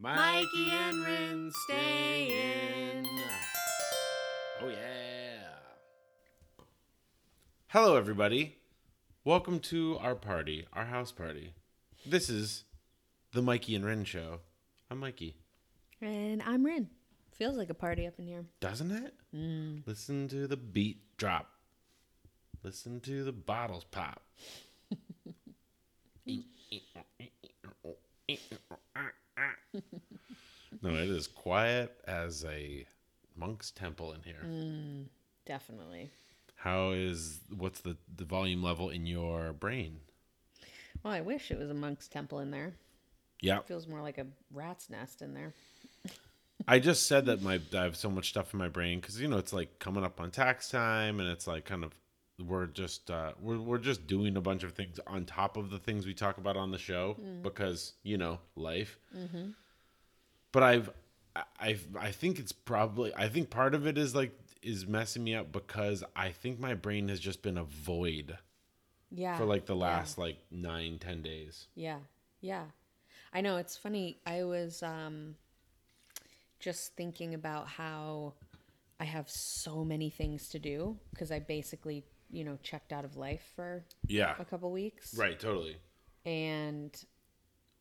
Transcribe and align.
Mikey 0.00 0.70
and 0.70 1.04
Rin 1.04 1.50
stay 1.64 2.28
in. 2.30 3.04
Oh, 4.62 4.68
yeah. 4.68 5.48
Hello, 7.66 7.96
everybody. 7.96 8.58
Welcome 9.24 9.58
to 9.58 9.98
our 10.00 10.14
party, 10.14 10.68
our 10.72 10.84
house 10.84 11.10
party. 11.10 11.52
This 12.06 12.30
is 12.30 12.62
the 13.32 13.42
Mikey 13.42 13.74
and 13.74 13.84
Rin 13.84 14.04
show. 14.04 14.38
I'm 14.88 15.00
Mikey. 15.00 15.34
And 16.00 16.44
I'm 16.46 16.64
Rin. 16.64 16.88
Feels 17.32 17.56
like 17.56 17.70
a 17.70 17.74
party 17.74 18.06
up 18.06 18.20
in 18.20 18.28
here. 18.28 18.44
Doesn't 18.60 18.92
it? 18.92 19.14
Mm. 19.34 19.82
Listen 19.84 20.28
to 20.28 20.46
the 20.46 20.56
beat 20.56 21.00
drop. 21.16 21.50
Listen 22.62 23.00
to 23.00 23.24
the 23.24 23.32
bottles 23.32 23.82
pop. 23.82 24.22
no, 30.82 30.90
it 30.90 31.08
is 31.08 31.26
quiet 31.26 31.94
as 32.06 32.44
a 32.44 32.86
monk's 33.36 33.70
temple 33.70 34.12
in 34.12 34.22
here. 34.22 34.44
Mm, 34.44 35.04
definitely. 35.46 36.10
How 36.56 36.90
is 36.90 37.40
what's 37.56 37.80
the 37.80 37.96
the 38.16 38.24
volume 38.24 38.62
level 38.62 38.90
in 38.90 39.06
your 39.06 39.52
brain? 39.52 40.00
Well, 41.02 41.12
I 41.12 41.20
wish 41.20 41.50
it 41.50 41.58
was 41.58 41.70
a 41.70 41.74
monk's 41.74 42.08
temple 42.08 42.40
in 42.40 42.50
there. 42.50 42.72
Yeah, 43.40 43.60
Feels 43.60 43.86
more 43.86 44.02
like 44.02 44.18
a 44.18 44.26
rat's 44.52 44.90
nest 44.90 45.22
in 45.22 45.34
there. 45.34 45.54
I 46.68 46.80
just 46.80 47.06
said 47.06 47.26
that 47.26 47.40
my 47.40 47.60
I 47.72 47.84
have 47.84 47.96
so 47.96 48.10
much 48.10 48.30
stuff 48.30 48.52
in 48.52 48.58
my 48.58 48.68
brain 48.68 48.98
because 49.00 49.20
you 49.20 49.28
know 49.28 49.38
it's 49.38 49.52
like 49.52 49.78
coming 49.78 50.04
up 50.04 50.20
on 50.20 50.30
tax 50.32 50.68
time 50.68 51.20
and 51.20 51.28
it's 51.28 51.46
like 51.46 51.64
kind 51.64 51.84
of 51.84 51.94
we're 52.46 52.66
just 52.66 53.10
uh, 53.10 53.32
we're 53.40 53.58
we're 53.58 53.78
just 53.78 54.06
doing 54.06 54.36
a 54.36 54.40
bunch 54.40 54.62
of 54.62 54.72
things 54.72 55.00
on 55.06 55.24
top 55.24 55.56
of 55.56 55.70
the 55.70 55.78
things 55.78 56.06
we 56.06 56.14
talk 56.14 56.38
about 56.38 56.56
on 56.56 56.70
the 56.70 56.78
show 56.78 57.16
because 57.42 57.94
you 58.02 58.16
know 58.18 58.38
life. 58.56 58.98
But 60.52 60.62
I've 60.62 60.90
I 61.36 61.42
I've, 61.60 61.86
I 61.98 62.10
think 62.12 62.38
it's 62.38 62.52
probably 62.52 63.12
I 63.14 63.28
think 63.28 63.50
part 63.50 63.74
of 63.74 63.86
it 63.86 63.98
is 63.98 64.14
like 64.14 64.32
is 64.62 64.86
messing 64.86 65.22
me 65.24 65.34
up 65.34 65.52
because 65.52 66.02
I 66.16 66.30
think 66.30 66.58
my 66.58 66.74
brain 66.74 67.08
has 67.08 67.20
just 67.20 67.42
been 67.42 67.58
a 67.58 67.64
void 67.64 68.36
Yeah. 69.10 69.36
for 69.38 69.44
like 69.44 69.66
the 69.66 69.76
last 69.76 70.18
like 70.18 70.36
nine 70.50 70.98
ten 70.98 71.22
days. 71.22 71.66
Yeah. 71.74 71.98
Yeah. 72.40 72.64
I 73.32 73.40
know 73.40 73.56
it's 73.58 73.76
funny. 73.76 74.18
I 74.26 74.44
was 74.44 74.82
um 74.82 75.34
just 76.60 76.96
thinking 76.96 77.34
about 77.34 77.68
how 77.68 78.34
I 78.98 79.04
have 79.04 79.28
so 79.30 79.84
many 79.84 80.10
things 80.10 80.48
to 80.50 80.58
do 80.58 80.96
because 81.10 81.30
I 81.30 81.38
basically, 81.38 82.04
you 82.30 82.44
know, 82.44 82.58
checked 82.62 82.92
out 82.92 83.04
of 83.04 83.16
life 83.16 83.42
for 83.56 83.84
Yeah, 84.06 84.34
a 84.38 84.44
couple 84.44 84.70
weeks. 84.70 85.14
right, 85.16 85.38
totally. 85.38 85.76
And 86.24 86.94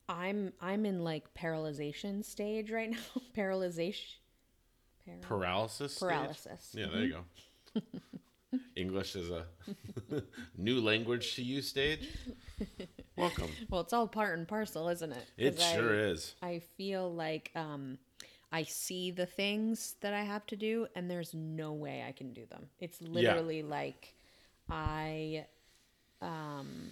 I'm 0.09 0.53
I'm 0.61 0.85
in 0.85 1.03
like 1.03 1.33
paralyzation 1.33 2.23
stage 2.23 2.71
right 2.71 2.89
now. 2.91 2.97
Paralyzation. 3.35 4.05
Para- 5.05 5.17
Paralysis. 5.21 5.93
stage? 5.95 6.09
paralysis. 6.09 6.73
Yeah, 6.75 6.87
there 6.91 7.03
you 7.03 7.23
go. 7.75 7.81
English 8.75 9.15
is 9.15 9.29
a 9.29 9.45
new 10.57 10.79
language 10.79 11.35
to 11.35 11.43
you 11.43 11.61
stage. 11.61 12.07
Welcome. 13.17 13.49
Well, 13.69 13.81
it's 13.81 13.91
all 13.93 14.07
part 14.07 14.37
and 14.37 14.47
parcel, 14.47 14.87
isn't 14.89 15.11
it? 15.11 15.25
it 15.37 15.59
sure 15.59 15.93
I, 15.93 16.03
is. 16.11 16.35
I 16.41 16.59
feel 16.77 17.13
like 17.13 17.51
um, 17.55 17.97
I 18.51 18.63
see 18.63 19.11
the 19.11 19.25
things 19.25 19.95
that 20.01 20.13
I 20.13 20.23
have 20.23 20.45
to 20.47 20.55
do, 20.55 20.87
and 20.95 21.11
there's 21.11 21.33
no 21.33 21.73
way 21.73 22.05
I 22.07 22.13
can 22.13 22.31
do 22.33 22.45
them. 22.45 22.67
It's 22.79 23.01
literally 23.01 23.63
like 23.63 24.13
I, 24.69 25.45
um, 26.21 26.89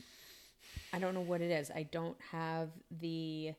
I 0.93 0.99
don't 0.99 1.13
know 1.13 1.21
what 1.21 1.41
it 1.41 1.51
is. 1.51 1.71
I 1.71 1.83
don't 1.83 2.17
have 2.31 2.69
the. 2.91 3.53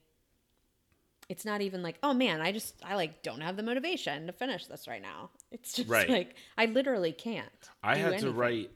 It's 1.28 1.44
not 1.44 1.60
even 1.60 1.82
like, 1.82 1.96
oh 2.04 2.14
man, 2.14 2.40
I 2.40 2.52
just 2.52 2.74
I 2.84 2.94
like 2.94 3.22
don't 3.22 3.40
have 3.40 3.56
the 3.56 3.62
motivation 3.64 4.26
to 4.28 4.32
finish 4.32 4.66
this 4.66 4.86
right 4.86 5.02
now. 5.02 5.30
It's 5.50 5.72
just 5.72 5.88
Right. 5.88 6.08
like 6.08 6.36
I 6.56 6.66
literally 6.66 7.12
can't. 7.12 7.50
I 7.82 7.96
had 7.96 8.20
to 8.20 8.30
write 8.30 8.70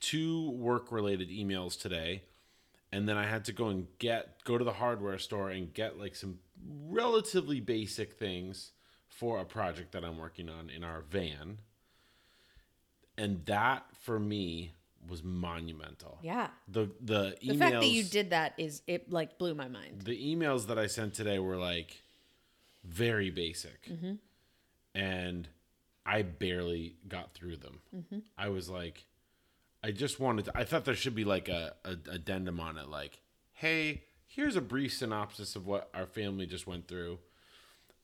two 0.00 0.50
work 0.52 0.90
related 0.90 1.28
emails 1.28 1.78
today 1.78 2.22
and 2.92 3.08
then 3.08 3.16
I 3.16 3.26
had 3.26 3.46
to 3.46 3.52
go 3.52 3.68
and 3.68 3.86
get 3.98 4.44
go 4.44 4.58
to 4.58 4.64
the 4.64 4.72
hardware 4.74 5.18
store 5.18 5.50
and 5.50 5.72
get 5.72 5.98
like 5.98 6.14
some 6.14 6.38
relatively 6.88 7.60
basic 7.60 8.12
things 8.12 8.72
for 9.08 9.38
a 9.38 9.44
project 9.44 9.92
that 9.92 10.04
I'm 10.04 10.18
working 10.18 10.48
on 10.48 10.68
in 10.70 10.84
our 10.84 11.00
van. 11.00 11.58
And 13.16 13.44
that 13.46 13.84
for 14.00 14.18
me 14.20 14.74
was 15.08 15.22
monumental. 15.24 16.18
Yeah. 16.22 16.48
The 16.68 16.90
the 17.00 17.36
emails 17.42 17.48
The 17.48 17.58
fact 17.58 17.72
that 17.80 17.86
you 17.88 18.04
did 18.04 18.30
that 18.30 18.54
is 18.58 18.82
it 18.86 19.10
like 19.12 19.38
blew 19.38 19.54
my 19.54 19.68
mind. 19.68 20.02
the 20.02 20.16
emails 20.34 20.66
that 20.68 20.78
I 20.78 20.86
sent 20.86 21.14
today 21.14 21.38
were 21.38 21.56
like 21.56 22.02
very 22.84 23.30
basic, 23.30 23.88
Mm-hmm. 23.88 24.14
and 24.94 25.48
I 26.04 26.22
barely 26.22 26.96
got 27.08 27.32
through 27.34 27.56
them. 27.58 27.78
Mm-hmm. 27.94 28.18
I 28.36 28.48
was 28.48 28.68
like, 28.68 29.04
I 29.84 29.90
just 29.92 30.18
wanted. 30.20 30.46
To, 30.46 30.52
I 30.58 30.64
thought 30.64 30.84
there 30.84 30.94
should 30.96 31.14
be 31.14 31.24
like 31.24 31.48
a, 31.48 31.74
a 31.84 31.96
addendum 32.10 32.58
on 32.60 32.76
it, 32.78 32.88
like, 32.88 33.20
hey, 33.52 34.02
here's 34.26 34.56
a 34.56 34.60
brief 34.60 34.92
synopsis 34.94 35.54
of 35.56 35.66
what 35.66 35.90
our 35.94 36.06
family 36.06 36.46
just 36.46 36.66
went 36.66 36.88
through. 36.88 37.18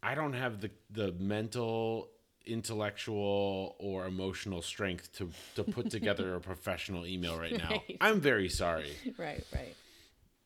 I 0.02 0.14
don't 0.14 0.34
have 0.34 0.60
the 0.60 0.70
the 0.90 1.12
mental, 1.12 2.08
intellectual, 2.48 3.76
or 3.78 4.06
emotional 4.06 4.62
strength 4.62 5.12
to 5.18 5.30
to 5.54 5.64
put 5.64 5.90
together 5.90 6.34
a 6.34 6.40
professional 6.52 7.06
email 7.06 7.38
right 7.38 7.56
now. 7.56 7.70
Right. 7.70 7.96
I'm 8.00 8.20
very 8.20 8.48
sorry 8.48 8.92
Right, 9.18 9.44
right. 9.54 9.76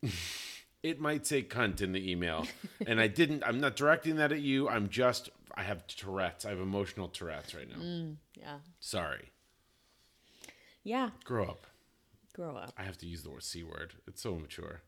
it 0.83 0.99
might 0.99 1.25
say 1.25 1.41
cunt 1.43 1.81
in 1.81 1.93
the 1.93 2.11
email 2.11 2.45
and 2.85 2.99
i 2.99 3.07
didn't 3.07 3.41
i'm 3.47 3.59
not 3.61 3.75
directing 3.77 4.17
that 4.17 4.31
at 4.33 4.41
you 4.41 4.67
i'm 4.67 4.89
just 4.89 5.29
i 5.55 5.63
have 5.63 5.87
tourette's 5.87 6.45
i 6.45 6.49
have 6.49 6.59
emotional 6.59 7.07
tourette's 7.07 7.55
right 7.55 7.69
now 7.69 7.81
mm, 7.81 8.15
Yeah. 8.37 8.57
sorry 8.81 9.31
Yeah. 10.83 11.11
grow 11.23 11.45
up 11.45 11.67
Grow 12.33 12.57
up. 12.57 12.73
i 12.77 12.83
have 12.83 12.97
to 12.97 13.05
use 13.05 13.23
the 13.23 13.29
word 13.29 13.43
c 13.43 13.63
word 13.63 13.93
it's 14.07 14.21
so 14.21 14.35
immature 14.35 14.81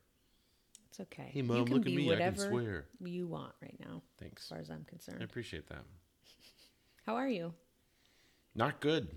It's 0.90 1.00
okay. 1.00 1.30
hey 1.32 1.40
mom 1.42 1.56
you 1.58 1.64
can 1.64 1.72
look 1.74 1.86
at 1.86 1.92
be 1.92 1.96
me 1.96 2.02
i 2.12 2.16
can 2.16 2.34
whatever 2.34 2.48
swear 2.48 2.84
you 3.02 3.26
want 3.26 3.52
right 3.62 3.78
now, 3.80 4.02
Thanks. 4.20 4.42
as 4.42 4.48
far 4.50 4.58
as 4.58 4.68
I'm 4.70 4.84
concerned, 4.84 5.18
i 5.20 5.24
appreciate 5.24 5.66
that 5.68 5.84
How 7.06 7.16
are 7.16 7.28
you? 7.28 7.54
not 8.54 8.80
good 8.80 9.08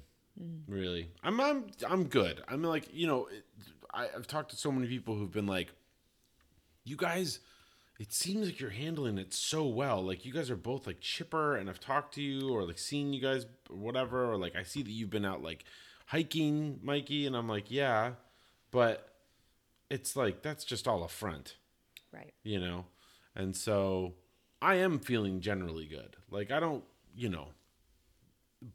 Mm. 0.42 0.62
really 0.68 1.10
i'm 1.24 1.40
i'm 1.42 1.66
i'm 1.90 2.06
good 2.06 2.42
i'm 2.48 2.62
like 2.64 2.88
you 2.94 3.08
know 3.08 3.26
it, 3.28 3.44
I, 3.94 4.08
i've 4.16 4.28
talked 4.28 4.52
to 4.52 4.56
so 4.56 4.72
many 4.72 4.88
people 4.88 5.16
who've 5.16 5.32
been 5.32 5.48
like 5.48 5.68
you 6.86 6.96
guys 6.96 7.40
it 8.00 8.14
seems 8.14 8.46
like 8.48 8.60
you're 8.60 8.70
handling 8.70 9.18
it 9.18 9.34
so 9.34 9.66
well 9.66 10.02
like 10.02 10.24
you 10.26 10.32
guys 10.32 10.50
are 10.50 10.56
both 10.56 10.88
like 10.88 11.02
chipper 11.02 11.58
and 11.58 11.70
i've 11.70 11.80
talked 11.82 12.14
to 12.14 12.22
you 12.22 12.50
or 12.54 12.64
like 12.64 12.78
seen 12.78 13.12
you 13.12 13.20
guys 13.22 13.48
or 13.70 13.76
whatever 13.76 14.32
or 14.32 14.38
like 14.38 14.56
i 14.56 14.64
see 14.64 14.82
that 14.82 14.92
you've 14.92 15.10
been 15.10 15.26
out 15.26 15.42
like 15.44 15.66
hiking 16.06 16.80
mikey 16.84 17.26
and 17.26 17.36
i'm 17.36 17.50
like 17.50 17.70
yeah 17.70 18.12
but 18.72 19.10
it's 19.90 20.16
like 20.16 20.42
that's 20.42 20.64
just 20.64 20.88
all 20.88 21.04
a 21.04 21.10
front 21.10 21.56
Right. 22.14 22.34
you 22.44 22.60
know 22.62 22.86
and 23.36 23.56
so 23.58 24.14
i 24.62 24.76
am 24.76 25.00
feeling 25.00 25.42
generally 25.42 25.86
good 25.86 26.16
like 26.32 26.50
i 26.52 26.62
don't 26.62 26.84
you 27.16 27.28
know 27.28 27.50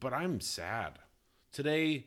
but 0.01 0.13
i'm 0.13 0.41
sad 0.41 0.99
today 1.53 2.07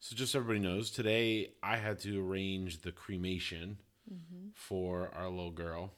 so 0.00 0.14
just 0.14 0.32
so 0.32 0.38
everybody 0.38 0.60
knows 0.60 0.90
today 0.90 1.52
i 1.62 1.76
had 1.76 1.98
to 1.98 2.20
arrange 2.24 2.82
the 2.82 2.92
cremation 2.92 3.78
mm-hmm. 4.12 4.48
for 4.54 5.10
our 5.14 5.28
little 5.28 5.50
girl 5.50 5.92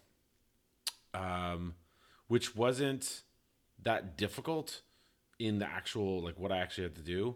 um 1.15 1.75
which 2.29 2.55
wasn't 2.57 3.23
that 3.83 4.17
difficult 4.17 4.83
in 5.39 5.59
the 5.59 5.67
actual 5.67 6.23
like 6.23 6.39
what 6.39 6.53
i 6.53 6.59
actually 6.59 6.85
had 6.85 6.95
to 6.95 7.03
do 7.03 7.35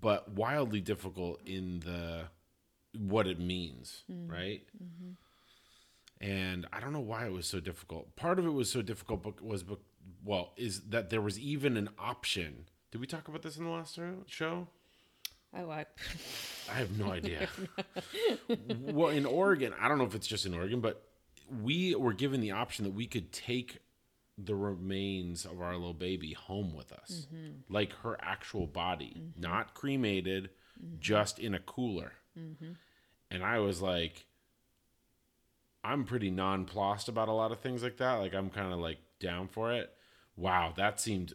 but 0.00 0.30
wildly 0.32 0.80
difficult 0.80 1.40
in 1.44 1.80
the 1.80 2.24
what 2.98 3.26
it 3.26 3.40
means 3.40 4.02
mm-hmm. 4.10 4.30
right 4.30 4.62
mm-hmm. 4.82 5.12
and 6.26 6.66
I 6.72 6.80
don't 6.80 6.92
know 6.92 7.00
why 7.00 7.26
it 7.26 7.32
was 7.32 7.46
so 7.46 7.60
difficult. 7.60 8.14
Part 8.16 8.38
of 8.38 8.46
it 8.46 8.50
was 8.50 8.70
so 8.70 8.82
difficult 8.82 9.40
was 9.40 9.64
well 10.24 10.52
is 10.56 10.82
that 10.90 11.10
there 11.10 11.20
was 11.20 11.38
even 11.38 11.76
an 11.76 11.88
option. 11.98 12.66
Did 12.92 13.00
we 13.00 13.06
talk 13.06 13.26
about 13.26 13.42
this 13.42 13.56
in 13.56 13.64
the 13.64 13.70
last 13.70 13.98
show? 14.26 14.68
Oh, 15.56 15.70
I, 15.70 15.86
I 16.70 16.74
have 16.74 16.98
no 16.98 17.10
idea. 17.12 17.48
well, 18.68 19.08
in 19.08 19.26
Oregon, 19.26 19.72
I 19.80 19.88
don't 19.88 19.98
know 19.98 20.04
if 20.04 20.14
it's 20.14 20.26
just 20.26 20.46
in 20.46 20.54
Oregon, 20.54 20.80
but 20.80 21.02
we 21.62 21.94
were 21.94 22.12
given 22.12 22.40
the 22.40 22.52
option 22.52 22.84
that 22.84 22.94
we 22.94 23.06
could 23.06 23.32
take 23.32 23.78
the 24.38 24.54
remains 24.54 25.44
of 25.44 25.60
our 25.60 25.72
little 25.72 25.94
baby 25.94 26.34
home 26.34 26.74
with 26.74 26.92
us, 26.92 27.26
mm-hmm. 27.26 27.52
like 27.68 27.92
her 28.02 28.16
actual 28.20 28.66
body, 28.66 29.16
mm-hmm. 29.18 29.40
not 29.40 29.74
cremated, 29.74 30.50
mm-hmm. 30.82 30.96
just 31.00 31.38
in 31.38 31.54
a 31.54 31.58
cooler. 31.58 32.12
And 33.30 33.44
I 33.44 33.58
was 33.58 33.82
like, 33.82 34.26
I'm 35.84 36.04
pretty 36.04 36.30
nonplussed 36.30 37.08
about 37.08 37.28
a 37.28 37.32
lot 37.32 37.52
of 37.52 37.60
things 37.60 37.82
like 37.82 37.98
that. 37.98 38.14
Like 38.14 38.34
I'm 38.34 38.48
kind 38.50 38.72
of 38.72 38.78
like 38.78 38.98
down 39.20 39.48
for 39.48 39.72
it. 39.72 39.90
Wow, 40.36 40.72
that 40.76 40.98
seemed 40.98 41.34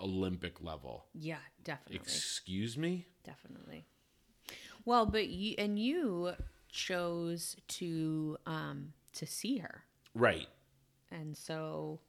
Olympic 0.00 0.62
level. 0.62 1.06
yeah, 1.14 1.38
definitely, 1.64 1.96
Excuse 1.96 2.76
me? 2.78 3.06
definitely. 3.24 3.86
Well, 4.84 5.06
but 5.06 5.28
you 5.28 5.54
and 5.58 5.78
you 5.78 6.32
chose 6.68 7.56
to 7.68 8.36
um 8.46 8.92
to 9.12 9.26
see 9.26 9.58
her, 9.58 9.84
Right. 10.14 10.48
and 11.10 11.36
so 11.36 12.00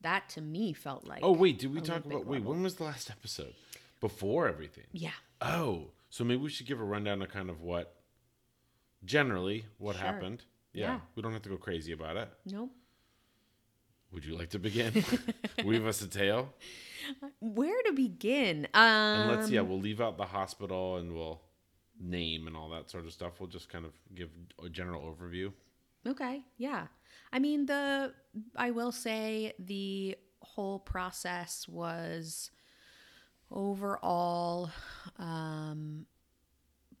That 0.00 0.28
to 0.30 0.40
me 0.40 0.72
felt 0.72 1.04
like 1.06 1.20
Oh 1.22 1.32
wait, 1.32 1.58
did 1.58 1.72
we 1.74 1.80
talk 1.80 1.90
Olympic 2.06 2.12
about? 2.12 2.26
Wait, 2.26 2.38
level. 2.38 2.52
when 2.52 2.62
was 2.62 2.76
the 2.76 2.84
last 2.84 3.10
episode? 3.10 3.54
Before 4.00 4.46
everything. 4.48 4.86
yeah. 4.92 5.12
Oh, 5.40 5.90
so 6.10 6.24
maybe 6.24 6.40
we 6.42 6.48
should 6.50 6.66
give 6.66 6.80
a 6.80 6.84
rundown 6.84 7.20
of 7.22 7.28
kind 7.30 7.48
of 7.50 7.60
what, 7.60 7.94
generally, 9.04 9.66
what 9.78 9.96
Sure. 9.96 10.04
happened. 10.04 10.44
Yeah, 10.72 10.94
Yeah. 10.94 11.00
we 11.14 11.22
don't 11.22 11.32
have 11.32 11.42
to 11.42 11.48
go 11.48 11.56
crazy 11.56 11.92
about 11.92 12.16
it. 12.16 12.28
Nope. 12.44 12.70
Would 14.12 14.24
you 14.24 14.36
like 14.36 14.50
to 14.50 14.58
begin? 14.58 14.92
Weave 15.64 15.86
us 15.86 16.00
a 16.02 16.08
tale, 16.08 16.52
Where 17.40 17.82
to 17.84 17.92
begin? 17.92 18.68
Um, 18.74 18.82
and 18.82 19.30
let's 19.30 19.50
yeah, 19.50 19.60
we'll 19.62 19.80
leave 19.80 20.00
out 20.00 20.16
the 20.16 20.26
hospital 20.26 20.96
and 20.96 21.14
we'll 21.14 21.42
name 22.00 22.46
and 22.46 22.56
all 22.56 22.68
that 22.70 22.90
sort 22.90 23.06
of 23.06 23.12
stuff. 23.12 23.40
We'll 23.40 23.48
just 23.48 23.68
kind 23.68 23.84
of 23.84 23.92
give 24.14 24.30
a 24.64 24.68
general 24.68 25.02
overview. 25.02 25.52
Okay, 26.06 26.42
yeah. 26.56 26.86
I 27.32 27.38
mean, 27.38 27.66
the 27.66 28.12
I 28.54 28.70
will 28.70 28.92
say 28.92 29.52
the 29.58 30.16
whole 30.40 30.78
process 30.78 31.66
was 31.68 32.50
overall 33.50 34.70
um, 35.18 36.06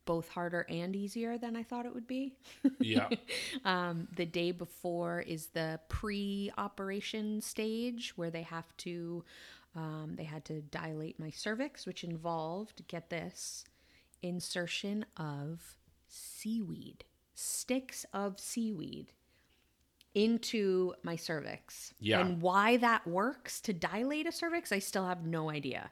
both 0.04 0.28
harder 0.28 0.66
and 0.68 0.94
easier 0.96 1.38
than 1.38 1.56
I 1.56 1.62
thought 1.62 1.86
it 1.86 1.94
would 1.94 2.06
be. 2.06 2.34
Yeah, 2.80 3.08
um, 3.64 4.08
the 4.16 4.26
day 4.26 4.52
before 4.52 5.20
is 5.20 5.48
the 5.48 5.80
pre-operation 5.88 7.40
stage 7.40 8.12
where 8.16 8.30
they 8.30 8.42
have 8.42 8.76
to 8.78 9.24
um, 9.76 10.14
they 10.16 10.24
had 10.24 10.44
to 10.46 10.62
dilate 10.62 11.20
my 11.20 11.30
cervix, 11.30 11.86
which 11.86 12.02
involved 12.02 12.86
get 12.88 13.10
this 13.10 13.64
insertion 14.22 15.04
of 15.16 15.76
seaweed 16.08 17.04
sticks 17.34 18.06
of 18.12 18.40
seaweed 18.40 19.12
into 20.14 20.94
my 21.02 21.14
cervix. 21.14 21.92
Yeah. 22.00 22.20
and 22.20 22.40
why 22.40 22.78
that 22.78 23.06
works 23.06 23.60
to 23.62 23.74
dilate 23.74 24.26
a 24.26 24.32
cervix, 24.32 24.72
I 24.72 24.78
still 24.78 25.06
have 25.06 25.26
no 25.26 25.50
idea. 25.50 25.90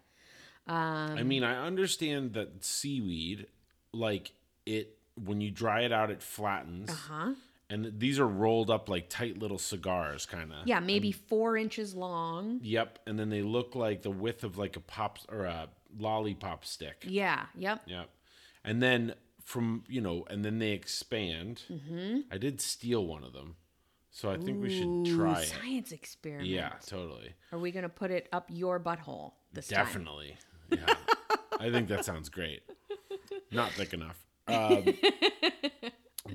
I 0.67 1.23
mean, 1.23 1.45
I 1.45 1.67
understand 1.67 2.33
that 2.33 2.65
seaweed, 2.65 3.47
like 3.93 4.33
it, 4.65 4.97
when 5.23 5.43
you 5.43 5.51
dry 5.51 5.83
it 5.83 5.93
out, 5.93 6.11
it 6.11 6.23
flattens. 6.23 6.89
Uh 6.89 6.95
Huh? 6.95 7.33
And 7.75 7.99
these 7.99 8.21
are 8.21 8.29
rolled 8.29 8.71
up 8.71 8.89
like 8.89 9.09
tight 9.09 9.41
little 9.41 9.59
cigars, 9.59 10.27
kind 10.27 10.53
of. 10.53 10.65
Yeah, 10.65 10.79
maybe 10.79 11.11
four 11.11 11.57
inches 11.57 11.93
long. 11.93 12.61
Yep, 12.63 13.01
and 13.09 13.19
then 13.19 13.31
they 13.31 13.43
look 13.43 13.75
like 13.75 14.03
the 14.03 14.13
width 14.13 14.45
of 14.45 14.57
like 14.57 14.77
a 14.77 14.81
pop 14.81 15.19
or 15.29 15.45
a 15.45 15.69
lollipop 15.99 16.65
stick. 16.65 17.03
Yeah. 17.05 17.47
Yep. 17.57 17.83
Yep, 17.87 18.11
and 18.65 18.81
then 18.81 19.15
from 19.43 19.83
you 19.89 20.01
know, 20.01 20.25
and 20.31 20.45
then 20.45 20.61
they 20.61 20.71
expand. 20.71 21.63
Mm-hmm. 21.69 22.21
I 22.31 22.39
did 22.39 22.61
steal 22.61 23.05
one 23.09 23.25
of 23.25 23.33
them, 23.33 23.57
so 24.13 24.31
I 24.31 24.37
think 24.37 24.63
we 24.63 24.71
should 24.71 24.87
Ooh, 24.87 25.17
try 25.17 25.41
it. 25.41 25.49
science 25.49 25.91
experiment. 25.91 26.49
Yeah, 26.49 26.75
totally, 26.87 27.35
Are 27.51 27.59
we 27.59 27.73
gonna 27.73 27.89
put 27.89 28.13
it 28.13 28.29
up 28.33 28.47
your 28.51 28.79
butthole 28.79 29.33
this 29.53 29.67
time? 29.67 29.85
definitely. 29.85 30.37
Yeah, 30.71 30.95
I 31.59 31.73
think 31.73 31.89
that 31.89 32.05
sounds 32.05 32.29
great. 32.29 32.63
Not 33.51 33.73
thick 33.73 33.93
enough. 33.95 34.21
Um, 34.47 34.85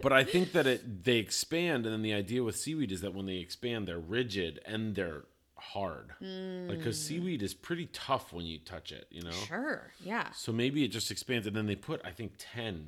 but 0.01 0.13
I 0.13 0.23
think 0.23 0.51
that 0.53 0.67
it 0.67 1.03
they 1.03 1.17
expand, 1.17 1.85
and 1.85 1.93
then 1.93 2.01
the 2.01 2.13
idea 2.13 2.43
with 2.43 2.55
seaweed 2.55 2.91
is 2.91 3.01
that 3.01 3.13
when 3.13 3.25
they 3.25 3.37
expand, 3.37 3.87
they're 3.87 3.99
rigid 3.99 4.59
and 4.65 4.95
they're 4.95 5.23
hard. 5.57 6.11
Like 6.21 6.77
because 6.77 6.99
seaweed 6.99 7.41
is 7.41 7.53
pretty 7.53 7.87
tough 7.87 8.31
when 8.33 8.45
you 8.45 8.59
touch 8.59 8.91
it, 8.91 9.07
you 9.09 9.21
know. 9.21 9.31
Sure. 9.31 9.91
Yeah. 10.03 10.31
So 10.31 10.51
maybe 10.51 10.83
it 10.83 10.89
just 10.89 11.11
expands, 11.11 11.47
and 11.47 11.55
then 11.55 11.65
they 11.65 11.75
put 11.75 12.01
I 12.05 12.11
think 12.11 12.33
ten 12.37 12.87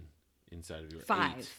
inside 0.51 0.83
of 0.83 0.93
you. 0.93 0.99
Five. 1.01 1.37
eight. 1.39 1.49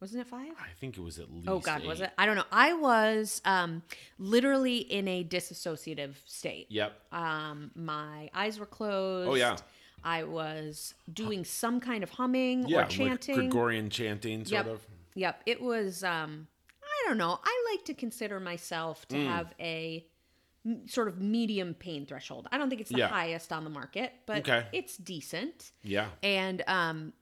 Wasn't 0.00 0.20
it 0.20 0.26
five? 0.26 0.50
I 0.58 0.66
think 0.80 0.98
it 0.98 1.00
was 1.00 1.20
at 1.20 1.32
least. 1.32 1.48
Oh 1.48 1.60
God, 1.60 1.84
was 1.84 2.00
it? 2.00 2.10
I 2.18 2.26
don't 2.26 2.34
know. 2.34 2.44
I 2.50 2.72
was 2.72 3.40
um, 3.44 3.82
literally 4.18 4.78
in 4.78 5.06
a 5.06 5.22
disassociative 5.22 6.14
state. 6.26 6.66
Yep. 6.70 6.92
Um, 7.12 7.70
my 7.76 8.28
eyes 8.34 8.58
were 8.58 8.66
closed. 8.66 9.30
Oh, 9.30 9.34
yeah. 9.34 9.56
I 10.04 10.24
was 10.24 10.94
doing 11.12 11.44
some 11.44 11.80
kind 11.80 12.02
of 12.02 12.10
humming 12.10 12.66
Yeah, 12.68 12.82
or 12.82 12.88
chanting. 12.88 13.36
like 13.36 13.44
Gregorian 13.50 13.90
chanting, 13.90 14.44
sort 14.44 14.66
yep. 14.66 14.74
of. 14.74 14.86
Yep. 15.14 15.42
It 15.46 15.60
was. 15.62 16.02
Um, 16.04 16.46
I 16.82 17.08
don't 17.08 17.18
know. 17.18 17.38
I 17.42 17.64
like 17.72 17.84
to 17.86 17.94
consider 17.94 18.38
myself 18.40 19.06
to 19.08 19.16
have 19.26 19.52
a 19.58 20.06
m- 20.64 20.86
sort 20.86 21.08
of 21.08 21.20
medium 21.20 21.74
pain 21.74 22.06
threshold. 22.06 22.46
I 22.52 22.58
don't 22.58 22.68
think 22.68 22.80
it's 22.80 22.90
the 22.90 22.98
Yeah. 22.98 23.08
highest 23.08 23.52
on 23.52 23.64
the 23.64 23.70
market, 23.70 24.12
but 24.26 24.38
Okay. 24.48 24.66
it's 24.72 24.96
decent. 24.96 25.72
Yeah. 25.82 26.08
And 26.22 26.62
um, 26.68 27.12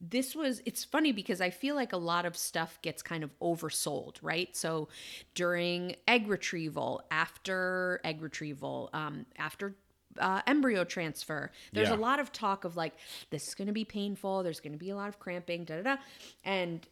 this 0.00 0.34
was, 0.34 0.62
it's 0.64 0.82
funny 0.84 1.12
because 1.12 1.40
I 1.40 1.50
feel 1.50 1.74
like 1.74 1.92
a 1.92 1.96
lot 1.98 2.24
of 2.26 2.36
stuff 2.36 2.78
gets 2.82 3.02
kind 3.02 3.22
of 3.22 3.30
oversold, 3.40 4.16
right? 4.22 4.54
So 4.56 4.88
during 5.34 5.96
egg 6.08 6.26
retrieval, 6.28 7.02
after 7.10 8.00
egg 8.04 8.22
retrieval, 8.22 8.88
um, 8.92 9.26
after 9.36 9.74
uh, 10.18 10.42
embryo 10.46 10.84
transfer, 10.84 11.50
there's 11.72 11.88
Yeah. 11.90 11.94
a 11.94 11.96
lot 11.96 12.18
of 12.20 12.32
talk 12.32 12.64
of 12.64 12.76
like, 12.76 12.94
this 13.30 13.48
is 13.48 13.54
going 13.54 13.66
to 13.68 13.72
be 13.72 13.84
painful, 13.84 14.42
there's 14.42 14.60
going 14.60 14.72
to 14.72 14.78
be 14.78 14.90
a 14.90 14.96
lot 14.96 15.08
of 15.08 15.18
cramping, 15.18 15.64
da 15.64 15.76
da 15.76 15.82
da. 15.82 15.96
And 16.44 16.86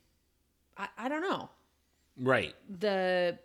I, 0.77 0.89
I 0.99 1.09
don't 1.09 1.23
know 1.23 1.51
Right. 2.19 2.55
the 2.69 3.39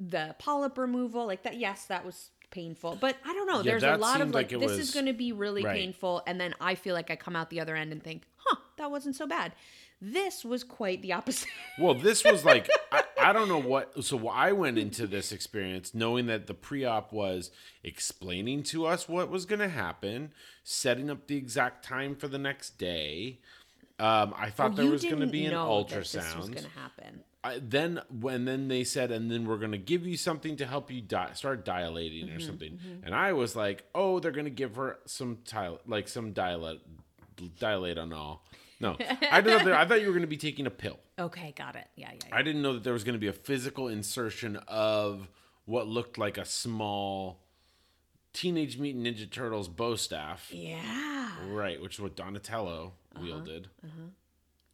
the 0.00 0.34
polyp 0.38 0.78
removal 0.78 1.26
like 1.26 1.42
that 1.42 1.56
yes 1.58 1.84
that 1.86 2.02
was 2.04 2.30
painful 2.50 2.96
but 2.98 3.14
i 3.26 3.34
don't 3.34 3.46
know 3.46 3.56
Yeah, 3.58 3.72
there's 3.72 3.82
a 3.82 3.96
lot 3.98 4.22
of 4.22 4.30
like, 4.30 4.50
like 4.50 4.60
this 4.60 4.78
is 4.78 4.90
going 4.92 5.04
to 5.06 5.12
be 5.12 5.32
really 5.32 5.62
Right. 5.64 5.74
painful 5.74 6.22
and 6.26 6.40
then 6.40 6.54
i 6.62 6.74
feel 6.74 6.94
like 6.94 7.10
i 7.10 7.16
come 7.16 7.36
out 7.36 7.50
the 7.50 7.60
other 7.60 7.76
end 7.76 7.92
and 7.92 8.02
think 8.02 8.22
huh 8.36 8.56
that 8.78 8.90
wasn't 8.90 9.14
so 9.16 9.26
bad 9.26 9.52
this 10.00 10.44
was 10.44 10.64
quite 10.64 11.02
the 11.02 11.12
opposite 11.12 11.48
Well, 11.78 11.94
this 11.94 12.24
was 12.24 12.44
like 12.44 12.68
I, 12.92 13.02
I 13.18 13.32
don't 13.32 13.48
know 13.48 13.60
what. 13.60 14.04
So 14.04 14.28
I 14.28 14.52
went 14.52 14.78
into 14.78 15.06
this 15.06 15.32
experience 15.32 15.94
knowing 15.94 16.26
that 16.26 16.46
the 16.46 16.54
pre-op 16.54 17.12
was 17.12 17.50
explaining 17.82 18.62
to 18.64 18.86
us 18.86 19.08
what 19.08 19.30
was 19.30 19.46
going 19.46 19.60
to 19.60 19.68
happen, 19.68 20.32
setting 20.64 21.10
up 21.10 21.26
the 21.26 21.36
exact 21.36 21.84
time 21.84 22.14
for 22.14 22.28
the 22.28 22.38
next 22.38 22.78
day. 22.78 23.40
Um, 23.98 24.34
I 24.36 24.50
thought 24.50 24.76
there 24.76 24.90
was 24.90 25.02
going 25.02 25.20
to 25.20 25.26
be 25.26 25.46
an 25.46 25.52
this 25.52 26.14
was 26.14 26.50
going 26.50 26.64
to 26.64 26.78
happen 26.78 27.24
I, 27.46 27.60
then 27.62 28.00
when 28.10 28.44
then 28.44 28.66
they 28.66 28.82
said, 28.82 29.12
and 29.12 29.30
then 29.30 29.46
we're 29.46 29.58
going 29.58 29.70
to 29.70 29.78
give 29.78 30.04
you 30.04 30.16
something 30.16 30.56
to 30.56 30.66
help 30.66 30.90
you 30.90 31.00
di- 31.00 31.32
start 31.34 31.64
dilating 31.64 32.26
Mm-hmm, 32.26 32.36
or 32.36 32.40
something. 32.40 32.80
And 33.04 33.14
I 33.14 33.34
was 33.34 33.54
like, 33.54 33.84
oh, 33.94 34.18
they're 34.18 34.32
going 34.32 34.46
to 34.46 34.50
give 34.50 34.74
her 34.74 34.98
some 35.06 35.38
tile, 35.44 35.78
like 35.86 36.08
some 36.08 36.32
dilate, 36.32 36.80
dilate 37.60 37.98
on 37.98 38.12
all. 38.12 38.44
No, 38.80 38.96
I 39.32 39.40
thought 39.40 39.64
that- 39.64 39.72
I 39.72 39.86
thought 39.86 40.00
you 40.00 40.06
were 40.06 40.12
going 40.12 40.20
to 40.22 40.26
be 40.26 40.36
taking 40.36 40.66
a 40.66 40.70
pill. 40.70 40.98
okay 41.18 41.52
got 41.56 41.76
it 41.76 41.88
yeah 41.96 42.10
yeah, 42.12 42.18
yeah. 42.28 42.36
I 42.36 42.42
didn't 42.42 42.62
know 42.62 42.74
that 42.74 42.84
there 42.84 42.92
was 42.92 43.04
going 43.04 43.14
to 43.14 43.18
be 43.18 43.26
a 43.28 43.32
physical 43.32 43.88
insertion 43.88 44.56
of 44.68 45.28
what 45.64 45.86
looked 45.88 46.18
like 46.18 46.36
a 46.38 46.44
small 46.44 47.40
Teenage 48.32 48.78
Mutant 48.78 49.06
Ninja 49.06 49.30
Turtles 49.30 49.68
bow 49.68 49.96
staff. 49.96 50.50
yeah 50.52 51.30
Right, 51.48 51.80
which 51.80 51.94
is 51.94 52.00
what 52.00 52.16
Donatello 52.16 52.92
uh-huh, 53.14 53.22
wielded. 53.24 53.68
Uh-huh. 53.84 54.08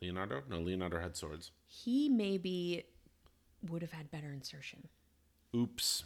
Leonardo? 0.01 0.43
No, 0.51 0.59
Leonardo 0.59 0.99
had 1.01 1.17
swords. 1.17 1.53
he 1.69 2.09
maybe 2.09 2.85
would 3.69 3.83
have 3.83 3.93
had 3.93 4.11
better 4.11 4.33
insertion 4.33 4.89
Oops. 5.55 6.05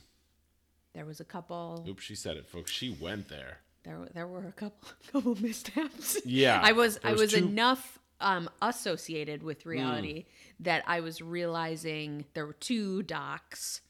there 0.93 1.07
was 1.07 1.19
a 1.21 1.25
couple 1.25 1.83
Oops, 1.89 2.03
she 2.05 2.15
said 2.15 2.37
it, 2.37 2.47
folks. 2.47 2.71
She 2.71 2.91
went 2.91 3.29
there. 3.31 3.61
There 3.87 3.99
were- 4.01 4.09
there 4.13 4.27
were 4.27 4.47
a 4.49 4.53
couple 4.53 4.89
couple 5.13 5.35
missteps. 5.41 6.19
Yeah, 6.27 6.61
I 6.63 6.73
was 6.73 6.99
I 7.05 7.13
was 7.13 7.21
was 7.23 7.31
two- 7.33 7.39
enough 7.47 7.99
um 8.21 8.49
associated 8.63 9.43
with 9.43 9.65
reality 9.67 10.25
that 10.61 10.83
I 10.87 11.01
was 11.01 11.21
realizing 11.23 12.25
there 12.35 12.47
were 12.47 12.55
two 12.55 13.03
docs, 13.03 13.81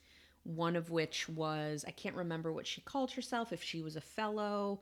one 0.43 0.77
of 0.77 0.91
which 0.91 1.29
was 1.29 1.85
I 1.87 1.93
can't 1.93 2.17
remember 2.17 2.53
what 2.53 2.67
she 2.67 2.81
called 2.81 3.13
herself 3.13 3.53
if 3.53 3.63
she 3.63 3.81
was 3.83 3.97
a 3.97 4.01
fellow 4.01 4.81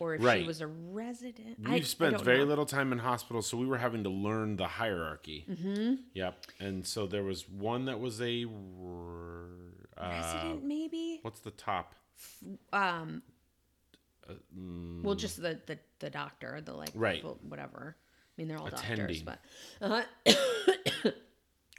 or 0.00 0.14
if 0.14 0.22
Right. 0.22 0.40
she 0.40 0.46
was 0.46 0.60
a 0.60 0.66
resident. 0.66 1.58
We've 1.58 1.68
I- 1.68 1.74
I 1.74 1.80
spent 1.80 2.14
don't 2.16 2.24
very 2.24 2.38
know. 2.38 2.44
little 2.44 2.66
time 2.66 2.92
in 2.92 2.98
hospitals, 2.98 3.46
so 3.46 3.56
we 3.56 3.66
were 3.66 3.78
having 3.78 4.02
to 4.04 4.10
learn 4.10 4.56
the 4.56 4.66
hierarchy. 4.66 5.44
Mm-hmm. 5.48 5.94
Yep. 6.14 6.46
And 6.60 6.86
so 6.86 7.06
there 7.06 7.22
was 7.22 7.48
one 7.48 7.84
that 7.86 8.00
was 8.00 8.20
a 8.20 8.44
Uh, 8.46 10.08
resident 10.10 10.64
maybe. 10.64 11.18
what's 11.22 11.40
the 11.40 11.50
top? 11.50 11.94
Um 12.72 13.22
Uh, 14.28 14.32
mm, 14.58 15.02
well 15.02 15.14
just 15.14 15.40
the 15.40 15.60
the 15.66 15.78
the 16.00 16.10
doctor, 16.10 16.60
the 16.64 16.72
like 16.74 16.90
Right. 16.94 17.24
whatever. 17.42 17.96
I 17.98 18.32
mean 18.40 18.48
they're 18.48 18.58
all 18.58 18.68
doctors, 18.68 19.22
but 19.22 19.38
uh 19.80 20.02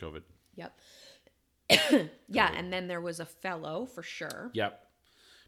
COVID. 0.02 0.22
Yep. 0.56 0.80
yeah, 2.30 2.52
and 2.56 2.72
then 2.72 2.88
there 2.88 3.02
was 3.02 3.20
a 3.20 3.26
fellow 3.26 3.86
for 3.86 4.02
sure. 4.04 4.52
Yep. 4.54 4.84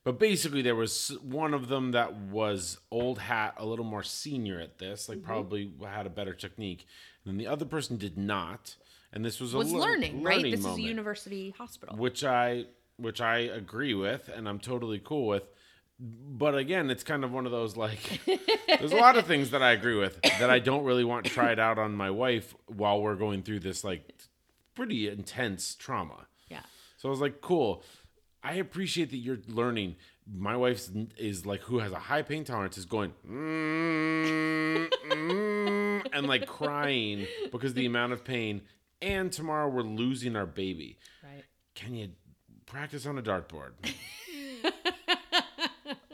But 0.04 0.18
basically, 0.20 0.62
there 0.62 0.76
was 0.76 1.18
one 1.22 1.54
of 1.54 1.68
them 1.68 1.92
that 1.92 2.16
was 2.16 2.78
old 2.90 3.20
hat, 3.20 3.56
a 3.58 3.66
little 3.66 3.86
more 3.86 4.04
senior 4.04 4.60
at 4.60 4.78
this, 4.80 5.04
Mm-hmm. 5.04 5.12
like 5.14 5.24
probably 5.24 5.72
had 5.86 6.06
a 6.06 6.10
better 6.10 6.34
technique. 6.34 6.86
And 7.24 7.34
then 7.34 7.38
the 7.38 7.48
other 7.48 7.66
person 7.66 7.98
did 7.98 8.18
not. 8.18 8.76
And 9.12 9.26
this 9.26 9.40
was 9.40 9.54
a 9.54 9.58
Was 9.58 9.72
lear- 9.74 9.82
learning, 9.82 10.24
right? 10.24 10.38
learning 10.38 10.52
This 10.52 10.66
is 10.66 10.78
a 10.78 10.82
university 10.82 11.54
hospital. 11.58 11.98
which 11.98 12.24
I 12.24 12.66
which 12.98 13.22
I 13.22 13.38
agree 13.40 13.94
with, 13.94 14.30
and 14.30 14.48
I'm 14.48 14.60
totally 14.60 15.00
cool 15.00 15.26
with. 15.28 15.44
But 16.00 16.58
again, 16.58 16.90
it's 16.90 17.04
kind 17.04 17.26
of 17.26 17.32
one 17.34 17.46
of 17.46 17.52
those 17.52 17.76
like 17.76 18.22
there's 18.68 18.94
a 18.94 18.98
lot 18.98 19.18
of 19.18 19.26
things 19.26 19.50
that 19.52 19.62
I 19.62 19.72
agree 19.72 19.98
with 19.98 20.22
that 20.22 20.50
I 20.50 20.60
don't 20.60 20.86
really 20.86 21.04
want 21.04 21.26
tried 21.26 21.60
out 21.60 21.78
on 21.78 21.94
my 21.94 22.10
wife 22.10 22.56
while 22.68 23.02
we're 23.02 23.16
going 23.16 23.44
through 23.44 23.60
this 23.60 23.84
like 23.84 24.14
pretty 24.76 25.10
intense 25.10 25.76
trauma. 25.76 26.28
Yeah. 26.48 26.62
So 26.96 27.10
I 27.10 27.12
was 27.12 27.20
like, 27.20 27.42
cool. 27.42 27.84
I 28.42 28.54
appreciate 28.54 29.10
that 29.10 29.18
you're 29.18 29.40
learning. 29.48 29.98
My 30.32 30.56
wife's 30.56 30.90
is 31.18 31.46
like 31.46 31.62
who 31.62 31.80
has 31.80 31.92
a 31.92 32.00
high 32.00 32.22
pain 32.22 32.46
tolerance 32.46 32.78
is 32.78 32.86
going 32.86 33.12
mm, 33.30 34.90
mm, 34.90 36.08
and 36.14 36.28
like 36.28 36.48
crying 36.48 37.28
because 37.52 37.74
the 37.74 37.86
amount 37.86 38.14
of 38.14 38.24
pain. 38.24 38.62
And 39.02 39.32
tomorrow 39.32 39.68
we're 39.68 39.82
losing 39.82 40.38
our 40.38 40.46
baby. 40.46 40.98
Right. 41.22 41.44
Can 41.76 41.94
you 41.96 42.10
practice 42.66 43.06
on 43.06 43.18
a 43.18 43.22
dartboard 43.22 43.72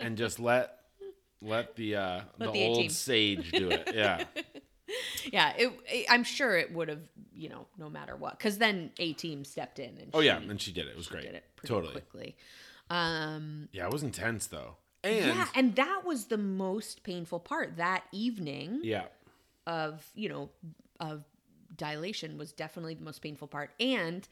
and 0.05 0.17
just 0.17 0.39
let 0.39 0.77
let 1.41 1.75
the 1.75 1.95
uh, 1.95 2.21
Let 2.39 2.53
the, 2.53 2.59
the 2.59 2.67
old 2.67 2.91
sage 2.91 3.51
do 3.51 3.69
it? 3.69 3.91
Yeah. 3.93 4.23
Yeah, 5.33 5.53
it, 5.57 5.73
it- 5.87 6.05
I'm 6.09 6.23
sure 6.23 6.55
it 6.55 6.71
would 6.71 6.89
have, 6.89 7.01
you 7.33 7.49
know, 7.49 7.65
no 7.77 7.89
matter 7.89 8.15
what, 8.15 8.37
because 8.37 8.59
then 8.59 8.91
a 8.99 9.13
team 9.13 9.43
stepped 9.43 9.79
in 9.79 9.97
and 9.97 10.11
Oh 10.13 10.21
she 10.21 10.27
yeah, 10.27 10.37
and 10.37 10.61
she 10.61 10.71
did 10.71 10.85
it. 10.85 10.91
It 10.91 10.97
was 10.97 11.07
great. 11.07 11.23
did 11.23 11.33
it 11.33 11.43
pretty 11.55 11.73
Totally. 11.73 11.91
quickly. 11.93 12.35
Um, 12.91 13.67
Yeah, 13.71 13.87
it 13.87 13.91
was 13.91 14.03
intense 14.03 14.45
though. 14.47 14.75
And 15.03 15.15
yeah, 15.15 15.47
and 15.55 15.75
that 15.75 16.01
was 16.05 16.25
the 16.25 16.37
most 16.37 17.01
painful 17.03 17.39
part. 17.39 17.77
That 17.77 18.03
evening 18.11 18.81
yeah. 18.83 19.05
of 19.65 20.05
you 20.13 20.29
know 20.29 20.49
of 20.99 21.25
dilation 21.75 22.37
was 22.37 22.51
definitely 22.53 22.93
the 22.93 23.03
most 23.03 23.21
painful 23.23 23.47
part, 23.47 23.71
and 23.79 24.27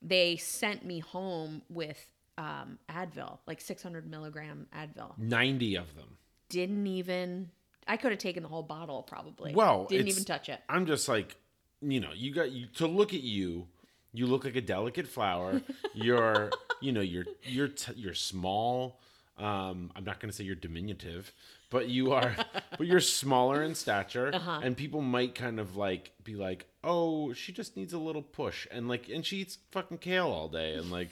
they 0.00 0.36
sent 0.36 0.84
me 0.84 1.00
home 1.00 1.60
with 1.68 2.06
um, 2.40 2.78
Advil, 2.88 3.38
like 3.46 3.60
600 3.60 4.08
milligram 4.10 4.66
Advil. 4.74 5.16
90 5.18 5.76
of 5.76 5.94
them. 5.94 6.16
Didn't 6.48 6.86
even. 6.86 7.50
I 7.86 7.96
could 7.96 8.10
have 8.12 8.18
taken 8.18 8.42
the 8.42 8.48
whole 8.48 8.62
bottle 8.62 9.02
probably. 9.02 9.54
Well, 9.54 9.84
didn't 9.84 10.08
even 10.08 10.24
touch 10.24 10.48
it. 10.48 10.60
I'm 10.68 10.86
just 10.86 11.08
like, 11.08 11.36
you 11.82 12.00
know, 12.00 12.12
you 12.14 12.32
got 12.32 12.50
you 12.52 12.66
to 12.76 12.86
look 12.86 13.12
at 13.14 13.22
you. 13.22 13.66
You 14.12 14.26
look 14.26 14.44
like 14.44 14.56
a 14.56 14.60
delicate 14.60 15.06
flower. 15.06 15.60
You're, 15.94 16.50
you 16.80 16.92
know, 16.92 17.00
you're 17.00 17.26
you're 17.44 17.68
t- 17.68 17.92
you're 17.96 18.14
small. 18.14 19.00
Um, 19.38 19.90
I'm 19.96 20.04
not 20.04 20.18
going 20.20 20.30
to 20.30 20.36
say 20.36 20.44
you're 20.44 20.54
diminutive, 20.54 21.32
but 21.70 21.88
you 21.88 22.12
are, 22.12 22.34
but 22.78 22.86
you're 22.86 23.00
smaller 23.00 23.62
in 23.62 23.74
stature, 23.74 24.30
Uh-huh. 24.34 24.60
and 24.62 24.76
people 24.76 25.00
might 25.00 25.34
kind 25.34 25.58
of 25.60 25.76
like 25.76 26.12
be 26.24 26.34
like, 26.34 26.66
"Oh, 26.84 27.32
she 27.32 27.52
just 27.52 27.76
needs 27.76 27.92
a 27.94 27.98
little 27.98 28.20
push," 28.22 28.66
and 28.70 28.86
like, 28.88 29.08
and 29.08 29.24
she 29.24 29.38
eats 29.38 29.58
fucking 29.70 29.98
kale 29.98 30.26
all 30.26 30.48
day 30.48 30.74
and 30.74 30.90
like 30.90 31.08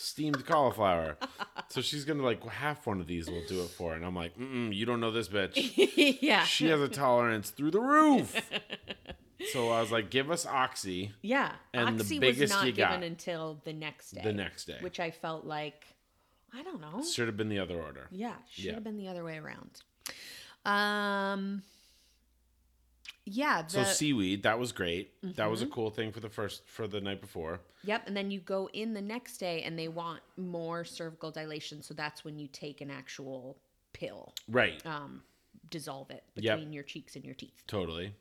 steamed 0.00 0.46
cauliflower, 0.46 1.16
so 1.68 1.80
she's 1.80 2.04
gonna 2.04 2.22
like 2.22 2.44
half 2.46 2.86
one 2.86 3.00
of 3.00 3.06
these 3.08 3.28
will 3.28 3.42
do 3.48 3.62
it 3.62 3.68
for, 3.70 3.90
her. 3.90 3.96
and 3.96 4.06
I'm 4.06 4.14
like, 4.14 4.38
Mm-mm, 4.38 4.72
"You 4.74 4.86
don't 4.86 5.00
know 5.00 5.10
this 5.10 5.28
bitch." 5.28 6.18
yeah, 6.22 6.44
she 6.44 6.68
has 6.68 6.80
a 6.80 6.88
tolerance 6.88 7.50
through 7.50 7.72
the 7.72 7.80
roof. 7.80 8.34
so 9.52 9.70
I 9.70 9.80
was 9.80 9.90
like, 9.90 10.08
give 10.10 10.30
us 10.30 10.46
Oxy 10.46 11.12
yeah. 11.22 11.52
and 11.74 11.98
the 11.98 12.04
Oxy 12.04 12.18
biggest 12.18 12.40
was 12.40 12.50
not 12.50 12.66
you 12.66 12.72
given 12.72 13.00
got. 13.00 13.02
until 13.04 13.60
the 13.64 13.72
next 13.72 14.12
day. 14.12 14.20
the 14.22 14.32
next 14.32 14.66
day. 14.66 14.78
which 14.80 15.00
I 15.00 15.10
felt 15.10 15.44
like 15.44 15.84
I 16.54 16.62
don't 16.62 16.80
know. 16.80 17.02
Should 17.02 17.26
have 17.26 17.36
been 17.36 17.48
the 17.48 17.58
other 17.58 17.80
order. 17.80 18.06
Yeah, 18.10 18.34
should 18.50 18.64
Yeah. 18.66 18.74
have 18.74 18.84
been 18.84 18.96
the 18.98 19.08
other 19.08 19.24
way 19.24 19.36
around. 19.38 19.82
Um 20.64 21.62
yeah, 23.28 23.62
the, 23.62 23.68
So 23.70 23.84
seaweed, 23.84 24.42
that 24.44 24.58
was 24.58 24.72
great. 24.72 25.12
That 25.36 25.50
was 25.50 25.62
a 25.62 25.64
Mm-hmm. 25.66 25.72
cool 25.74 25.90
thing 25.90 26.12
for 26.12 26.20
the 26.20 26.28
first 26.28 26.62
for 26.66 26.86
the 26.88 27.00
night 27.00 27.20
before. 27.20 27.60
yep, 27.84 28.02
and 28.06 28.16
then 28.16 28.30
you 28.30 28.40
go 28.40 28.68
in 28.72 28.94
the 28.94 29.02
next 29.02 29.38
day 29.38 29.62
and 29.62 29.78
they 29.78 29.88
want 29.88 30.20
more 30.36 30.84
cervical 30.84 31.30
dilation, 31.30 31.82
so 31.82 31.94
that's 31.94 32.24
when 32.24 32.38
you 32.38 32.48
take 32.48 32.80
an 32.80 32.90
actual 32.90 33.58
pill. 33.92 34.34
Right. 34.48 34.84
Um 34.86 35.22
dissolve 35.70 36.10
it 36.10 36.24
Yep. 36.36 36.56
between 36.56 36.72
your 36.72 36.82
cheeks 36.84 37.14
and 37.16 37.24
your 37.24 37.34
teeth. 37.34 37.62
Totally. 37.66 38.14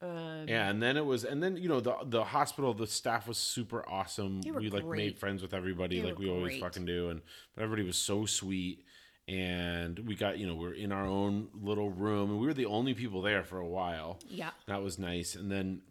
Um 0.00 0.44
Yeah, 0.48 0.68
and 0.70 0.80
then 0.82 0.96
it 0.96 1.04
was, 1.04 1.24
and 1.24 1.42
then 1.42 1.56
you 1.56 1.68
know 1.68 1.80
the 1.80 1.96
the 2.04 2.24
hospital, 2.24 2.72
the 2.72 2.86
staff 2.86 3.26
was 3.26 3.36
super 3.38 3.86
awesome. 3.88 4.40
We 4.42 4.70
like 4.70 4.86
made 4.86 5.18
friends 5.18 5.42
with 5.42 5.52
everybody, 5.52 6.00
They 6.00 6.06
like 6.08 6.18
we 6.18 6.30
always 6.30 6.58
fucking 6.58 6.84
do, 6.86 7.10
and 7.10 7.20
everybody 7.56 7.82
was 7.82 7.96
so 7.96 8.24
sweet. 8.24 8.84
And 9.28 9.98
we 10.00 10.14
got, 10.14 10.38
you 10.38 10.46
know, 10.46 10.54
we 10.54 10.66
are 10.68 10.72
in 10.74 10.90
our 10.90 11.04
own 11.06 11.48
little 11.62 11.90
room, 11.90 12.30
and 12.30 12.40
we 12.40 12.46
were 12.46 12.54
the 12.54 12.64
only 12.66 12.94
people 12.94 13.20
there 13.20 13.44
for 13.44 13.58
a 13.58 13.66
while. 13.66 14.18
yeah. 14.28 14.50
That 14.66 14.82
was 14.82 14.98
nice. 14.98 15.34
And 15.34 15.50
then, 15.52 15.82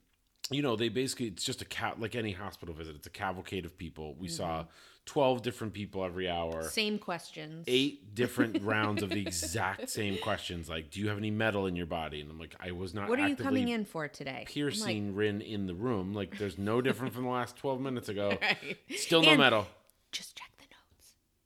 you 0.50 0.64
know, 0.64 0.76
they 0.76 0.90
basically 0.90 1.28
it's 1.28 1.44
just 1.44 1.62
a 1.62 1.66
cat 1.66 2.00
like 2.00 2.16
any 2.16 2.32
hospital 2.32 2.74
visit. 2.74 2.96
It's 2.96 3.06
a 3.08 3.12
cavalcade 3.12 3.66
of 3.66 3.78
people. 3.78 4.16
We 4.18 4.28
saw 4.28 4.62
Mm-hmm. 4.62 4.70
twelve 5.06 5.42
different 5.44 5.74
people 5.74 6.04
every 6.04 6.28
hour. 6.30 6.64
Same 6.64 6.98
questions. 6.98 7.66
Eight 7.68 8.16
different 8.16 8.64
rounds 8.74 9.04
of 9.04 9.10
the 9.10 9.22
exact 9.22 9.90
same 9.90 10.18
questions, 10.18 10.68
like, 10.68 10.90
"Do 10.90 11.00
you 11.00 11.10
have 11.10 11.18
any 11.18 11.32
metal 11.32 11.66
in 11.68 11.76
your 11.76 11.86
body?" 11.86 12.22
And 12.22 12.32
I'm 12.32 12.40
like, 12.40 12.56
"I 12.60 12.72
was 12.72 12.94
not." 12.94 13.08
What 13.08 13.20
are 13.20 13.28
you 13.28 13.36
coming 13.36 13.68
in 13.70 13.86
for 13.86 14.08
today? 14.08 14.46
Piercing 14.48 15.14
Rin 15.16 15.42
in 15.42 15.68
the 15.68 15.76
room, 15.76 16.14
like 16.16 16.38
there's 16.40 16.58
no 16.58 16.82
different 16.82 17.14
from 17.14 17.24
the 17.24 17.30
last 17.30 17.56
12 17.58 17.80
minutes 17.82 18.10
ago. 18.10 18.38
right. 18.42 18.78
Still 18.96 19.22
no 19.22 19.30
And 19.32 19.40
metal. 19.40 19.68
Just 20.12 20.36
check. 20.38 20.50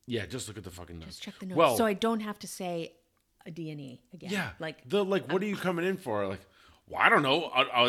Yeah, 0.08 0.26
just 0.26 0.48
look 0.48 0.58
at 0.58 0.64
the 0.64 0.72
fucking 0.72 0.98
notes. 1.00 1.12
Just 1.18 1.24
check 1.24 1.40
the 1.40 1.46
notes. 1.46 1.58
Well, 1.58 1.78
so 1.78 1.86
I 1.86 1.94
don't 1.94 2.22
have 2.22 2.40
to 2.40 2.48
say 2.48 2.94
a 3.46 3.52
D&E 3.52 4.02
again. 4.14 4.30
yeah, 4.32 4.50
Like 4.60 4.88
the 4.90 5.04
like, 5.06 5.24
what 5.32 5.42
um, 5.42 5.44
are 5.44 5.50
you 5.50 5.56
coming 5.68 5.86
in 5.86 5.98
for? 5.98 6.28
Like, 6.28 6.42
well, 6.88 7.02
I 7.02 7.10
don't 7.10 7.24
know, 7.24 7.44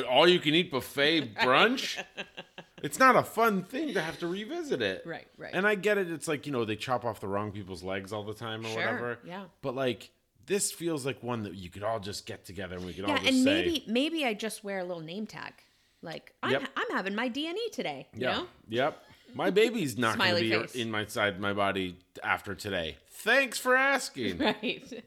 all 0.09 0.29
you 0.29 0.39
can 0.39 0.55
eat 0.55 0.71
buffet 0.71 1.35
brunch. 1.35 2.03
it's 2.83 2.99
not 2.99 3.17
a 3.17 3.23
fun 3.23 3.65
thing 3.65 3.95
to 3.95 4.01
have 4.01 4.19
to 4.21 4.27
revisit 4.29 4.81
it. 4.83 5.03
Right, 5.05 5.27
right. 5.37 5.51
And 5.55 5.67
I 5.67 5.75
get 5.75 5.99
it. 5.99 6.11
It's 6.11 6.29
like 6.29 6.47
you 6.47 6.53
know 6.53 6.65
they 6.65 6.77
chop 6.77 7.05
off 7.05 7.21
the 7.21 7.27
wrong 7.29 7.51
people's 7.53 7.83
legs 7.83 8.13
all 8.13 8.23
the 8.23 8.35
time 8.35 8.65
or 8.65 8.69
Sure, 8.69 8.77
whatever. 8.77 9.19
yeah. 9.25 9.45
But 9.61 9.75
like 9.75 10.11
this 10.47 10.71
feels 10.73 11.05
like 11.07 11.23
one 11.23 11.43
that 11.45 11.55
you 11.55 11.71
could 11.71 11.83
all 11.83 11.99
just 12.01 12.27
get 12.27 12.45
together 12.45 12.77
and 12.77 12.85
we 12.87 12.93
could 12.93 13.05
all 13.05 13.11
Yeah, 13.11 13.19
just 13.19 13.29
and 13.29 13.45
say, 13.45 13.55
maybe 13.65 13.85
maybe 13.89 14.25
I 14.25 14.35
just 14.35 14.63
wear 14.65 14.79
a 14.79 14.85
little 14.85 15.03
name 15.03 15.27
tag. 15.27 15.53
Like 16.01 16.33
I'm 16.43 16.53
Yep. 16.53 16.63
I'm 16.77 16.91
having 16.97 17.15
my 17.15 17.29
D&E 17.29 17.71
today. 17.73 18.09
You 18.15 18.23
Yeah. 18.23 18.33
know? 18.39 18.47
Yep. 18.69 19.05
My 19.35 19.51
baby's 19.51 19.97
not 19.99 20.19
going 20.19 20.35
to 20.37 20.41
be 20.41 20.51
face. 20.51 20.75
in 20.75 20.91
my 20.91 21.05
side 21.07 21.41
my 21.41 21.53
body 21.53 21.97
after 22.23 22.55
today. 22.55 22.97
Thanks 23.11 23.59
for 23.59 23.75
asking. 23.77 24.39
Right. 24.39 25.05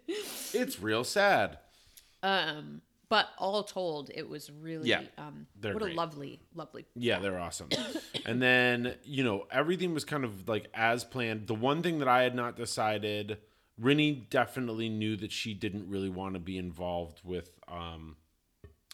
It's 0.53 0.79
real 0.79 1.03
sad. 1.03 1.57
um 2.23 2.81
but 3.07 3.27
all 3.37 3.63
told 3.63 4.09
it 4.13 4.27
was 4.27 4.49
really 4.51 4.89
Yeah, 4.89 5.01
um 5.17 5.45
they're 5.59 5.73
what 5.73 5.83
great. 5.83 5.93
a 5.93 5.97
lovely 5.97 6.39
lovely 6.55 6.85
Yeah, 6.95 7.19
they're 7.19 7.39
awesome. 7.39 7.69
and 8.25 8.41
then, 8.41 8.95
you 9.03 9.23
know, 9.23 9.45
everything 9.51 9.93
was 9.93 10.05
kind 10.05 10.23
of 10.25 10.47
like 10.49 10.67
as 10.73 11.03
planned. 11.03 11.47
The 11.47 11.53
one 11.55 11.83
thing 11.83 11.99
that 11.99 12.07
I 12.07 12.23
had 12.23 12.33
not 12.33 12.55
decided, 12.57 13.37
Rinny 13.79 14.27
definitely 14.29 14.89
knew 14.89 15.15
that 15.17 15.31
she 15.31 15.53
didn't 15.53 15.87
really 15.89 16.09
want 16.09 16.33
to 16.33 16.39
be 16.39 16.57
involved 16.57 17.21
with 17.23 17.51
um 17.67 18.15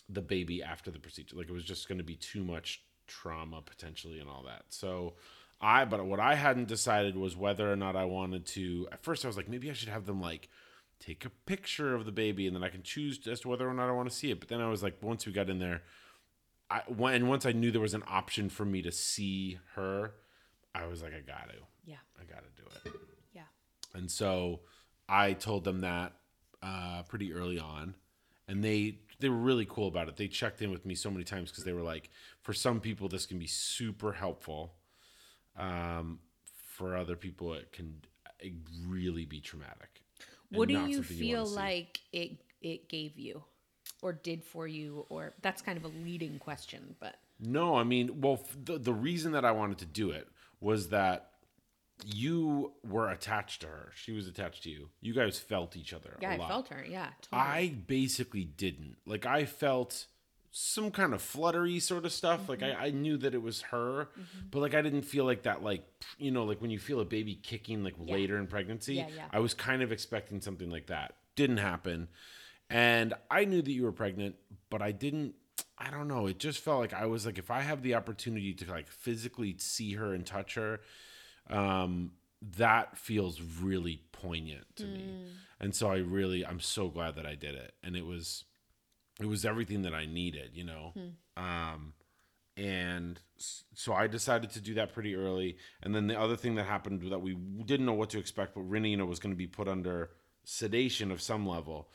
the 0.10 0.22
baby 0.22 0.62
after 0.62 0.92
the 0.92 1.00
procedure. 1.00 1.38
Like 1.38 1.48
it 1.50 1.54
was 1.54 1.64
just 1.64 1.88
going 1.88 2.00
to 2.00 2.04
be 2.04 2.16
too 2.16 2.44
much 2.44 2.82
trauma 3.08 3.62
potentially 3.62 4.20
and 4.20 4.30
all 4.30 4.44
that. 4.48 4.64
So 4.70 5.14
I 5.60 5.86
but 5.86 6.06
what 6.06 6.20
I 6.20 6.36
hadn't 6.36 6.68
decided 6.68 7.16
was 7.16 7.36
whether 7.36 7.72
or 7.72 7.76
not 7.76 7.96
I 7.96 8.06
wanted 8.06 8.46
to 8.48 8.88
at 8.92 9.04
first 9.04 9.26
I 9.26 9.28
was 9.28 9.38
like 9.38 9.50
maybe 9.50 9.70
I 9.70 9.74
should 9.74 9.90
have 9.90 10.06
them 10.06 10.22
like 10.22 10.50
take 11.00 11.26
a 11.26 11.30
picture 11.46 11.96
of 11.96 12.06
the 12.06 12.12
baby 12.12 12.46
and 12.48 12.56
then 12.56 12.64
I 12.64 12.70
can 12.70 12.84
choose 12.84 13.28
as 13.28 13.40
to 13.42 13.50
whether 13.50 13.68
or 13.68 13.74
not 13.74 13.90
I 13.90 13.92
want 13.92 14.10
to 14.10 14.16
see 14.16 14.32
it. 14.32 14.40
But 14.40 14.50
then 14.50 14.62
I 14.62 14.70
was 14.70 14.84
like 14.84 14.98
once 15.02 15.26
we 15.26 15.32
got 15.32 15.50
in 15.50 15.60
there 15.60 15.82
I 16.70 16.82
when 16.88 17.14
and 17.14 17.30
once 17.30 17.46
I 17.46 17.52
knew 17.52 17.72
there 17.72 17.82
was 17.82 17.94
an 17.94 18.04
option 18.08 18.50
for 18.50 18.66
me 18.66 18.82
to 18.84 18.92
see 18.92 19.60
her, 19.76 20.14
I 20.74 20.86
was 20.86 21.02
like 21.04 21.14
I 21.14 21.20
got 21.20 21.50
to. 21.50 21.58
yeah 21.86 21.98
I 22.20 22.24
got 22.24 22.44
to 22.44 22.62
do 22.62 22.68
it. 22.86 22.96
yeah 23.34 23.42
And 23.94 24.10
so 24.10 24.62
I 25.10 25.34
told 25.34 25.66
them 25.66 25.82
that 25.82 26.14
uh, 26.64 27.04
pretty 27.10 27.34
early 27.34 27.60
on, 27.60 27.96
and 28.48 28.64
they 28.64 29.00
they 29.22 29.30
were 29.30 29.38
really 29.38 29.66
cool 29.66 29.88
about 29.88 30.10
it. 30.10 30.18
They 30.18 30.28
checked 30.28 30.62
in 30.62 30.72
with 30.72 30.86
me 30.86 30.96
so 30.96 31.10
many 31.10 31.24
times 31.24 31.50
because 31.52 31.64
they 31.64 31.74
were 31.74 31.82
like, 31.82 32.10
for 32.42 32.54
some 32.54 32.80
people 32.82 33.08
this 33.08 33.26
can 33.26 33.40
be 33.40 33.48
super 33.48 34.12
helpful. 34.14 34.74
Um, 35.58 36.20
for 36.78 36.96
other 36.98 37.16
people, 37.16 37.54
it 37.54 37.72
can 37.72 38.02
really 38.88 39.26
be 39.26 39.40
traumatic. 39.40 40.02
what 40.50 40.68
do 40.68 40.74
you 40.74 41.04
feel 41.04 41.44
wanna 41.44 41.56
like 41.56 42.00
it 42.12 42.32
it 42.62 42.90
gave 42.90 43.18
you 43.18 43.44
or 44.02 44.14
did 44.14 44.44
for 44.44 44.68
you 44.68 45.06
or 45.10 45.34
that's 45.42 45.62
kind 45.62 45.78
of 45.78 45.86
a 45.86 45.88
leading 46.06 46.40
question 46.40 46.96
but 47.00 47.16
No, 47.40 47.76
I 47.76 47.84
mean, 47.84 48.22
well, 48.22 48.40
f- 48.44 48.58
the 48.66 48.78
the 48.78 48.94
reason 48.94 49.32
that 49.34 49.46
I 49.46 49.52
wanted 49.52 49.78
to 49.80 49.86
do 49.86 50.12
it 50.12 50.28
was 50.60 50.90
that 50.90 51.31
you 52.06 52.74
were 52.84 53.10
attached 53.10 53.62
to 53.62 53.68
her. 53.68 53.92
She 53.96 54.12
was 54.12 54.28
attached 54.28 54.64
to 54.64 54.70
you. 54.70 54.90
You 55.02 55.14
guys 55.14 55.38
felt 55.40 55.76
each 55.78 55.94
other 55.94 56.18
yeah 56.22 56.32
I 56.32 56.38
lot. 56.38 56.48
felt 56.50 56.68
her 56.70 56.84
yeah 56.88 57.10
totally. 57.22 57.42
I 57.50 57.76
basically 57.88 58.44
didn't. 58.44 58.98
Like 59.06 59.26
I 59.26 59.46
felt 59.46 60.08
some 60.54 60.92
kind 60.92 61.14
of 61.14 61.22
fluttery 61.22 61.80
sort 61.80 62.04
of 62.06 62.12
stuff. 62.12 62.50
Like 62.50 62.60
Mm-hmm. 62.60 62.82
I, 62.82 62.88
I 62.88 62.90
knew 62.92 63.18
that 63.18 63.34
it 63.34 63.42
was 63.42 63.62
her, 63.64 64.10
but 64.50 64.60
like 64.60 64.74
I 64.74 64.82
didn't 64.82 65.04
feel 65.04 65.26
like 65.26 65.44
that 65.44 65.64
like 65.64 65.84
you 66.18 66.32
know, 66.32 66.44
like 66.44 66.62
when 66.62 66.72
you 66.72 66.80
feel 66.80 67.00
a 67.00 67.06
baby 67.06 67.36
kicking 67.36 67.84
like 67.84 67.96
later 67.98 68.38
in 68.38 68.48
pregnancy. 68.48 68.96
Yeah, 68.96 69.08
yeah. 69.16 69.26
I 69.32 69.40
was 69.40 69.54
kind 69.54 69.82
of 69.82 69.92
expecting 69.92 70.42
something 70.42 70.70
like 70.70 70.88
that. 70.88 71.16
Didn't 71.36 71.58
happen. 71.58 72.08
And 72.70 73.14
I 73.30 73.46
knew 73.46 73.62
that 73.62 73.72
you 73.72 73.84
were 73.84 73.92
pregnant, 73.92 74.36
but 74.70 74.82
I 74.82 74.92
didn't 74.92 75.36
I 75.78 75.90
don't 75.90 76.08
know. 76.08 76.28
It 76.28 76.38
just 76.40 76.60
felt 76.60 76.80
like 76.80 76.94
I 76.94 77.06
was 77.06 77.26
like 77.26 77.38
if 77.38 77.50
I 77.52 77.62
have 77.62 77.82
the 77.82 77.96
opportunity 77.96 78.54
to 78.56 78.70
like 78.72 78.90
physically 78.90 79.56
see 79.58 79.94
her 79.94 80.14
and 80.14 80.26
touch 80.26 80.56
her, 80.56 80.82
um, 81.50 82.12
that 82.58 82.98
feels 82.98 83.42
really 83.42 84.02
poignant 84.12 84.76
to 84.78 84.86
me. 84.86 85.26
And 85.60 85.76
so 85.76 85.92
I 85.92 85.98
really 85.98 86.46
I'm 86.46 86.60
so 86.60 86.88
glad 86.90 87.16
that 87.16 87.26
I 87.26 87.36
did 87.36 87.56
it. 87.56 87.74
And 87.84 87.96
it 87.96 88.06
was 88.06 88.46
it 89.20 89.28
was 89.28 89.46
everything 89.46 89.84
that 89.84 89.94
I 89.94 90.06
needed, 90.06 90.52
you 90.54 90.64
know. 90.64 90.94
Um 91.38 91.94
and 92.58 93.20
so 93.38 93.94
I 93.94 94.08
decided 94.08 94.50
to 94.52 94.62
do 94.62 94.74
that 94.76 94.94
pretty 94.94 95.16
early. 95.16 95.58
And 95.82 95.96
then 95.96 96.08
the 96.08 96.20
other 96.20 96.36
thing 96.36 96.56
that 96.56 96.66
happened 96.66 97.02
that 97.12 97.20
we 97.20 97.36
didn't 97.66 97.86
know 97.86 97.94
what 97.94 98.10
to 98.12 98.20
expect, 98.20 98.56
but 98.56 98.70
Renina 98.70 99.08
was 99.08 99.20
going 99.20 99.34
to 99.34 99.38
be 99.38 99.48
put 99.48 99.68
under 99.68 100.12
sedation 100.44 101.12
of 101.12 101.22
some 101.22 101.48
level, 101.48 101.90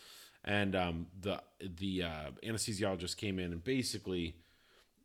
and 0.44 0.74
um, 0.74 1.06
the 1.20 1.42
the 1.60 2.04
uh, 2.04 2.30
anesthesiologist 2.44 3.16
came 3.16 3.38
in 3.38 3.52
and 3.52 3.62
basically 3.62 4.36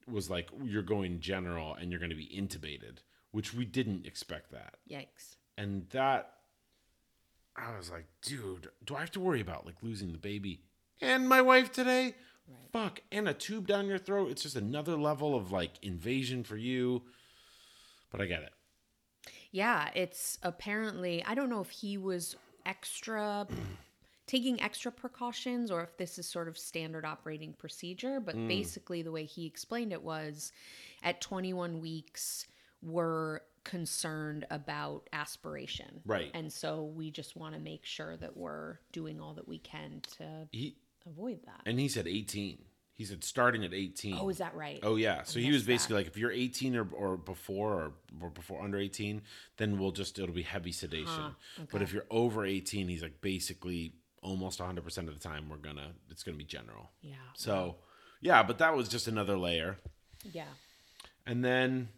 was 0.08 0.30
like, 0.30 0.50
"You're 0.64 0.84
going 0.84 1.20
general, 1.20 1.74
and 1.74 1.92
you're 1.92 2.00
going 2.00 2.12
to 2.12 2.16
be 2.16 2.28
intubated," 2.28 3.00
which 3.32 3.54
we 3.54 3.66
didn't 3.66 4.06
expect 4.06 4.52
that, 4.52 4.76
Yikes. 4.90 5.36
and 5.58 5.88
that 5.90 6.34
I 7.56 7.76
was 7.78 7.90
like, 7.92 8.06
"Dude, 8.22 8.70
do 8.86 8.96
I 8.96 9.00
have 9.02 9.12
to 9.12 9.20
worry 9.20 9.42
about 9.42 9.66
like 9.66 9.82
losing 9.82 10.12
the 10.12 10.18
baby 10.18 10.62
and 11.02 11.28
my 11.28 11.42
wife 11.42 11.72
today?" 11.72 12.16
Fuck, 12.74 13.02
and 13.12 13.30
a 13.30 13.34
tube 13.34 13.66
down 13.68 13.88
your 13.88 13.98
throat. 13.98 14.30
It's 14.32 14.44
just 14.44 14.56
another 14.58 14.98
level 14.98 15.36
of 15.36 15.52
like 15.52 15.72
invasion 15.82 16.44
for 16.44 16.58
you. 16.58 17.04
But 18.10 18.20
I 18.22 18.26
get 18.26 18.42
it. 18.44 18.52
Yeah, 19.52 19.90
it's 19.96 20.38
apparently 20.44 21.24
I 21.24 21.34
don't 21.36 21.50
know 21.50 21.62
if 21.62 21.70
he 21.70 21.98
was 21.98 22.36
extra 22.66 23.48
taking 24.28 24.62
extra 24.62 24.92
precautions 24.92 25.72
or 25.72 25.82
if 25.84 25.96
this 25.98 26.18
is 26.20 26.28
sort 26.28 26.48
of 26.48 26.58
standard 26.58 27.06
operating 27.06 27.54
procedure, 27.54 28.20
but 28.20 28.36
Mm. 28.36 28.48
basically 28.48 29.02
the 29.02 29.12
way 29.12 29.26
he 29.26 29.46
explained 29.46 29.92
it 29.94 30.02
was 30.02 30.52
at 31.04 31.22
21 31.22 31.80
weeks 31.82 32.48
we're 32.82 33.42
concerned 33.64 34.46
about 34.50 35.08
aspiration. 35.14 36.02
Right. 36.06 36.32
And 36.34 36.52
so 36.52 36.84
we 36.84 37.12
just 37.12 37.36
want 37.36 37.54
to 37.56 37.60
make 37.62 37.86
sure 37.86 38.18
that 38.18 38.36
we're 38.36 38.80
doing 38.92 39.20
all 39.22 39.34
that 39.36 39.48
we 39.48 39.60
can 39.60 40.02
to 40.18 40.48
He 40.52 40.78
avoid 41.06 41.44
that. 41.46 41.62
and 41.66 41.80
he 41.80 41.88
said 41.88 42.08
18. 42.08 42.58
He 42.94 43.06
said 43.06 43.24
starting 43.24 43.64
at 43.66 43.74
18. 43.74 44.18
Oh, 44.20 44.30
is 44.30 44.38
that 44.38 44.54
right? 44.56 44.80
Oh 44.84 44.96
yeah. 44.96 45.24
So 45.24 45.40
he 45.40 45.52
was 45.52 45.64
basically 45.64 45.96
like, 45.96 46.08
if 46.08 46.18
you're 46.18 46.32
18 46.32 46.76
or, 46.76 46.88
or 46.92 47.18
before 47.18 47.74
or, 47.74 47.94
or 48.22 48.30
before 48.30 48.62
under 48.62 48.78
18, 48.78 49.22
then 49.58 49.80
we'll 49.80 49.92
just 49.92 50.20
it'll 50.20 50.36
be 50.36 50.44
heavy 50.44 50.72
sedation. 50.72 51.36
But 51.72 51.82
if 51.82 51.94
you're 51.94 52.06
over 52.12 52.46
18, 52.46 52.88
he's 52.88 53.02
like 53.02 53.22
basically 53.22 53.94
almost 54.22 54.60
100 54.60 54.84
percent 54.84 55.08
of 55.08 55.16
the 55.16 55.20
time 55.20 55.50
we're 55.50 55.58
gonna 55.58 55.94
it's 56.12 56.22
gonna 56.24 56.38
be 56.38 56.44
general. 56.44 56.92
Yeah. 57.02 57.16
So 57.34 57.78
yeah, 58.22 58.44
but 58.44 58.60
that 58.60 58.76
was 58.76 58.88
just 58.88 59.08
another 59.08 59.36
layer. 59.38 59.80
Yeah. 60.32 60.46
And 61.26 61.44
then 61.44 61.90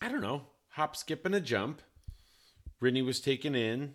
I 0.00 0.08
don't 0.08 0.20
know, 0.22 0.42
hop, 0.68 0.96
skip, 0.96 1.26
and 1.26 1.34
a 1.34 1.40
jump. 1.40 1.82
Brittany 2.80 3.02
was 3.02 3.20
taken 3.20 3.54
in, 3.54 3.94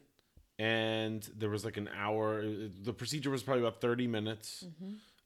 and 0.59 1.27
there 1.35 1.49
was 1.49 1.63
like 1.63 1.77
an 1.77 1.89
hour. 1.97 2.43
The 2.45 2.93
procedure 2.93 3.29
was 3.29 3.43
probably 3.43 3.63
about 3.63 3.79
thirty 3.81 4.07
minutes. 4.07 4.65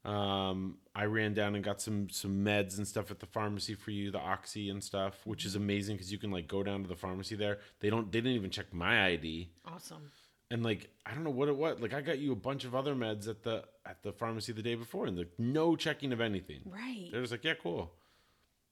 Um, 0.06 0.78
I 0.96 1.06
ran 1.06 1.34
down 1.34 1.56
and 1.56 1.64
got 1.64 1.82
some 1.82 2.10
some 2.10 2.46
meds 2.46 2.78
and 2.78 2.88
stuff 2.88 3.12
at 3.12 3.20
the 3.20 3.26
pharmacy 3.26 3.74
for 3.74 3.92
you, 3.92 4.12
the 4.12 4.20
oxy 4.20 4.70
and 4.70 4.82
stuff, 4.84 5.16
which 5.26 5.44
is 5.46 5.56
amazing 5.56 5.96
because 5.98 6.12
you 6.12 6.18
can 6.18 6.32
like 6.32 6.48
go 6.48 6.64
down 6.64 6.84
to 6.84 6.88
the 6.88 6.96
pharmacy 6.96 7.36
there. 7.36 7.58
They 7.80 7.90
don't. 7.90 8.12
They 8.12 8.20
didn't 8.22 8.36
even 8.36 8.52
check 8.52 8.72
my 8.74 9.08
ID, 9.08 9.50
Awesome. 9.66 10.12
and 10.52 10.64
like 10.64 10.92
I 11.06 11.14
don't 11.14 11.24
know 11.24 11.32
what 11.32 11.50
it 11.50 11.58
was. 11.58 11.80
Like 11.82 11.94
I 11.96 12.02
got 12.02 12.20
you 12.20 12.32
a 12.32 12.36
bunch 12.38 12.64
of 12.64 12.76
other 12.76 12.96
meds 12.96 13.28
at 13.28 13.44
the 13.44 13.64
at 13.86 14.04
the 14.04 14.12
pharmacy 14.14 14.54
the 14.54 14.62
day 14.62 14.76
before, 14.76 15.08
and 15.08 15.18
like 15.18 15.32
no 15.40 15.76
checking 15.76 16.14
of 16.14 16.22
anything. 16.22 16.62
Right. 16.66 17.10
They're 17.12 17.22
just 17.22 17.32
like, 17.34 17.44
yeah, 17.44 17.56
cool. 17.62 17.92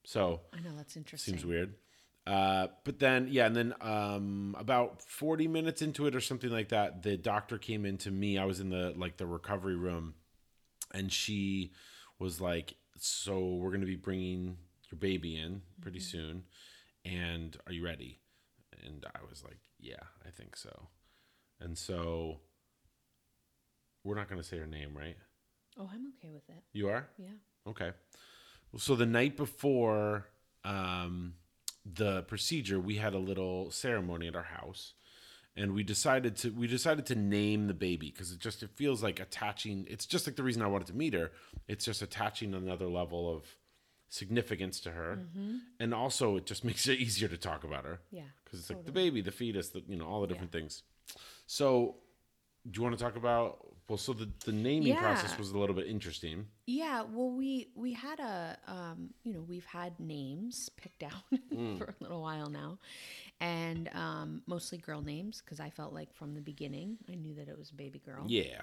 So 0.05 0.41
I 0.53 0.57
know 0.61 0.75
that's 0.77 0.95
interesting. 0.95 1.33
Seems 1.33 1.45
weird. 1.45 1.73
Uh, 2.27 2.67
but 2.83 2.97
then, 2.97 3.27
yeah, 3.29 3.45
and 3.45 3.55
then 3.55 3.73
um, 3.81 4.55
about 4.57 5.01
40 5.03 5.47
minutes 5.47 5.81
into 5.83 6.07
it 6.07 6.15
or 6.15 6.21
something 6.21 6.49
like 6.49 6.69
that, 6.69 7.03
the 7.03 7.17
doctor 7.17 7.57
came 7.59 7.85
in 7.85 7.97
to 7.99 8.09
me. 8.11 8.37
I 8.37 8.45
was 8.45 8.59
in 8.59 8.69
the 8.69 8.93
like 8.97 9.17
the 9.17 9.27
recovery 9.27 9.75
room, 9.75 10.15
and 10.91 11.11
she 11.13 11.71
was 12.17 12.41
like, 12.41 12.75
"So 12.97 13.55
we're 13.55 13.71
gonna 13.71 13.85
be 13.85 13.95
bringing 13.95 14.57
your 14.91 14.97
baby 14.99 15.37
in 15.37 15.61
pretty 15.81 15.99
soon, 15.99 16.45
and 17.03 17.55
are 17.67 17.73
you 17.73 17.85
ready?" 17.85 18.19
And 18.83 19.05
I 19.13 19.19
was 19.29 19.43
like, 19.43 19.59
"Yeah, 19.79 20.03
I 20.25 20.31
think 20.31 20.55
so." 20.55 20.87
And 21.59 21.77
so 21.77 22.39
we're 24.03 24.15
not 24.15 24.29
gonna 24.29 24.43
say 24.43 24.57
her 24.57 24.67
name, 24.67 24.97
right? 24.97 25.17
Oh, 25.77 25.89
I'm 25.93 26.13
okay 26.17 26.31
with 26.33 26.47
it. 26.49 26.63
You 26.73 26.89
are. 26.89 27.07
Yeah. 27.17 27.27
Okay. 27.67 27.91
Well, 28.71 28.79
So 28.79 28.95
the 28.95 29.05
night 29.05 29.37
before 29.37 30.27
um, 30.63 31.33
the 31.85 32.23
procedure, 32.23 32.79
we 32.79 32.95
had 32.95 33.13
a 33.13 33.19
little 33.19 33.69
ceremony 33.71 34.27
at 34.27 34.35
our 34.35 34.43
house, 34.43 34.93
and 35.55 35.73
we 35.73 35.83
decided 35.83 36.35
to 36.37 36.49
we 36.49 36.67
decided 36.67 37.05
to 37.07 37.15
name 37.15 37.67
the 37.67 37.73
baby 37.73 38.09
because 38.11 38.31
it 38.31 38.39
just 38.39 38.63
it 38.63 38.71
feels 38.75 39.03
like 39.03 39.19
attaching. 39.19 39.85
It's 39.89 40.05
just 40.05 40.27
like 40.27 40.35
the 40.35 40.43
reason 40.43 40.61
I 40.61 40.67
wanted 40.67 40.87
to 40.87 40.95
meet 40.95 41.13
her. 41.13 41.31
It's 41.67 41.85
just 41.85 42.01
attaching 42.01 42.53
another 42.53 42.87
level 42.87 43.33
of 43.33 43.43
significance 44.09 44.79
to 44.81 44.91
her, 44.91 45.19
mm-hmm. 45.21 45.57
and 45.79 45.93
also 45.93 46.37
it 46.37 46.45
just 46.45 46.63
makes 46.69 46.87
it 46.87 46.99
easier 46.99 47.27
to 47.27 47.37
talk 47.37 47.63
about 47.63 47.85
her 47.85 47.99
Yeah. 48.11 48.23
because 48.43 48.59
it's 48.59 48.69
like 48.69 48.85
the 48.85 48.91
baby, 48.91 49.21
the 49.21 49.31
fetus, 49.31 49.69
the 49.69 49.83
you 49.87 49.95
know 49.95 50.07
all 50.07 50.21
the 50.21 50.27
different 50.27 50.51
things. 50.51 50.83
So, 51.47 51.97
do 52.69 52.79
you 52.79 52.83
want 52.83 52.97
to 52.97 53.03
talk 53.03 53.15
about? 53.15 53.59
Well, 53.87 53.97
so 53.99 54.13
the 54.13 54.27
the 54.45 54.51
naming 54.51 54.95
process 54.95 55.37
was 55.37 55.51
a 55.51 55.57
little 55.57 55.75
bit 55.75 55.85
interesting. 55.87 56.47
Yeah, 56.65 57.03
well, 57.03 57.29
we 57.29 57.67
we 57.75 57.93
had 57.93 58.19
a 58.19 58.57
um, 58.67 59.11
you 59.23 59.33
know 59.33 59.41
we've 59.41 59.65
had 59.65 59.99
names 59.99 60.69
picked 60.69 61.03
out 61.03 61.11
Mm. 61.53 61.77
for 61.77 61.85
a 61.85 61.95
little 62.01 62.21
while 62.21 62.49
now, 62.49 62.79
and 63.39 63.89
um, 63.93 64.41
mostly 64.47 64.77
girl 64.79 65.01
names 65.01 65.41
because 65.43 65.59
I 65.59 65.69
felt 65.69 65.93
like 65.93 66.13
from 66.13 66.33
the 66.33 66.41
beginning 66.41 66.97
I 67.09 67.15
knew 67.15 67.33
that 67.35 67.47
it 67.47 67.57
was 67.57 67.69
a 67.69 67.75
baby 67.75 67.99
girl. 67.99 68.25
Yeah. 68.27 68.61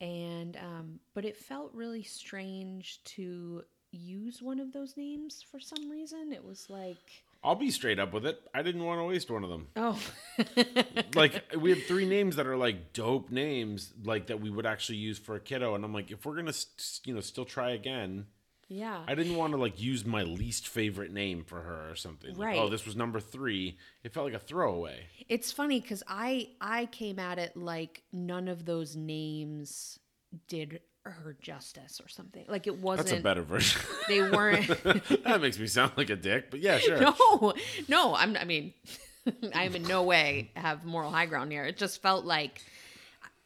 And 0.00 0.56
um, 0.56 1.00
but 1.14 1.24
it 1.24 1.36
felt 1.36 1.72
really 1.72 2.02
strange 2.02 3.00
to 3.04 3.62
use 3.92 4.42
one 4.42 4.58
of 4.58 4.72
those 4.72 4.96
names 4.96 5.44
for 5.48 5.60
some 5.60 5.88
reason. 5.90 6.32
It 6.32 6.44
was 6.44 6.68
like 6.68 7.22
I'll 7.42 7.54
be 7.54 7.70
straight 7.70 7.98
up 7.98 8.12
with 8.12 8.26
it. 8.26 8.38
I 8.54 8.62
didn't 8.62 8.84
want 8.84 9.00
to 9.00 9.04
waste 9.04 9.30
one 9.30 9.44
of 9.44 9.50
them. 9.50 9.68
oh 9.76 9.98
Like 11.14 11.42
we 11.58 11.70
have 11.70 11.82
three 11.84 12.06
names 12.06 12.36
that 12.36 12.46
are 12.46 12.56
like 12.56 12.92
dope 12.92 13.30
names, 13.30 13.92
like 14.04 14.26
that 14.28 14.40
we 14.40 14.50
would 14.50 14.66
actually 14.66 14.98
use 14.98 15.18
for 15.18 15.36
a 15.36 15.40
kiddo, 15.40 15.74
and 15.74 15.84
I'm 15.84 15.92
like, 15.94 16.10
if 16.10 16.24
we're 16.26 16.36
gonna, 16.36 16.50
s- 16.50 17.00
you 17.04 17.14
know, 17.14 17.20
still 17.20 17.44
try 17.44 17.70
again, 17.70 18.26
yeah 18.68 19.02
I 19.08 19.14
didn't 19.16 19.34
want 19.36 19.52
to 19.52 19.56
like 19.58 19.80
use 19.80 20.04
my 20.04 20.22
least 20.22 20.68
favorite 20.68 21.12
name 21.12 21.42
for 21.44 21.60
her 21.60 21.90
or 21.90 21.96
something. 21.96 22.30
Like, 22.36 22.38
oh, 22.38 22.42
Right. 22.44 22.58
oh, 22.58 22.68
this 22.68 22.86
was 22.86 22.94
number 22.94 23.18
three. 23.20 23.78
It 24.04 24.12
felt 24.14 24.26
like 24.26 24.34
a 24.34 24.38
throwaway. 24.38 25.06
It's 25.28 25.50
funny 25.50 25.80
because 25.80 26.02
I 26.06 26.50
I 26.60 26.86
came 26.86 27.18
at 27.18 27.38
it 27.38 27.56
like 27.56 28.02
none 28.12 28.46
of 28.48 28.66
those 28.66 28.94
names 28.96 29.98
did 30.46 30.80
her 31.04 31.36
justice 31.40 32.00
or 32.04 32.08
something. 32.08 32.44
Like 32.48 32.66
it 32.66 32.76
wasn't. 32.78 33.08
That's 33.08 33.20
a 33.20 33.22
better 33.22 33.42
version. 33.42 33.80
They 34.08 34.20
weren't. 34.20 34.66
that 35.24 35.38
makes 35.40 35.58
me 35.58 35.66
sound 35.66 35.92
like 35.96 36.10
a 36.10 36.16
dick, 36.16 36.50
but 36.50 36.60
yeah, 36.60 36.78
sure. 36.78 37.00
no, 37.40 37.54
no. 37.88 38.14
I'm. 38.14 38.36
I 38.36 38.44
mean, 38.44 38.74
I 39.54 39.64
am 39.64 39.74
in 39.76 39.82
no 39.84 40.02
way 40.02 40.50
have 40.56 40.84
moral 40.84 41.10
high 41.10 41.26
ground 41.26 41.52
here. 41.52 41.64
It 41.64 41.76
just 41.76 42.02
felt 42.02 42.24
like, 42.24 42.62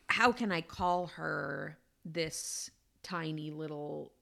how 0.08 0.32
can 0.32 0.50
I 0.52 0.60
call 0.60 1.08
her 1.16 1.76
this 2.04 2.70
tiny 3.02 3.50
little 3.50 4.12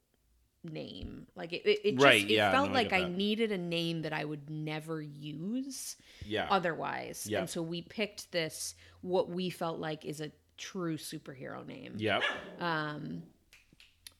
name? 0.64 1.26
Like 1.34 1.52
it. 1.52 1.62
It, 1.64 1.80
it 1.84 1.92
just, 1.94 2.04
Right, 2.04 2.22
It 2.24 2.30
yeah, 2.30 2.52
felt 2.52 2.68
no, 2.68 2.74
like 2.74 2.90
get 2.90 3.02
I 3.02 3.08
needed 3.08 3.50
a 3.52 3.58
name 3.58 4.02
that 4.02 4.12
I 4.12 4.24
would 4.24 4.50
never 4.50 5.00
use 5.00 5.96
Yeah. 6.26 6.46
otherwise. 6.50 7.26
Yeah. 7.28 7.40
And 7.40 7.50
so 7.50 7.62
we 7.62 7.82
picked 7.82 8.30
this, 8.30 8.74
what 9.00 9.28
we 9.30 9.50
felt 9.50 9.78
like 9.78 10.04
is 10.04 10.20
a 10.20 10.30
true 10.56 10.96
superhero 10.96 11.66
name. 11.66 11.94
Yep. 11.96 12.22
Um 12.60 13.22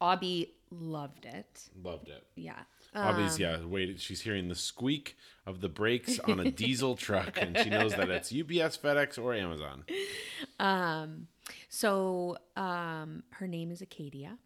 Abby 0.01 0.55
loved 0.71 1.27
it. 1.27 1.69
Loved 1.83 2.09
it. 2.09 2.27
Yeah. 2.35 2.59
Obviously, 2.95 3.45
yeah. 3.45 3.65
Wait, 3.65 4.01
she's 4.01 4.21
hearing 4.21 4.49
the 4.49 4.55
squeak 4.55 5.17
of 5.47 5.61
the 5.61 5.69
brakes 5.69 6.19
on 6.21 6.41
a 6.41 6.51
diesel 6.51 6.95
truck, 6.95 7.39
and 7.41 7.57
she 7.59 7.71
knows 7.71 7.95
that 7.95 8.11
it's 8.11 8.31
UPS, 8.33 8.77
FedEx, 8.77 9.19
or 9.19 9.33
Amazon. 9.33 9.85
Um, 10.59 11.29
so 11.69 12.37
um, 12.57 13.23
her 13.31 13.49
name 13.49 13.71
is 13.71 13.81
Acadia, 13.81 14.37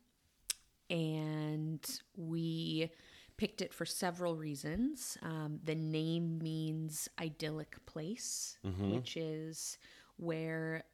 and 0.88 1.84
we 2.16 2.92
picked 3.36 3.62
it 3.62 3.74
for 3.74 3.84
several 3.84 4.36
reasons. 4.36 5.18
Um, 5.22 5.58
the 5.64 5.74
name 5.74 6.38
means 6.38 7.08
idyllic 7.20 7.84
place, 7.86 8.58
which 8.78 9.16
is 9.16 9.78
where 10.18 10.84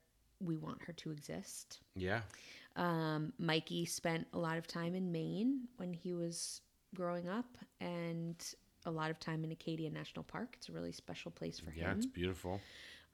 we 0.43 0.57
want 0.57 0.83
her 0.83 0.93
to 0.95 1.11
exist. 1.11 1.81
Yeah. 1.95 2.21
Um, 2.77 3.33
Mikey 3.39 3.85
spent 3.85 4.27
a 4.33 4.39
lot 4.39 4.59
of 4.59 4.67
time 4.67 4.95
in 4.95 5.13
Maine 5.13 5.69
when 5.77 5.93
he 5.93 6.15
was 6.15 6.61
growing 6.95 7.29
up, 7.29 7.59
and 7.81 8.37
a 8.85 8.91
lot 8.91 9.11
of 9.11 9.21
time 9.21 9.45
in 9.45 9.53
Acadia 9.53 9.91
National 9.91 10.23
Park. 10.25 10.55
It's 10.59 10.69
a 10.69 10.73
really 10.73 10.93
special 10.93 11.31
place 11.31 11.61
for 11.61 11.71
Yeah, 11.71 11.85
him. 11.85 11.91
Yeah, 11.91 11.95
it's 11.97 12.07
beautiful. 12.07 12.61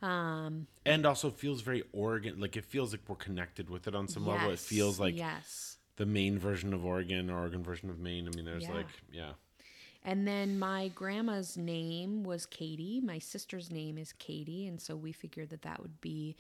Um, 0.01 0.67
And 0.87 1.05
also 1.05 1.31
feels 1.31 1.61
very 1.61 1.83
Oregon. 1.93 2.41
Like 2.41 2.57
it 2.57 2.65
feels 2.65 2.93
like 2.93 3.03
we're 3.09 3.17
connected 3.17 3.69
with 3.69 3.89
it 3.89 3.95
on 3.95 4.09
some 4.09 4.27
level. 4.27 4.51
It 4.51 4.61
feels 4.61 5.01
like 5.01 5.17
yes. 5.17 5.79
the 5.97 6.07
Maine 6.07 6.39
version 6.39 6.73
of 6.73 6.85
Oregon, 6.85 7.29
or 7.31 7.41
Oregon 7.41 7.63
version 7.63 7.91
of 7.91 7.99
Maine. 7.99 8.29
I 8.29 8.35
mean, 8.37 8.45
there's 8.45 8.63
Yeah. 8.63 8.75
like, 8.75 8.87
yeah. 9.13 9.33
And 10.05 10.27
then 10.27 10.59
my 10.59 10.89
grandma's 10.95 11.57
name 11.57 12.23
was 12.23 12.47
Katie. 12.47 13.01
My 13.01 13.19
sister's 13.19 13.71
name 13.71 13.99
is 13.99 14.13
Katie, 14.13 14.67
and 14.67 14.81
so 14.81 14.95
we 14.97 15.11
figured 15.13 15.51
that 15.51 15.63
that 15.63 15.83
would 15.83 16.01
be 16.01 16.37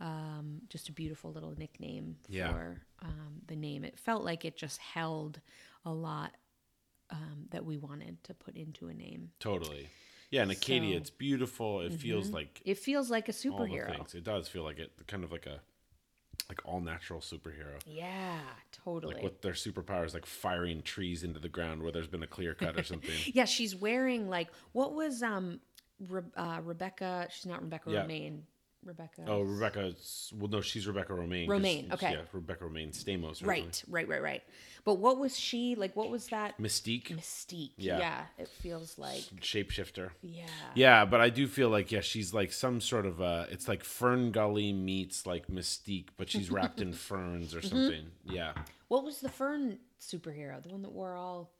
um, 0.00 0.60
just 0.68 0.88
a 0.88 0.92
beautiful 0.92 1.32
little 1.32 1.54
nickname 1.58 2.16
Yeah. 2.28 2.52
for 2.52 2.80
um, 3.02 3.42
the 3.46 3.56
name. 3.56 3.84
It 3.84 3.98
felt 3.98 4.24
like 4.24 4.44
it 4.44 4.56
just 4.56 4.78
held 4.78 5.40
a 5.84 5.92
lot 5.92 6.32
um, 7.10 7.46
that 7.50 7.64
we 7.64 7.76
wanted 7.76 8.22
to 8.24 8.34
put 8.34 8.56
into 8.56 8.88
a 8.88 8.94
name. 8.94 9.30
Totally. 9.40 9.88
Yeah, 10.30 10.42
and 10.42 10.50
Acadia, 10.52 10.92
So- 10.94 10.96
it's 10.98 11.10
beautiful. 11.10 11.80
It 11.80 11.92
feels 11.94 12.30
like 12.30 12.62
It 12.64 12.78
feels 12.78 13.10
like 13.10 13.28
a 13.28 13.32
superhero. 13.32 14.14
It 14.14 14.24
does 14.24 14.48
feel 14.48 14.62
like 14.62 14.78
it, 14.78 14.92
kind 15.06 15.24
of 15.24 15.32
like 15.32 15.46
a 15.46 15.60
like 16.48 16.60
all 16.64 16.80
natural 16.80 17.20
superhero. 17.20 17.78
Yeah, 17.86 18.40
totally. 18.72 19.14
Like 19.14 19.22
with 19.22 19.42
their 19.42 19.52
superpowers, 19.52 20.14
like 20.14 20.26
firing 20.26 20.82
trees 20.82 21.22
into 21.22 21.38
the 21.38 21.48
ground 21.48 21.82
where 21.82 21.92
there's 21.92 22.08
been 22.08 22.22
a 22.24 22.26
clear 22.28 22.54
cut 22.54 22.76
or 22.78 22.82
something. 22.92 23.14
yeah, 23.26 23.44
she's 23.44 23.74
wearing 23.76 24.28
like 24.28 24.48
what 24.72 24.94
was 24.94 25.22
um 25.22 25.60
Re- 26.08 26.22
uh, 26.36 26.60
Rebecca? 26.64 27.28
She's 27.30 27.46
not 27.46 27.60
Rebecca 27.62 27.90
Yeah. 27.90 28.04
Romijn. 28.04 28.40
Rebecca. 28.84 29.22
oh, 29.26 29.42
Rebecca. 29.42 29.92
Well, 30.34 30.48
no, 30.48 30.60
she's 30.60 30.86
Rebecca 30.86 31.12
Romijn. 31.12 31.46
Romijn, 31.48 31.92
okay. 31.92 32.12
Yeah, 32.12 32.22
Rebecca 32.32 32.64
Romijn 32.64 32.92
Stamos. 32.92 33.44
Right, 33.46 33.82
right, 33.88 34.08
right, 34.08 34.22
right. 34.22 34.42
But 34.84 34.94
what 34.94 35.18
was 35.18 35.38
she 35.38 35.74
like? 35.74 35.94
What 35.94 36.08
was 36.10 36.28
that 36.28 36.56
Mystique, 36.58 37.08
mystique? 37.14 37.72
Yeah. 37.76 37.98
Yeah, 37.98 38.22
it 38.38 38.48
feels 38.48 38.98
like 38.98 39.20
shapeshifter. 39.40 40.10
yeah. 40.22 40.46
Yeah, 40.74 41.04
but 41.04 41.20
I 41.20 41.28
do 41.28 41.46
feel 41.46 41.68
like 41.68 41.92
yeah, 41.92 42.00
she's 42.00 42.32
like 42.32 42.52
some 42.52 42.80
sort 42.80 43.04
of 43.04 43.20
uh 43.20 43.44
it's 43.50 43.68
like 43.68 43.82
FernGully 43.84 44.74
meets 44.74 45.26
like 45.26 45.48
Mystique, 45.48 46.08
but 46.16 46.30
she's 46.30 46.50
wrapped 46.50 46.80
in 46.80 46.92
ferns 47.08 47.48
Mm-hmm. 47.48 47.58
or 47.58 47.62
something. 47.62 48.06
Yeah. 48.24 48.52
What 48.88 49.04
was 49.04 49.20
the 49.20 49.28
fern 49.28 49.78
superhero? 50.00 50.62
The 50.62 50.70
one 50.70 50.82
that 50.82 50.92
wore 50.92 51.14
all 51.14 51.52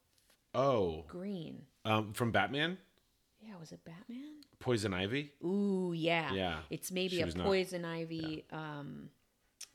Oh, 0.54 1.04
green. 1.06 1.62
um, 1.84 2.12
from 2.12 2.32
Batman, 2.32 2.78
Yeah, 3.40 3.56
was 3.58 3.72
it 3.72 3.80
Batman? 3.84 4.34
Poison 4.58 4.92
Ivy. 4.94 5.32
Ooh, 5.44 5.92
yeah. 5.96 6.32
Yeah, 6.32 6.58
It's 6.70 6.90
maybe 6.92 7.16
she 7.16 7.22
a 7.22 7.26
was 7.26 7.36
not- 7.36 7.46
poison 7.46 7.84
ivy 7.84 8.44
um 8.52 9.08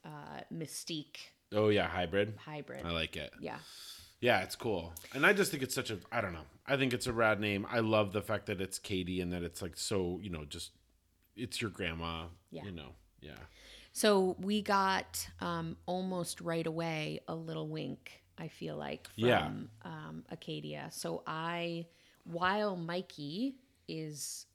uh 0.03 0.41
mystique 0.53 1.17
Oh 1.53 1.69
yeah, 1.69 1.87
hybrid. 1.87 2.35
hybrid. 2.37 2.85
I 2.85 2.91
like 2.91 3.15
it. 3.17 3.33
yeah. 3.39 3.57
Yeah, 4.21 4.41
it's 4.41 4.55
cool. 4.55 4.93
And 5.13 5.25
I 5.25 5.33
just 5.33 5.51
think 5.51 5.61
it's 5.63 5.75
such 5.75 5.91
a 5.91 5.97
I 6.11 6.21
don't 6.21 6.33
know. 6.33 6.45
I 6.65 6.77
think 6.77 6.93
it's 6.93 7.07
a 7.07 7.13
rad 7.13 7.39
name. 7.39 7.65
I 7.69 7.79
love 7.79 8.11
the 8.13 8.21
fact 8.21 8.45
that 8.47 8.61
it's 8.61 8.79
Katie 8.79 9.21
and 9.21 9.31
that 9.33 9.43
it's 9.43 9.61
like 9.61 9.77
so, 9.77 10.19
you 10.21 10.29
know, 10.29 10.45
just 10.45 10.71
it's 11.35 11.61
your 11.61 11.69
grandma, 11.71 12.25
Yeah. 12.51 12.63
you 12.65 12.71
know. 12.71 12.93
Yeah. 13.21 13.37
So 13.93 14.35
we 14.39 14.61
got 14.61 15.27
um 15.41 15.77
almost 15.85 16.41
right 16.41 16.65
away 16.67 17.21
a 17.27 17.35
little 17.35 17.67
wink, 17.67 18.21
I 18.37 18.47
feel 18.47 18.77
like, 18.77 19.07
from 19.09 19.27
Yeah. 19.27 19.47
um 19.83 20.23
Acadia. 20.29 20.89
So 20.91 21.23
I 21.27 21.87
while 22.25 22.75
Mikey 22.75 23.55
is 23.87 24.45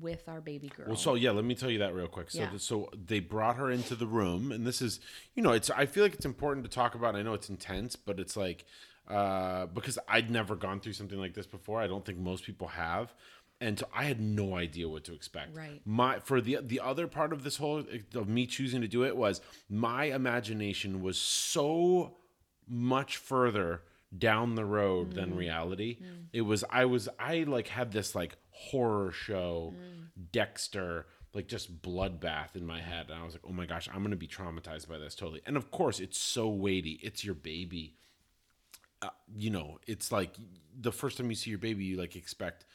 with 0.00 0.26
our 0.28 0.40
baby 0.40 0.68
girl. 0.68 0.86
Well, 0.88 0.96
so 0.96 1.14
yeah, 1.14 1.30
let 1.32 1.44
me 1.44 1.54
tell 1.54 1.70
you 1.70 1.78
that 1.80 1.94
real 1.94 2.08
quick. 2.08 2.30
So, 2.30 2.40
Yeah. 2.40 2.56
so 2.56 2.88
they 2.94 3.20
brought 3.20 3.56
her 3.56 3.70
into 3.70 3.94
the 3.94 4.06
room, 4.06 4.50
and 4.52 4.66
this 4.66 4.80
is, 4.80 5.00
you 5.34 5.42
know, 5.42 5.52
it's. 5.52 5.70
I 5.70 5.86
feel 5.86 6.02
like 6.02 6.14
it's 6.14 6.24
important 6.24 6.64
to 6.64 6.70
talk 6.70 6.94
about. 6.94 7.14
I 7.14 7.22
know 7.22 7.34
it's 7.34 7.50
intense, 7.50 7.94
but 7.96 8.18
it's 8.18 8.36
like, 8.36 8.64
uh, 9.08 9.66
because 9.66 9.98
I'd 10.08 10.30
never 10.30 10.56
gone 10.56 10.80
through 10.80 10.94
something 10.94 11.18
like 11.18 11.34
this 11.34 11.46
before. 11.46 11.80
I 11.80 11.86
don't 11.86 12.04
think 12.04 12.18
most 12.18 12.44
people 12.44 12.68
have, 12.68 13.12
and 13.60 13.78
so 13.78 13.86
I 13.94 14.04
had 14.04 14.18
no 14.20 14.56
idea 14.56 14.88
what 14.88 15.04
to 15.04 15.12
expect. 15.12 15.54
Right. 15.56 15.82
My 15.84 16.20
for 16.20 16.40
the 16.40 16.58
the 16.62 16.80
other 16.80 17.06
part 17.06 17.32
of 17.32 17.44
this 17.44 17.58
whole 17.58 17.84
of 18.14 18.28
me 18.28 18.46
choosing 18.46 18.80
to 18.80 18.88
do 18.88 19.04
it 19.04 19.16
was 19.16 19.40
my 19.68 20.04
imagination 20.04 21.02
was 21.02 21.18
so 21.18 22.16
much 22.66 23.18
further 23.18 23.82
down 24.16 24.54
the 24.54 24.64
road 24.64 25.14
than 25.14 25.32
mm. 25.32 25.36
reality. 25.36 25.98
Mm. 26.02 26.26
It 26.32 26.42
was 26.42 26.64
I 26.70 26.84
was 26.84 27.08
I 27.18 27.44
like 27.44 27.68
had 27.68 27.92
this 27.92 28.14
like 28.14 28.36
horror 28.50 29.12
show 29.12 29.74
mm. 29.74 30.30
Dexter 30.32 31.06
like 31.34 31.48
just 31.48 31.80
bloodbath 31.80 32.56
in 32.56 32.66
my 32.66 32.80
head 32.80 33.06
and 33.08 33.18
I 33.18 33.24
was 33.24 33.34
like, 33.34 33.42
"Oh 33.48 33.52
my 33.52 33.64
gosh, 33.64 33.88
I'm 33.88 34.00
going 34.00 34.10
to 34.10 34.16
be 34.16 34.28
traumatized 34.28 34.88
by 34.88 34.98
this 34.98 35.14
totally." 35.14 35.40
And 35.46 35.56
of 35.56 35.70
course, 35.70 35.98
it's 35.98 36.18
so 36.18 36.48
weighty. 36.48 37.00
It's 37.02 37.24
your 37.24 37.34
baby. 37.34 37.96
Uh, 39.00 39.08
you 39.34 39.50
know, 39.50 39.78
it's 39.86 40.12
like 40.12 40.34
the 40.78 40.92
first 40.92 41.16
time 41.16 41.30
you 41.30 41.34
see 41.34 41.50
your 41.50 41.58
baby, 41.58 41.84
you 41.84 41.96
like 41.96 42.16
expect 42.16 42.66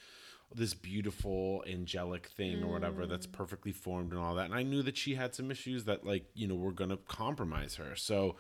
this 0.54 0.73
beautiful 0.73 1.63
angelic 1.67 2.28
thing 2.28 2.63
or 2.63 2.71
whatever 2.71 3.06
that's 3.06 3.26
perfectly 3.26 3.71
formed 3.71 4.13
and 4.13 4.21
all 4.21 4.36
that. 4.36 4.45
And 4.45 4.56
I 4.56 4.63
knew 4.63 4.82
that 4.84 4.97
she 4.97 5.15
had 5.15 5.36
some 5.36 5.52
issues 5.52 5.86
that 5.86 6.06
like, 6.06 6.26
you 6.34 6.47
know, 6.47 6.56
were 6.56 6.71
going 6.71 6.89
to 6.89 6.97
compromise 6.97 7.76
her. 7.76 7.95
So 7.95 8.38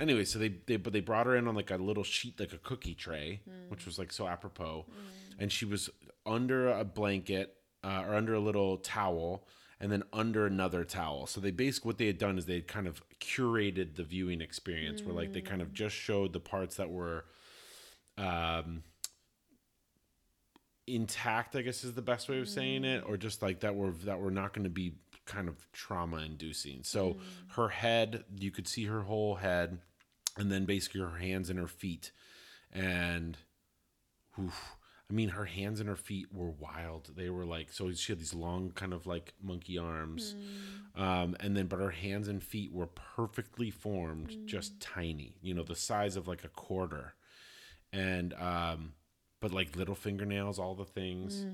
anyway, 0.00 0.24
so 0.24 0.38
they, 0.38 0.54
they, 0.66 0.76
but 0.76 0.92
they 0.92 1.00
brought 1.00 1.26
her 1.26 1.36
in 1.36 1.48
on 1.48 1.54
like 1.54 1.70
a 1.70 1.76
little 1.76 2.04
sheet, 2.04 2.38
like 2.38 2.52
a 2.52 2.58
cookie 2.58 2.94
tray, 2.94 3.40
which 3.68 3.86
was 3.86 3.98
like 3.98 4.12
so 4.12 4.26
apropos. 4.26 4.86
And 5.38 5.52
she 5.52 5.64
was 5.64 5.90
under 6.26 6.68
a 6.68 6.84
blanket 6.84 7.54
uh, 7.84 8.04
or 8.06 8.14
under 8.14 8.34
a 8.34 8.40
little 8.40 8.78
towel 8.78 9.46
and 9.80 9.92
then 9.92 10.02
under 10.12 10.46
another 10.46 10.84
towel. 10.84 11.26
So 11.26 11.40
they 11.40 11.52
basically, 11.52 11.88
what 11.88 11.98
they 11.98 12.06
had 12.06 12.18
done 12.18 12.36
is 12.38 12.46
they 12.46 12.54
had 12.54 12.66
kind 12.68 12.88
of 12.88 13.02
curated 13.20 13.94
the 13.94 14.02
viewing 14.02 14.40
experience 14.40 15.02
where 15.02 15.14
like 15.14 15.32
they 15.32 15.40
kind 15.40 15.62
of 15.62 15.72
just 15.72 15.94
showed 15.94 16.32
the 16.32 16.40
parts 16.40 16.76
that 16.76 16.90
were, 16.90 17.24
um, 18.16 18.82
intact 20.88 21.54
i 21.54 21.60
guess 21.60 21.84
is 21.84 21.92
the 21.92 22.02
best 22.02 22.28
way 22.28 22.38
of 22.40 22.48
saying 22.48 22.84
it 22.84 23.04
or 23.06 23.16
just 23.16 23.42
like 23.42 23.60
that 23.60 23.74
were 23.76 23.92
that 24.04 24.18
were 24.18 24.30
not 24.30 24.54
going 24.54 24.64
to 24.64 24.70
be 24.70 24.94
kind 25.26 25.48
of 25.48 25.70
trauma 25.72 26.16
inducing 26.18 26.82
so 26.82 27.18
her 27.48 27.68
head 27.68 28.24
you 28.38 28.50
could 28.50 28.66
see 28.66 28.86
her 28.86 29.02
whole 29.02 29.34
head 29.34 29.80
and 30.38 30.52
then 30.52 30.64
basically 30.66 31.02
her 31.02 31.18
hands 31.18 31.50
and 31.50 31.58
her 31.58 31.68
feet. 31.68 32.12
And 32.72 33.38
oof, 34.38 34.76
i 35.10 35.14
mean 35.14 35.30
her 35.30 35.46
hands 35.46 35.80
and 35.80 35.88
her 35.88 35.96
feet 35.96 36.32
were 36.32 36.50
wild. 36.50 37.10
They 37.16 37.30
were 37.30 37.44
like 37.46 37.72
so 37.72 37.92
she 37.92 38.12
had 38.12 38.20
these 38.20 38.34
long 38.34 38.70
kind 38.72 38.92
of 38.92 39.06
like 39.06 39.34
monkey 39.42 39.78
arms. 39.78 40.34
Um, 40.94 41.36
and 41.40 41.56
then 41.56 41.66
but 41.66 41.80
her 41.80 41.90
hands 41.90 42.28
and 42.28 42.42
feet 42.42 42.72
were 42.72 42.88
perfectly 42.88 43.70
formed 43.70 44.36
just 44.46 44.80
tiny 44.80 45.36
you 45.42 45.54
know 45.54 45.62
the 45.62 45.76
size 45.76 46.16
of 46.16 46.28
like 46.28 46.44
a 46.44 46.48
quarter. 46.48 47.14
And 47.92 48.34
um 48.34 48.94
but 49.40 49.52
like 49.52 49.76
little 49.76 49.94
fingernails 49.94 50.58
all 50.58 50.74
the 50.74 50.84
things. 50.84 51.46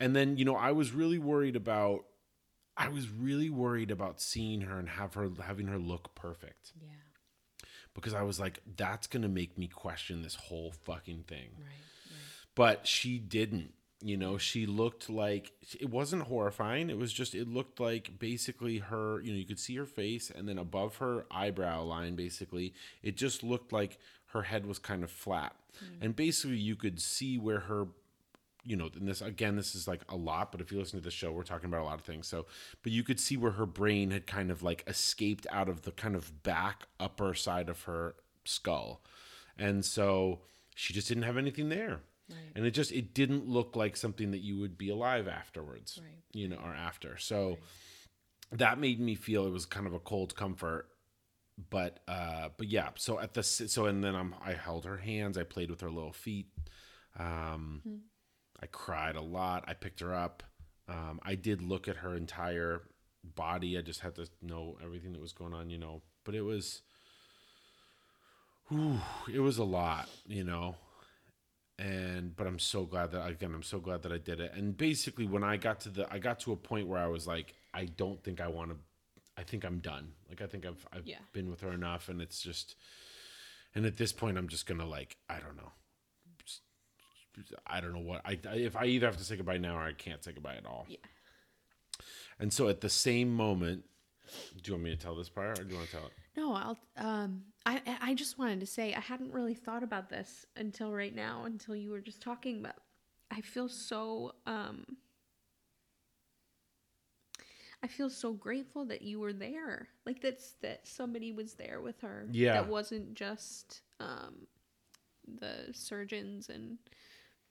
And 0.00 0.16
then 0.16 0.36
you 0.36 0.44
know 0.44 0.56
i 0.56 0.72
was 0.72 0.92
really 0.92 1.18
worried 1.18 1.56
about 1.56 2.04
i 2.76 2.88
was 2.88 3.10
really 3.10 3.50
worried 3.50 3.90
about 3.90 4.20
seeing 4.20 4.62
her 4.62 4.78
and 4.78 4.88
have 4.90 5.14
her 5.14 5.30
having 5.44 5.68
her 5.68 5.78
look 5.78 6.14
perfect. 6.14 6.72
Yeah. 6.80 6.88
Because 7.94 8.14
i 8.14 8.22
was 8.22 8.38
like 8.40 8.60
that's 8.76 9.06
gonna 9.06 9.28
make 9.28 9.56
me 9.58 9.66
question 9.68 10.22
this 10.22 10.34
whole 10.34 10.72
fucking 10.84 11.24
thing 11.26 11.48
Right. 11.58 11.66
Right. 11.66 12.14
but 12.54 12.86
she 12.86 13.18
didn't 13.18 13.72
you 14.04 14.16
know 14.16 14.36
she 14.36 14.66
looked 14.66 15.08
like 15.08 15.52
it 15.78 15.88
wasn't 15.88 16.22
horrifying 16.24 16.90
it 16.90 16.98
was 16.98 17.12
just 17.12 17.34
it 17.34 17.46
looked 17.46 17.78
like 17.78 18.18
basically 18.18 18.78
her 18.78 19.20
you 19.22 19.32
know 19.32 19.38
you 19.38 19.46
could 19.46 19.60
see 19.60 19.76
her 19.76 19.86
face 19.86 20.28
and 20.30 20.48
then 20.48 20.58
above 20.58 20.96
her 20.96 21.24
eyebrow 21.30 21.82
line 21.82 22.16
basically 22.16 22.74
it 23.02 23.16
just 23.16 23.42
looked 23.44 23.72
like 23.72 23.98
her 24.26 24.42
head 24.42 24.66
was 24.66 24.78
kind 24.80 25.04
of 25.04 25.10
flat 25.10 25.54
mm. 25.84 26.04
and 26.04 26.16
basically 26.16 26.56
you 26.56 26.74
could 26.74 27.00
see 27.00 27.38
where 27.38 27.60
her 27.60 27.86
you 28.64 28.76
know, 28.76 28.88
and 28.94 29.08
this 29.08 29.20
again, 29.20 29.56
this 29.56 29.74
is 29.74 29.88
like 29.88 30.02
a 30.08 30.16
lot, 30.16 30.52
but 30.52 30.60
if 30.60 30.70
you 30.70 30.78
listen 30.78 30.98
to 30.98 31.04
the 31.04 31.10
show, 31.10 31.32
we're 31.32 31.42
talking 31.42 31.66
about 31.66 31.82
a 31.82 31.84
lot 31.84 31.98
of 31.98 32.04
things. 32.04 32.28
So, 32.28 32.46
but 32.82 32.92
you 32.92 33.02
could 33.02 33.18
see 33.18 33.36
where 33.36 33.52
her 33.52 33.66
brain 33.66 34.10
had 34.10 34.26
kind 34.26 34.50
of 34.50 34.62
like 34.62 34.84
escaped 34.86 35.46
out 35.50 35.68
of 35.68 35.82
the 35.82 35.90
kind 35.90 36.14
of 36.14 36.42
back 36.42 36.86
upper 37.00 37.34
side 37.34 37.68
of 37.68 37.82
her 37.82 38.14
skull. 38.44 39.02
And 39.58 39.84
so 39.84 40.40
she 40.74 40.92
just 40.92 41.08
didn't 41.08 41.24
have 41.24 41.36
anything 41.36 41.68
there. 41.68 42.00
Right. 42.30 42.38
And 42.54 42.64
it 42.64 42.70
just 42.70 42.92
it 42.92 43.14
didn't 43.14 43.48
look 43.48 43.76
like 43.76 43.96
something 43.96 44.30
that 44.30 44.40
you 44.40 44.58
would 44.58 44.78
be 44.78 44.90
alive 44.90 45.28
afterwards. 45.28 46.00
Right. 46.02 46.22
You 46.32 46.48
know, 46.48 46.58
or 46.64 46.72
after. 46.72 47.18
So 47.18 47.58
that 48.52 48.78
made 48.78 49.00
me 49.00 49.14
feel 49.14 49.46
it 49.46 49.50
was 49.50 49.66
kind 49.66 49.86
of 49.86 49.92
a 49.92 49.98
cold 49.98 50.34
comfort. 50.36 50.88
But 51.68 52.00
uh 52.08 52.50
but 52.56 52.68
yeah, 52.68 52.90
so 52.96 53.18
at 53.18 53.34
the 53.34 53.42
so 53.42 53.86
and 53.86 54.02
then 54.02 54.14
I'm 54.14 54.34
I 54.44 54.52
held 54.52 54.84
her 54.84 54.98
hands, 54.98 55.36
I 55.36 55.42
played 55.42 55.70
with 55.70 55.80
her 55.80 55.90
little 55.90 56.12
feet. 56.12 56.46
Um 57.18 57.82
I 58.62 58.66
cried 58.66 59.16
a 59.16 59.20
lot. 59.20 59.64
I 59.66 59.74
picked 59.74 60.00
her 60.00 60.14
up. 60.14 60.42
Um, 60.88 61.20
I 61.24 61.34
did 61.34 61.62
look 61.62 61.88
at 61.88 61.96
her 61.96 62.14
entire 62.14 62.82
body. 63.24 63.76
I 63.76 63.82
just 63.82 64.00
had 64.00 64.14
to 64.16 64.28
know 64.40 64.76
everything 64.82 65.12
that 65.12 65.20
was 65.20 65.32
going 65.32 65.52
on, 65.54 65.68
you 65.70 65.78
know. 65.78 66.02
But 66.24 66.34
it 66.34 66.42
was, 66.42 66.82
whew, 68.68 68.98
it 69.32 69.40
was 69.40 69.58
a 69.58 69.64
lot, 69.64 70.08
you 70.26 70.44
know. 70.44 70.76
And 71.78 72.36
but 72.36 72.46
I'm 72.46 72.58
so 72.58 72.84
glad 72.84 73.10
that 73.12 73.26
again, 73.26 73.52
I'm 73.54 73.62
so 73.62 73.80
glad 73.80 74.02
that 74.02 74.12
I 74.12 74.18
did 74.18 74.40
it. 74.40 74.52
And 74.54 74.76
basically, 74.76 75.26
when 75.26 75.42
I 75.42 75.56
got 75.56 75.80
to 75.80 75.88
the, 75.88 76.12
I 76.12 76.18
got 76.18 76.38
to 76.40 76.52
a 76.52 76.56
point 76.56 76.86
where 76.86 77.00
I 77.00 77.08
was 77.08 77.26
like, 77.26 77.54
I 77.74 77.86
don't 77.86 78.22
think 78.22 78.40
I 78.40 78.48
want 78.48 78.70
to. 78.70 78.76
I 79.36 79.42
think 79.42 79.64
I'm 79.64 79.78
done. 79.78 80.12
Like 80.28 80.42
I 80.42 80.46
think 80.46 80.66
I've 80.66 80.86
I've 80.92 81.06
Yeah. 81.06 81.18
been 81.32 81.50
with 81.50 81.62
her 81.62 81.72
enough, 81.72 82.08
and 82.08 82.20
it's 82.20 82.40
just. 82.40 82.76
And 83.74 83.86
at 83.86 83.96
this 83.96 84.12
point, 84.12 84.36
I'm 84.36 84.48
just 84.48 84.66
gonna 84.66 84.86
like 84.86 85.16
I 85.28 85.40
don't 85.40 85.56
know. 85.56 85.72
I 87.66 87.80
don't 87.80 87.92
know 87.92 88.00
what 88.00 88.22
I 88.24 88.38
if 88.52 88.76
I 88.76 88.86
either 88.86 89.06
have 89.06 89.16
to 89.16 89.24
say 89.24 89.36
goodbye 89.36 89.58
now 89.58 89.76
or 89.76 89.82
I 89.82 89.92
can't 89.92 90.22
say 90.22 90.32
goodbye 90.32 90.56
at 90.56 90.66
all. 90.66 90.86
Yeah. 90.88 90.98
And 92.38 92.52
so 92.52 92.68
at 92.68 92.80
the 92.80 92.88
same 92.88 93.34
moment, 93.34 93.84
do 94.62 94.70
you 94.70 94.74
want 94.74 94.84
me 94.84 94.90
to 94.90 94.96
tell 94.96 95.14
this 95.14 95.28
part 95.28 95.58
or 95.58 95.64
do 95.64 95.70
you 95.70 95.76
want 95.76 95.88
to 95.88 95.96
tell 95.96 96.06
it? 96.06 96.12
No, 96.36 96.54
I'll. 96.54 96.78
Um, 96.96 97.42
I 97.66 97.80
I 97.86 98.10
I 98.10 98.14
just 98.14 98.38
wanted 98.38 98.60
to 98.60 98.66
say 98.66 98.94
I 98.94 99.00
hadn't 99.00 99.32
really 99.32 99.54
thought 99.54 99.82
about 99.82 100.08
this 100.08 100.46
until 100.56 100.92
right 100.92 101.14
now, 101.14 101.44
until 101.44 101.76
you 101.76 101.90
were 101.90 102.00
just 102.00 102.20
talking. 102.20 102.62
But 102.62 102.76
I 103.30 103.40
feel 103.40 103.68
so. 103.68 104.34
Um, 104.46 104.84
I 107.84 107.88
feel 107.88 108.10
so 108.10 108.32
grateful 108.32 108.84
that 108.86 109.02
you 109.02 109.18
were 109.18 109.32
there. 109.32 109.88
Like 110.06 110.22
that's 110.22 110.52
that 110.62 110.86
somebody 110.86 111.32
was 111.32 111.54
there 111.54 111.80
with 111.80 112.00
her. 112.00 112.28
Yeah. 112.30 112.54
That 112.54 112.68
wasn't 112.68 113.14
just 113.14 113.82
um, 113.98 114.46
the 115.26 115.66
surgeons 115.72 116.48
and 116.48 116.78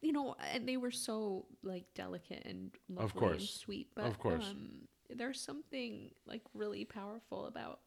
you 0.01 0.11
know, 0.11 0.35
and 0.53 0.67
they 0.67 0.77
were 0.77 0.91
so 0.91 1.45
like 1.63 1.85
delicate 1.95 2.43
and 2.45 2.71
lovely 2.89 3.05
Of 3.05 3.15
course. 3.15 3.39
and 3.39 3.47
sweet. 3.49 3.87
But 3.95 4.05
Of 4.05 4.17
course. 4.19 4.45
um, 4.49 4.87
there's 5.09 5.39
something 5.41 6.11
like 6.25 6.41
really 6.53 6.85
powerful 6.85 7.45
about 7.47 7.79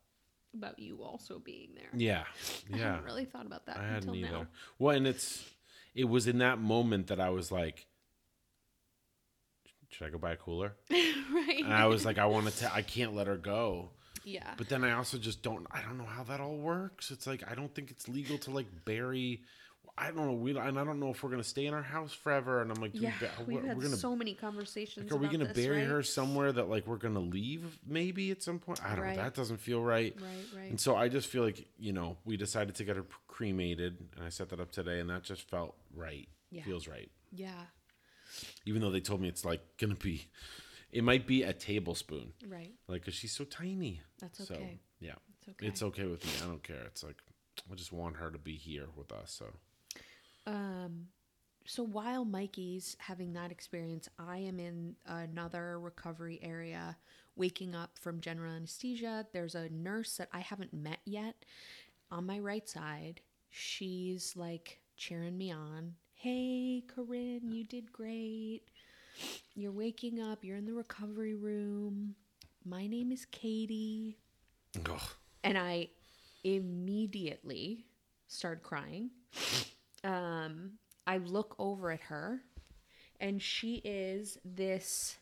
about 0.55 0.79
you 0.79 1.03
also 1.03 1.41
being 1.41 1.71
there. 1.75 1.89
Yeah. 1.93 2.23
I 2.73 2.77
Yeah. 2.77 2.91
hadn't 2.93 3.05
really 3.05 3.25
thought 3.25 3.47
about 3.47 3.67
that 3.67 3.79
I 3.79 3.85
until 3.97 4.15
either. 4.15 4.31
now. 4.31 4.47
Well, 4.79 4.97
and 4.97 5.07
it's 5.07 5.45
it 5.95 6.05
was 6.05 6.27
in 6.29 6.39
that 6.39 6.61
moment 6.61 7.09
that 7.09 7.19
I 7.21 7.31
was 7.31 7.51
like, 7.51 7.87
should 9.91 10.07
I 10.07 10.11
go 10.11 10.19
buy 10.19 10.33
a 10.33 10.37
cooler? 10.37 10.75
right. 10.91 11.61
And 11.65 11.73
I 11.73 11.87
was 11.87 12.05
like, 12.05 12.19
I 12.19 12.27
want 12.27 12.49
to. 12.49 12.73
I 12.75 12.83
can't 12.83 13.15
let 13.15 13.27
her 13.27 13.37
go. 13.37 13.91
yeah. 14.25 14.55
But 14.57 14.69
then 14.69 14.85
I 14.85 14.93
also 14.93 15.19
just 15.19 15.43
don't. 15.43 15.67
I 15.71 15.83
don't 15.83 15.99
know 15.99 16.05
how 16.07 16.25
that 16.25 16.41
all 16.41 16.57
works. 16.57 17.11
It's 17.11 17.27
like 17.27 17.43
I 17.51 17.55
don't 17.55 17.75
think 17.75 17.91
it's 17.91 18.09
legal 18.09 18.39
to 18.39 18.51
like 18.51 18.67
bury. 18.85 19.43
I 19.97 20.07
don't 20.09 20.27
know. 20.27 20.33
We 20.33 20.51
and 20.57 20.79
I 20.79 20.85
don't 20.85 20.99
know 20.99 21.11
if 21.11 21.23
we're 21.23 21.31
gonna 21.31 21.45
stay 21.45 21.67
in 21.67 21.75
our 21.75 21.83
house 21.83 22.13
forever. 22.13 22.61
And 22.63 22.71
I'm 22.73 22.81
like, 22.83 22.91
yeah, 22.95 23.13
we, 23.47 23.55
we've 23.55 23.63
we're, 23.63 23.69
had 23.69 23.81
gonna. 23.81 23.97
so 23.97 24.17
many 24.17 24.35
conversations. 24.35 25.11
like, 25.11 25.19
are 25.19 25.23
we 25.23 25.29
gonna 25.29 25.45
this, 25.53 25.65
bury 25.65 25.79
right? 25.79 25.87
her 25.89 26.03
somewhere 26.03 26.51
that 26.51 26.69
like 26.69 26.87
we're 26.87 26.97
gonna 26.97 27.21
leave 27.21 27.79
maybe 27.87 28.31
at 28.33 28.43
some 28.43 28.59
point? 28.59 28.81
I 28.85 28.97
don't 28.97 29.05
Right. 29.05 29.17
know. 29.17 29.23
That 29.23 29.35
doesn't 29.35 29.59
feel 29.59 29.81
right. 29.83 30.15
Right, 30.21 30.61
right. 30.61 30.71
And 30.71 30.81
so 30.81 30.97
I 30.97 31.09
just 31.09 31.29
feel 31.29 31.45
like 31.45 31.69
you 31.79 31.93
know 31.93 32.17
we 32.25 32.37
decided 32.37 32.75
to 32.77 32.85
get 32.85 32.97
her 32.97 33.05
cremated, 33.29 33.99
and 34.17 34.25
I 34.25 34.31
set 34.31 34.49
that 34.51 34.59
up 34.61 34.73
today, 34.73 34.99
and 34.99 35.09
that 35.11 35.23
just 35.23 35.49
felt 35.49 35.77
right. 35.95 36.29
Yeah. 36.51 36.65
Feels 36.65 36.89
right. 36.89 37.11
yeah. 37.33 37.51
Even 38.67 38.81
though 38.83 38.91
they 38.91 39.01
told 39.01 39.21
me 39.21 39.29
it's 39.29 39.45
like 39.45 39.61
gonna 39.79 39.95
be, 39.95 40.25
it 40.91 41.05
might 41.05 41.25
be 41.27 41.43
a 41.45 41.53
tablespoon, 41.53 42.33
Right. 42.49 42.73
like 42.89 43.05
cause 43.05 43.15
she's 43.15 43.33
so 43.33 43.45
tiny. 43.45 44.01
That's 44.21 44.47
So 44.47 44.55
okay. 44.55 44.81
yeah, 44.99 45.15
It's 45.41 45.49
okay. 45.51 45.67
it's 45.67 45.83
okay 45.85 46.05
with 46.07 46.25
me. 46.25 46.33
I 46.43 46.47
don't 46.49 46.63
care. 46.63 46.83
It's 46.87 47.05
like 47.05 47.17
I 47.71 47.75
just 47.77 47.93
want 47.93 48.17
her 48.17 48.31
to 48.33 48.39
be 48.39 48.57
here 48.57 48.87
with 48.97 49.13
us. 49.13 49.31
So 49.39 49.47
Um, 50.47 51.07
so 51.67 51.83
while 51.83 52.25
Mikey's 52.25 52.97
having 52.99 53.33
that 53.35 53.51
experience, 53.51 54.09
I 54.19 54.39
am 54.39 54.61
in 54.61 54.97
another 55.07 55.81
recovery 55.81 56.39
area, 56.43 56.97
waking 57.37 57.75
up 57.75 57.99
from 57.99 58.21
general 58.21 58.53
anesthesia. 58.53 59.27
There's 59.33 59.55
a 59.55 59.69
nurse 59.71 60.17
that 60.19 60.29
I 60.33 60.41
haven't 60.41 60.75
met 60.75 60.99
yet 61.07 61.37
on 62.11 62.27
my 62.27 62.39
right 62.39 62.69
side. 62.69 63.21
She's 63.51 64.35
like 64.37 64.81
cheering 64.97 65.39
me 65.39 65.53
on. 65.53 65.95
Hey, 66.15 66.85
Corinne, 66.95 67.51
you 67.51 67.65
did 67.65 67.93
great. 67.93 68.63
You're 69.55 69.73
waking 69.73 70.21
up. 70.21 70.45
You're 70.45 70.57
in 70.57 70.67
the 70.67 70.75
recovery 70.75 71.35
room. 71.35 72.15
My 72.65 72.87
name 72.87 73.13
is 73.13 73.27
Katie. 73.27 74.19
Ugh. 74.91 75.01
and 75.45 75.57
I 75.57 75.89
immediately 76.43 77.85
start 78.27 78.63
crying. 78.63 79.11
Um, 80.05 80.73
I 81.07 81.17
look 81.19 81.55
over 81.59 81.91
at 81.91 82.01
her, 82.03 82.41
and 83.21 83.41
she 83.43 83.77
is 83.85 84.39
this 84.45 85.17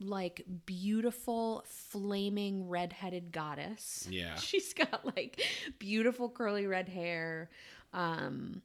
like 0.00 0.44
beautiful 0.66 1.64
flaming 1.66 2.68
redheaded 2.68 3.30
goddess. 3.32 4.06
Yeah. 4.10 4.34
She's 4.36 4.72
got 4.74 5.04
like 5.16 5.40
beautiful 5.78 6.28
curly 6.28 6.66
red 6.66 6.88
hair. 6.88 7.50
Um 7.92 8.62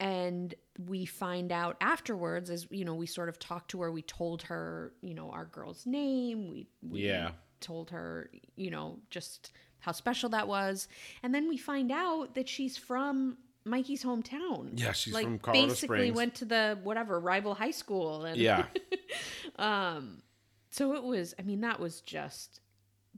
and 0.00 0.54
we 0.86 1.04
find 1.06 1.50
out 1.50 1.76
afterwards 1.80 2.50
as 2.50 2.66
you 2.70 2.84
know 2.84 2.94
we 2.94 3.06
sort 3.06 3.28
of 3.28 3.38
talked 3.38 3.70
to 3.70 3.80
her 3.80 3.90
we 3.90 4.02
told 4.02 4.42
her 4.42 4.92
you 5.00 5.12
know 5.14 5.30
our 5.30 5.46
girl's 5.46 5.86
name 5.86 6.48
we, 6.50 6.66
we 6.88 7.00
Yeah. 7.08 7.30
told 7.60 7.90
her 7.90 8.30
you 8.56 8.70
know 8.70 8.98
just 9.10 9.50
how 9.80 9.90
special 9.92 10.28
that 10.28 10.46
was 10.46 10.86
and 11.22 11.34
then 11.34 11.48
we 11.48 11.56
find 11.56 11.90
out 11.90 12.34
that 12.36 12.48
she's 12.48 12.76
from 12.76 13.38
mikey's 13.68 14.02
hometown 14.04 14.70
Yeah, 14.78 14.92
she's 14.92 15.14
like 15.14 15.24
from 15.24 15.38
Colorado 15.38 15.68
basically 15.68 15.96
Springs. 15.98 16.16
went 16.16 16.34
to 16.36 16.44
the 16.44 16.78
whatever 16.82 17.18
rival 17.20 17.54
high 17.54 17.70
school 17.70 18.24
and 18.24 18.36
Yeah. 18.36 18.66
um 19.58 20.22
so 20.70 20.94
it 20.94 21.02
was 21.02 21.34
i 21.38 21.42
mean 21.42 21.60
that 21.62 21.80
was 21.80 22.00
just 22.00 22.60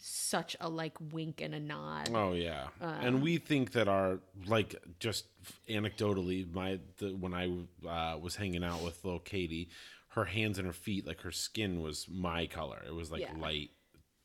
such 0.02 0.56
a 0.60 0.68
like 0.68 0.96
wink 1.12 1.40
and 1.42 1.54
a 1.54 1.60
nod 1.60 2.08
Oh 2.14 2.32
yeah, 2.32 2.68
Uh. 2.80 2.96
and 3.02 3.20
we 3.20 3.36
think 3.36 3.72
that 3.72 3.86
our 3.88 4.20
like 4.46 4.74
just 4.98 5.26
anecdotally, 5.68 6.50
my 6.52 6.78
the, 6.98 7.10
when 7.10 7.34
I 7.34 7.50
uh, 7.86 8.16
was 8.18 8.36
hanging 8.36 8.64
out 8.64 8.82
with 8.82 9.04
little 9.04 9.18
Katie, 9.20 9.68
her 10.10 10.24
hands 10.24 10.56
and 10.58 10.66
her 10.66 10.72
feet, 10.72 11.06
like 11.06 11.20
her 11.20 11.30
skin 11.32 11.80
was 11.80 12.06
my 12.08 12.46
color. 12.46 12.80
It 12.86 12.94
was 12.94 13.10
like 13.10 13.20
Yeah. 13.22 13.34
light, 13.38 13.70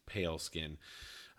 pale 0.06 0.38
skin. 0.40 0.78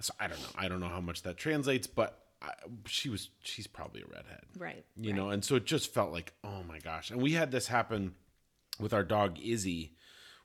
So 0.00 0.12
I 0.20 0.26
don't 0.26 0.40
know. 0.40 0.48
I 0.58 0.68
don't 0.68 0.80
know 0.80 0.88
how 0.88 1.00
much 1.00 1.22
that 1.22 1.38
translates, 1.38 1.86
but 1.86 2.25
I, 2.42 2.52
she 2.86 3.08
was 3.08 3.30
she's 3.42 3.66
probably 3.66 4.02
a 4.02 4.06
redhead, 4.06 4.44
right 4.58 4.84
you 4.96 5.10
right. 5.10 5.16
know. 5.16 5.30
And 5.30 5.44
so 5.44 5.56
it 5.56 5.64
just 5.64 5.92
felt 5.92 6.12
like 6.12 6.32
oh 6.44 6.62
my 6.62 6.78
gosh. 6.78 7.10
And 7.10 7.20
we 7.20 7.32
had 7.32 7.50
this 7.50 7.68
happen 7.68 8.14
with 8.78 8.92
our 8.92 9.04
dog 9.04 9.38
Izzy, 9.40 9.92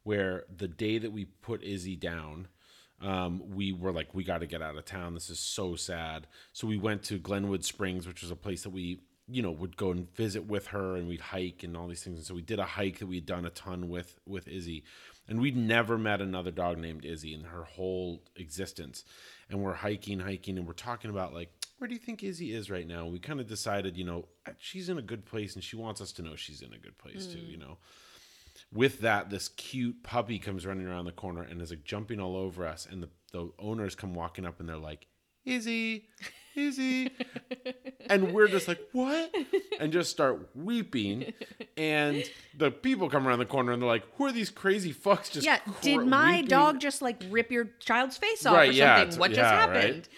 where 0.03 0.45
the 0.55 0.67
day 0.67 0.97
that 0.97 1.11
we 1.11 1.25
put 1.25 1.63
Izzy 1.63 1.95
down 1.95 2.47
um, 3.01 3.41
we 3.55 3.73
were 3.73 3.91
like, 3.91 4.13
we 4.13 4.23
got 4.23 4.39
to 4.39 4.47
get 4.47 4.61
out 4.61 4.77
of 4.77 4.85
town. 4.85 5.13
This 5.13 5.29
is 5.29 5.39
so 5.39 5.75
sad. 5.75 6.27
So 6.53 6.67
we 6.67 6.77
went 6.77 7.03
to 7.03 7.17
Glenwood 7.17 7.65
Springs, 7.65 8.07
which 8.07 8.21
was 8.21 8.31
a 8.31 8.35
place 8.35 8.63
that 8.63 8.69
we, 8.69 9.01
you 9.27 9.41
know, 9.41 9.51
would 9.51 9.75
go 9.75 9.91
and 9.91 10.13
visit 10.15 10.45
with 10.45 10.67
her, 10.67 10.95
and 10.95 11.07
we'd 11.07 11.21
hike 11.21 11.63
and 11.63 11.75
all 11.75 11.87
these 11.87 12.03
things. 12.03 12.17
And 12.17 12.25
so 12.25 12.35
we 12.35 12.43
did 12.43 12.59
a 12.59 12.65
hike 12.65 12.99
that 12.99 13.07
we'd 13.07 13.25
done 13.25 13.45
a 13.45 13.49
ton 13.49 13.89
with 13.89 14.19
with 14.27 14.47
Izzy, 14.47 14.83
and 15.27 15.41
we'd 15.41 15.57
never 15.57 15.97
met 15.97 16.21
another 16.21 16.51
dog 16.51 16.77
named 16.77 17.03
Izzy 17.03 17.33
in 17.33 17.45
her 17.45 17.63
whole 17.63 18.21
existence. 18.35 19.03
And 19.49 19.61
we're 19.61 19.73
hiking, 19.73 20.19
hiking, 20.19 20.57
and 20.57 20.67
we're 20.67 20.73
talking 20.73 21.09
about 21.09 21.33
like, 21.33 21.51
where 21.81 21.87
do 21.87 21.95
you 21.95 21.99
think 21.99 22.23
Izzy 22.23 22.53
is 22.53 22.69
right 22.69 22.87
now? 22.87 23.07
We 23.07 23.17
kind 23.17 23.39
of 23.39 23.47
decided, 23.47 23.97
you 23.97 24.03
know, 24.03 24.27
she's 24.59 24.87
in 24.87 24.99
a 24.99 25.01
good 25.01 25.25
place, 25.25 25.55
and 25.55 25.63
she 25.63 25.75
wants 25.75 25.99
us 25.99 26.11
to 26.13 26.21
know 26.21 26.35
she's 26.35 26.61
in 26.61 26.73
a 26.73 26.77
good 26.77 26.97
place 26.99 27.25
too, 27.25 27.39
mm. 27.39 27.49
you 27.49 27.57
know 27.57 27.77
with 28.73 29.01
that, 29.01 29.29
this 29.29 29.49
cute 29.49 30.03
puppy 30.03 30.39
comes 30.39 30.65
running 30.65 30.87
around 30.87 31.05
the 31.05 31.11
corner 31.11 31.41
and 31.41 31.61
is 31.61 31.71
like 31.71 31.83
jumping 31.83 32.19
all 32.19 32.35
over 32.35 32.65
us. 32.65 32.87
And 32.89 33.03
the, 33.03 33.09
the 33.31 33.51
owners 33.59 33.95
come 33.95 34.13
walking 34.13 34.45
up 34.45 34.59
and 34.59 34.69
they're 34.69 34.77
like, 34.77 35.07
Izzy, 35.43 36.05
Izzy. 36.55 37.11
and 38.09 38.33
we're 38.33 38.47
just 38.47 38.67
like, 38.67 38.79
what? 38.91 39.33
And 39.79 39.91
just 39.91 40.11
start 40.11 40.49
weeping. 40.55 41.33
And 41.75 42.23
the 42.57 42.71
people 42.71 43.09
come 43.09 43.27
around 43.27 43.39
the 43.39 43.45
corner 43.45 43.71
and 43.71 43.81
they're 43.81 43.89
like, 43.89 44.03
who 44.15 44.25
are 44.25 44.31
these 44.31 44.49
crazy 44.49 44.93
fucks 44.93 45.31
just 45.31 45.45
yeah 45.45 45.59
did 45.81 46.05
my 46.05 46.33
weeping? 46.33 46.47
dog 46.47 46.79
just 46.79 47.01
like 47.01 47.23
rip 47.29 47.51
your 47.51 47.65
child's 47.79 48.17
face 48.17 48.45
off 48.45 48.55
Right, 48.55 48.69
or 48.69 48.73
yeah, 48.73 48.99
something 48.99 49.19
what 49.19 49.31
just 49.31 49.39
yeah, 49.39 49.65
right. 49.65 49.75
happened 49.75 50.09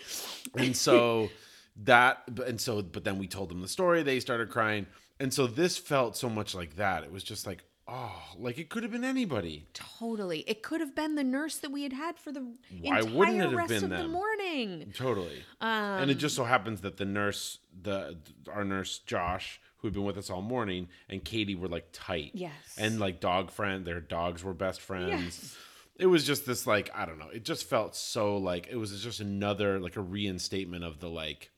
and 0.55 0.75
so 0.75 1.29
that 1.75 2.23
and 2.45 2.59
so 2.61 2.81
but 2.81 3.03
then 3.03 3.17
we 3.17 3.27
told 3.27 3.49
them 3.49 3.61
the 3.61 3.67
story 3.67 4.03
they 4.03 4.19
started 4.19 4.49
crying 4.49 4.85
and 5.19 5.33
so 5.33 5.47
this 5.47 5.77
felt 5.77 6.15
so 6.15 6.29
much 6.29 6.53
like 6.53 6.75
that 6.75 7.03
it 7.03 7.11
was 7.11 7.23
just 7.23 7.47
like 7.47 7.63
oh 7.87 8.21
like 8.37 8.57
it 8.59 8.69
could 8.69 8.83
have 8.83 8.91
been 8.91 9.03
anybody 9.03 9.65
Totally. 9.73 10.39
It 10.47 10.61
could 10.63 10.81
have 10.81 10.93
been 10.95 11.15
the 11.15 11.23
nurse 11.23 11.57
that 11.59 11.71
we 11.71 11.83
had 11.83 11.93
had 11.93 12.17
for 12.17 12.31
the 12.31 12.41
Why 12.81 12.99
entire 12.99 13.13
wouldn't 13.17 13.37
it 13.37 13.41
have 13.41 13.53
rest 13.53 13.83
of 13.83 13.89
the 13.89 14.07
morning. 14.07 14.91
totally 14.95 15.43
Um, 15.61 15.69
and 16.01 16.11
it 16.11 16.15
just 16.15 16.35
so 16.35 16.43
happens 16.43 16.81
that 16.81 16.97
the 16.97 17.05
nurse 17.05 17.59
the 17.81 18.17
our 18.51 18.63
nurse 18.63 18.99
josh 18.99 19.59
who 19.77 19.87
had 19.87 19.93
been 19.93 20.03
with 20.05 20.17
us 20.17 20.29
all 20.29 20.41
morning 20.41 20.87
and 21.09 21.23
katie 21.25 21.55
were 21.55 21.67
like 21.67 21.87
tight 21.91 22.31
Yes. 22.35 22.51
and 22.77 22.99
like 22.99 23.19
dog 23.19 23.49
friend 23.51 23.83
their 23.85 23.99
dogs 24.01 24.43
were 24.43 24.53
best 24.53 24.79
friends 24.81 25.09
Yes. 25.39 25.57
it 25.97 26.05
was 26.07 26.25
just 26.25 26.45
this 26.45 26.65
like 26.67 26.89
i 26.95 27.05
don't 27.05 27.19
know 27.19 27.29
it 27.29 27.43
just 27.45 27.63
felt 27.69 27.95
so 27.95 28.37
like 28.37 28.67
it 28.69 28.75
was 28.77 29.01
just 29.03 29.19
another 29.19 29.79
like 29.79 29.95
a 29.97 30.01
reinstatement 30.01 30.83
of 30.83 30.99
the 30.99 31.09
like 31.09 31.49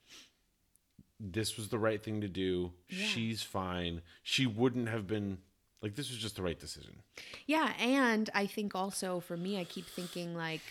this 1.19 1.55
was 1.57 1.69
the 1.69 1.79
right 1.79 2.03
thing 2.03 2.21
to 2.21 2.27
do 2.27 2.71
Yeah. 2.89 3.05
she's 3.07 3.41
fine 3.41 4.01
she 4.23 4.45
wouldn't 4.45 4.89
have 4.89 5.07
been 5.07 5.37
like 5.81 5.95
this 5.95 6.09
was 6.09 6.17
just 6.19 6.35
the 6.35 6.41
right 6.43 6.59
decision 6.59 7.01
Yeah, 7.47 7.73
and 7.79 8.29
I 8.33 8.47
think 8.47 8.73
also 8.75 9.19
for 9.19 9.37
me, 9.37 9.59
I 9.59 9.63
keep 9.65 9.85
thinking 9.87 10.35
like, 10.35 10.61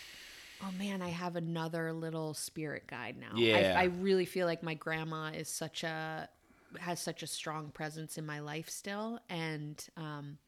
oh 0.63 0.71
man, 0.79 1.03
I 1.03 1.09
have 1.11 1.37
another 1.37 1.93
little 1.93 2.35
spirit 2.35 2.87
guide 2.89 3.17
now. 3.19 3.37
Yeah. 3.37 3.77
I, 3.79 3.83
I 3.83 3.85
really 3.85 4.25
feel 4.25 4.47
like 4.47 4.63
my 4.63 4.75
grandma 4.75 5.27
is 5.29 5.49
such 5.49 5.85
a 5.85 6.29
has 6.81 6.99
such 7.01 7.23
a 7.23 7.27
strong 7.29 7.71
presence 7.71 8.19
in 8.19 8.27
my 8.27 8.41
life 8.41 8.69
still, 8.69 9.21
and 9.29 9.87
um, 9.97 10.39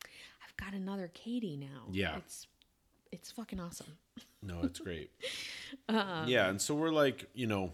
I've 0.45 0.57
got 0.57 0.75
another 0.75 1.11
Katie 1.15 1.57
now. 1.57 1.85
Yeah. 1.93 2.17
it's 2.17 2.47
it's 3.13 3.31
fucking 3.31 3.61
awesome. 3.61 3.99
no 4.43 4.61
it's 4.65 4.81
great 4.81 5.11
Um, 5.89 6.27
yeah 6.27 6.49
and 6.49 6.61
so 6.61 6.75
we're 6.75 6.91
like 6.91 7.29
you 7.35 7.47
know 7.47 7.73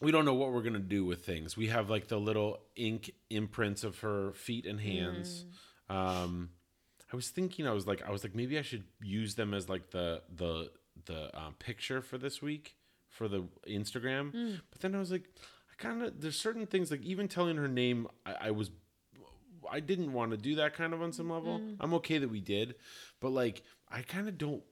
we 0.00 0.10
don't 0.10 0.24
know 0.24 0.34
what 0.34 0.52
we're 0.52 0.62
gonna 0.62 0.78
do 0.78 1.04
with 1.04 1.24
things. 1.24 1.56
We 1.56 1.68
have 1.68 1.90
like 1.90 2.08
the 2.08 2.18
little 2.18 2.58
ink 2.76 3.10
imprints 3.28 3.84
of 3.84 3.98
her 4.00 4.32
feet 4.32 4.66
and 4.66 4.80
hands. 4.80 5.44
Um 5.88 6.50
i 7.12 7.16
was 7.16 7.28
thinking 7.30 7.66
i 7.66 7.72
was 7.72 7.88
like 7.88 8.02
i 8.06 8.10
was 8.12 8.22
like 8.22 8.36
maybe 8.36 8.56
i 8.56 8.62
should 8.62 8.84
use 9.02 9.34
them 9.34 9.52
as 9.52 9.68
like 9.68 9.90
the 9.90 10.22
the 10.36 10.70
the 11.06 11.36
um, 11.36 11.54
picture 11.58 12.00
for 12.00 12.18
this 12.18 12.40
week 12.40 12.76
for 13.08 13.26
the 13.26 13.42
instagram. 13.68 14.30
But 14.70 14.80
then 14.80 14.94
i 14.94 14.98
was 14.98 15.10
like 15.10 15.24
i 15.72 15.82
kind 15.82 16.02
of 16.02 16.20
there's 16.20 16.38
certain 16.38 16.66
things 16.66 16.90
like 16.92 17.02
even 17.02 17.26
telling 17.26 17.56
her 17.56 17.66
name 17.66 18.06
i, 18.24 18.34
I 18.42 18.50
was 18.52 18.70
I 19.70 19.80
didn't 19.80 20.12
want 20.12 20.30
to 20.30 20.36
do 20.36 20.54
that 20.56 20.74
kind 20.74 20.94
of 20.94 21.02
on 21.02 21.12
some 21.12 21.30
level. 21.30 21.60
I'm 21.80 21.94
okay 21.94 22.18
that 22.18 22.30
we 22.30 22.40
did, 22.40 22.76
but 23.20 23.30
like 23.30 23.62
I 23.90 24.02
kind 24.02 24.26
of 24.28 24.38
don't 24.38 24.62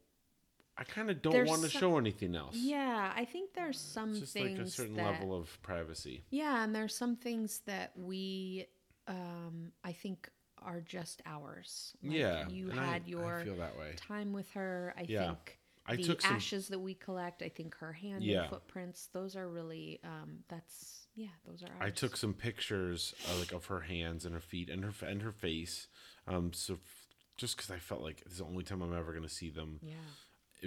I 0.79 0.85
kind 0.85 1.11
of 1.11 1.21
don't 1.23 1.47
want 1.47 1.63
to 1.63 1.69
some- 1.71 1.81
show 1.81 1.99
anything 1.99 2.37
else. 2.37 2.55
Yeah, 2.57 3.13
I 3.15 3.25
think 3.25 3.53
there's 3.55 3.79
some 3.81 4.11
It's 4.11 4.21
just 4.21 4.33
things 4.33 4.59
like 4.59 4.67
a 4.67 4.71
certain 4.71 4.95
that 4.95 5.21
level 5.21 5.37
of 5.37 5.61
privacy. 5.63 6.23
Yeah, 6.31 6.63
and 6.63 6.75
there's 6.75 6.95
some 6.95 7.17
things 7.17 7.61
that 7.67 7.93
we 7.97 8.67
um 9.09 9.73
I 9.83 9.93
think 9.93 10.31
are 10.63 10.81
just 10.81 11.23
ours. 11.27 11.95
Like, 12.03 12.13
yeah, 12.17 12.49
You 12.49 12.71
and 12.71 12.81
I- 12.81 12.85
had 12.87 13.09
your 13.09 13.41
I 13.41 13.45
feel 13.45 13.57
that 13.57 13.77
way. 13.79 13.95
time 13.97 14.33
with 14.33 14.51
her. 14.51 14.95
I 14.97 15.03
Yeah. 15.09 15.27
think 15.35 15.59
I 15.87 15.97
the 15.97 16.03
took 16.03 16.21
some- 16.21 16.35
ashes 16.37 16.69
that 16.69 16.79
we 16.79 16.95
collect, 16.95 17.43
I 17.43 17.49
think 17.49 17.75
her 17.77 17.93
hand 17.95 18.23
Yeah. 18.23 18.49
footprints, 18.49 19.07
those 19.07 19.35
are 19.37 19.49
really 19.49 20.01
um 20.05 20.45
that's 20.49 21.07
yeah, 21.15 21.29
those 21.45 21.63
are 21.65 21.73
ours. 21.73 21.81
I 21.81 21.91
took 21.91 22.17
some 22.17 22.35
pictures 22.35 23.15
uh, 23.29 23.39
like 23.39 23.51
of 23.53 23.67
her 23.67 23.81
hands 23.81 24.25
and 24.25 24.33
her 24.35 24.41
feet 24.41 24.71
and 24.71 24.85
her 24.85 25.07
and 25.07 25.23
her 25.23 25.33
face. 25.33 25.89
Um, 26.29 26.53
so 26.53 26.75
f- 26.75 27.09
just 27.37 27.57
because 27.57 27.71
I 27.73 27.79
felt 27.81 28.03
like 28.03 28.21
it's 28.27 28.39
the 28.39 28.45
only 28.45 28.63
time 28.63 28.83
I'm 28.83 28.93
ever 28.97 29.13
gonna 29.13 29.29
see 29.29 29.51
them. 29.51 29.81
Yeah. 29.83 29.95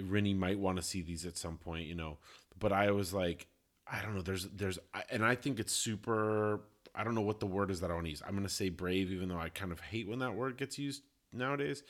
Rennie 0.00 0.34
might 0.34 0.58
want 0.58 0.76
to 0.76 0.82
see 0.82 1.02
these 1.02 1.24
at 1.26 1.36
some 1.36 1.58
point, 1.58 1.86
you 1.86 1.94
know. 1.94 2.18
But 2.58 2.72
I 2.72 2.90
was 2.90 3.12
like, 3.12 3.46
I 3.90 4.00
don't 4.02 4.14
know. 4.14 4.22
There's, 4.22 4.48
there's, 4.48 4.78
and 5.10 5.24
I 5.24 5.34
think 5.34 5.58
it's 5.60 5.72
super. 5.72 6.60
I 6.94 7.04
don't 7.04 7.14
know 7.14 7.22
what 7.22 7.40
the 7.40 7.46
word 7.46 7.70
is 7.70 7.80
that 7.80 7.90
I 7.90 7.94
want 7.94 8.04
to 8.06 8.10
use. 8.10 8.22
I'm 8.26 8.34
gonna 8.34 8.48
say 8.48 8.68
brave, 8.68 9.10
even 9.10 9.28
though 9.28 9.38
I 9.38 9.48
kind 9.48 9.72
of 9.72 9.80
hate 9.80 10.08
when 10.08 10.18
that 10.20 10.34
word 10.34 10.56
gets 10.56 10.78
used 10.78 11.02
nowadays. 11.32 11.82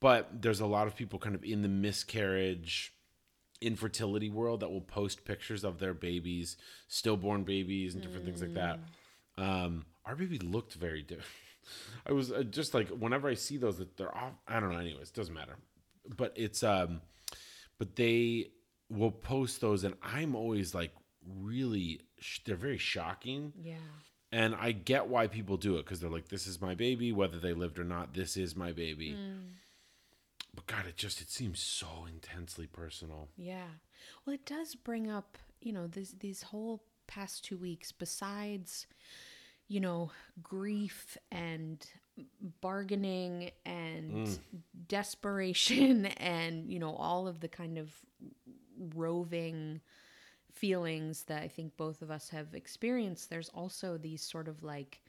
But 0.00 0.42
there's 0.42 0.60
a 0.60 0.66
lot 0.66 0.86
of 0.86 0.96
people 0.96 1.18
kind 1.18 1.34
of 1.34 1.44
in 1.44 1.62
the 1.62 1.68
miscarriage, 1.68 2.94
infertility 3.60 4.30
world 4.30 4.60
that 4.60 4.70
will 4.70 4.80
post 4.80 5.24
pictures 5.24 5.62
of 5.62 5.78
their 5.78 5.94
babies, 5.94 6.56
stillborn 6.88 7.44
babies, 7.44 7.94
and 7.94 8.02
different 8.02 8.24
things 8.24 8.40
like 8.40 8.54
that. 8.54 8.80
Um, 9.36 9.84
our 10.06 10.16
baby 10.16 10.38
looked 10.38 10.74
very 10.74 11.02
different. 11.02 11.28
I 12.06 12.12
was 12.12 12.32
uh, 12.32 12.42
just 12.42 12.72
like, 12.74 12.88
whenever 12.88 13.28
I 13.28 13.34
see 13.34 13.58
those, 13.58 13.78
that 13.78 13.96
they're 13.96 14.14
off. 14.16 14.32
I 14.48 14.58
don't 14.58 14.72
know. 14.72 14.78
Anyways, 14.78 15.10
doesn't 15.10 15.34
matter. 15.34 15.56
But 16.16 16.32
it's 16.34 16.62
um, 16.62 17.02
but 17.80 17.96
they 17.96 18.50
will 18.90 19.10
post 19.10 19.62
those, 19.62 19.84
and 19.84 19.94
I'm 20.02 20.36
always 20.36 20.74
like, 20.74 20.92
really, 21.40 22.00
sh- 22.18 22.40
they're 22.44 22.54
very 22.54 22.76
shocking. 22.76 23.54
Yeah. 23.58 23.76
And 24.30 24.54
I 24.54 24.72
get 24.72 25.08
why 25.08 25.28
people 25.28 25.56
do 25.56 25.76
it 25.76 25.86
because 25.86 25.98
they're 25.98 26.10
like, 26.10 26.28
this 26.28 26.46
is 26.46 26.60
my 26.60 26.74
baby, 26.74 27.10
whether 27.10 27.38
they 27.38 27.54
lived 27.54 27.78
or 27.78 27.84
not. 27.84 28.12
This 28.12 28.36
is 28.36 28.54
my 28.54 28.72
baby. 28.72 29.16
Mm. 29.18 29.54
But 30.54 30.66
God, 30.66 30.86
it 30.86 30.98
just 30.98 31.22
it 31.22 31.30
seems 31.30 31.58
so 31.58 32.06
intensely 32.06 32.66
personal. 32.66 33.28
Yeah. 33.38 33.78
Well, 34.26 34.34
it 34.34 34.44
does 34.44 34.74
bring 34.74 35.10
up, 35.10 35.38
you 35.62 35.72
know, 35.72 35.86
this 35.86 36.12
these 36.20 36.42
whole 36.42 36.82
past 37.06 37.44
2 37.46 37.56
weeks 37.56 37.92
besides 37.92 38.86
you 39.70 39.78
know, 39.78 40.10
grief 40.42 41.16
and 41.30 41.86
bargaining 42.60 43.50
and 43.64 44.38
desperation 44.88 46.06
and, 46.18 46.70
you 46.70 46.78
know, 46.78 46.94
all 46.94 47.26
of 47.28 47.40
the 47.40 47.48
kind 47.48 47.78
of 47.78 47.92
roving 48.94 49.80
feelings 50.52 51.24
that 51.24 51.42
I 51.42 51.48
think 51.48 51.76
both 51.76 52.02
of 52.02 52.10
us 52.10 52.28
have 52.30 52.54
experienced. 52.54 53.30
There's 53.30 53.48
also 53.50 53.96
these 53.98 54.22
sort 54.22 54.48
of 54.48 54.62
like 54.62 55.00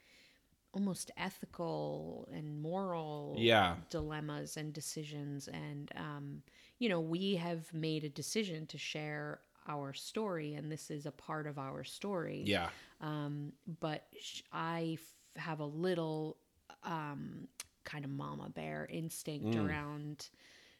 almost 0.74 1.10
ethical 1.16 2.28
and 2.32 2.60
moral 2.62 3.34
Yeah. 3.38 3.76
dilemmas 3.90 4.56
and 4.56 4.72
decisions 4.72 5.46
and 5.48 5.90
um, 5.96 6.42
you 6.78 6.88
know 6.88 6.98
we 7.00 7.36
have 7.36 7.72
made 7.74 8.04
a 8.04 8.08
decision 8.08 8.66
to 8.68 8.78
share 8.78 9.40
our 9.68 9.92
story 9.92 10.54
and 10.54 10.72
this 10.72 10.90
is 10.90 11.04
a 11.04 11.10
part 11.12 11.46
of 11.46 11.58
our 11.58 11.84
story 11.84 12.44
Yeah. 12.46 12.70
um, 13.02 13.52
but 13.80 14.06
sh- 14.18 14.40
i 14.50 14.96
f- 14.98 15.42
have 15.42 15.60
a 15.60 15.66
little 15.66 16.38
um, 16.84 17.48
kind 17.84 18.04
of 18.04 18.10
mama 18.10 18.48
bear 18.50 18.86
instinct 18.90 19.56
around 19.56 20.28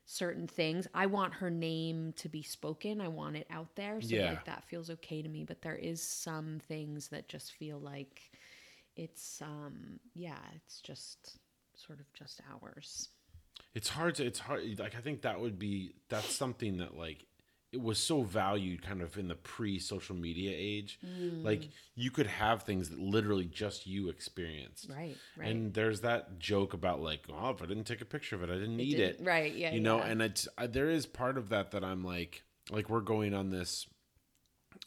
certain 0.05 0.47
things. 0.47 0.87
I 0.95 1.07
want 1.07 1.35
her 1.35 1.51
name 1.51 2.13
to 2.17 2.29
be 2.29 2.43
spoken. 2.43 3.01
I 3.01 3.09
want 3.09 3.37
it 3.37 3.47
out 3.51 3.75
there 3.77 4.01
so 4.01 4.17
Yeah. 4.17 4.31
like 4.31 4.45
that 4.45 4.65
feels 4.65 4.91
okay 4.91 5.23
to 5.23 5.29
me. 5.29 5.45
But 5.45 5.63
there 5.63 5.77
is 5.77 6.03
some 6.03 6.61
things 6.69 7.09
that 7.09 7.29
just 7.29 7.53
feel 7.53 7.79
like 7.79 8.31
it's 8.97 9.41
um 9.41 9.99
yeah 10.15 10.39
it's 10.55 10.81
just 10.81 11.39
sort 11.75 12.01
of 12.01 12.13
just 12.13 12.41
ours. 12.63 13.09
It's 13.75 13.89
hard 13.89 14.17
to 14.17 14.27
it's 14.27 14.39
hard 14.39 14.79
like 14.79 14.95
I 14.95 15.01
think 15.01 15.23
that 15.23 15.41
would 15.41 15.59
be 15.59 15.95
that's 16.09 16.35
something 16.35 16.79
that 16.79 16.97
like 16.97 17.25
it 17.73 17.81
was 17.81 17.97
so 17.99 18.23
valued 18.23 18.83
kind 18.83 19.01
of 19.01 19.17
in 19.17 19.29
the 19.29 19.35
pre 19.35 19.79
social 19.79 20.15
media 20.15 20.53
age. 20.55 21.01
Mm. 21.05 21.43
Like 21.43 21.71
you 21.95 22.11
could 22.11 22.27
have 22.27 22.63
things 22.65 22.91
that 22.91 22.99
literally 22.99 23.47
just 23.47 23.87
you 23.87 24.11
experienced. 24.11 24.91
right 24.91 25.17
right 25.39 25.49
And 25.49 25.73
there's 25.73 26.03
that 26.03 26.39
joke 26.39 26.75
about 26.75 27.01
like, 27.01 27.23
oh, 27.33 27.51
if 27.51 27.63
I 27.63 27.67
didn't 27.67 27.85
take 27.85 28.03
a 28.03 28.07
picture 28.07 28.37
of 28.37 28.43
it, 28.43 28.51
I 28.51 28.55
didn't 28.55 28.79
it. 28.79 28.85
didn't- 28.85 29.25
right, 29.25 29.55
yeah, 29.55 29.73
You 29.73 29.81
know, 29.81 29.99
yeah. 29.99 30.07
and 30.09 30.21
it's 30.23 30.47
uh, 30.59 30.67
there 30.67 30.91
is 30.91 31.07
part 31.07 31.39
of 31.39 31.49
that 31.49 31.71
that 31.71 31.83
I'm 31.83 32.05
like, 32.05 32.43
like 32.71 32.91
we're 32.91 33.01
going 33.01 33.33
on 33.33 33.49
this 33.49 33.87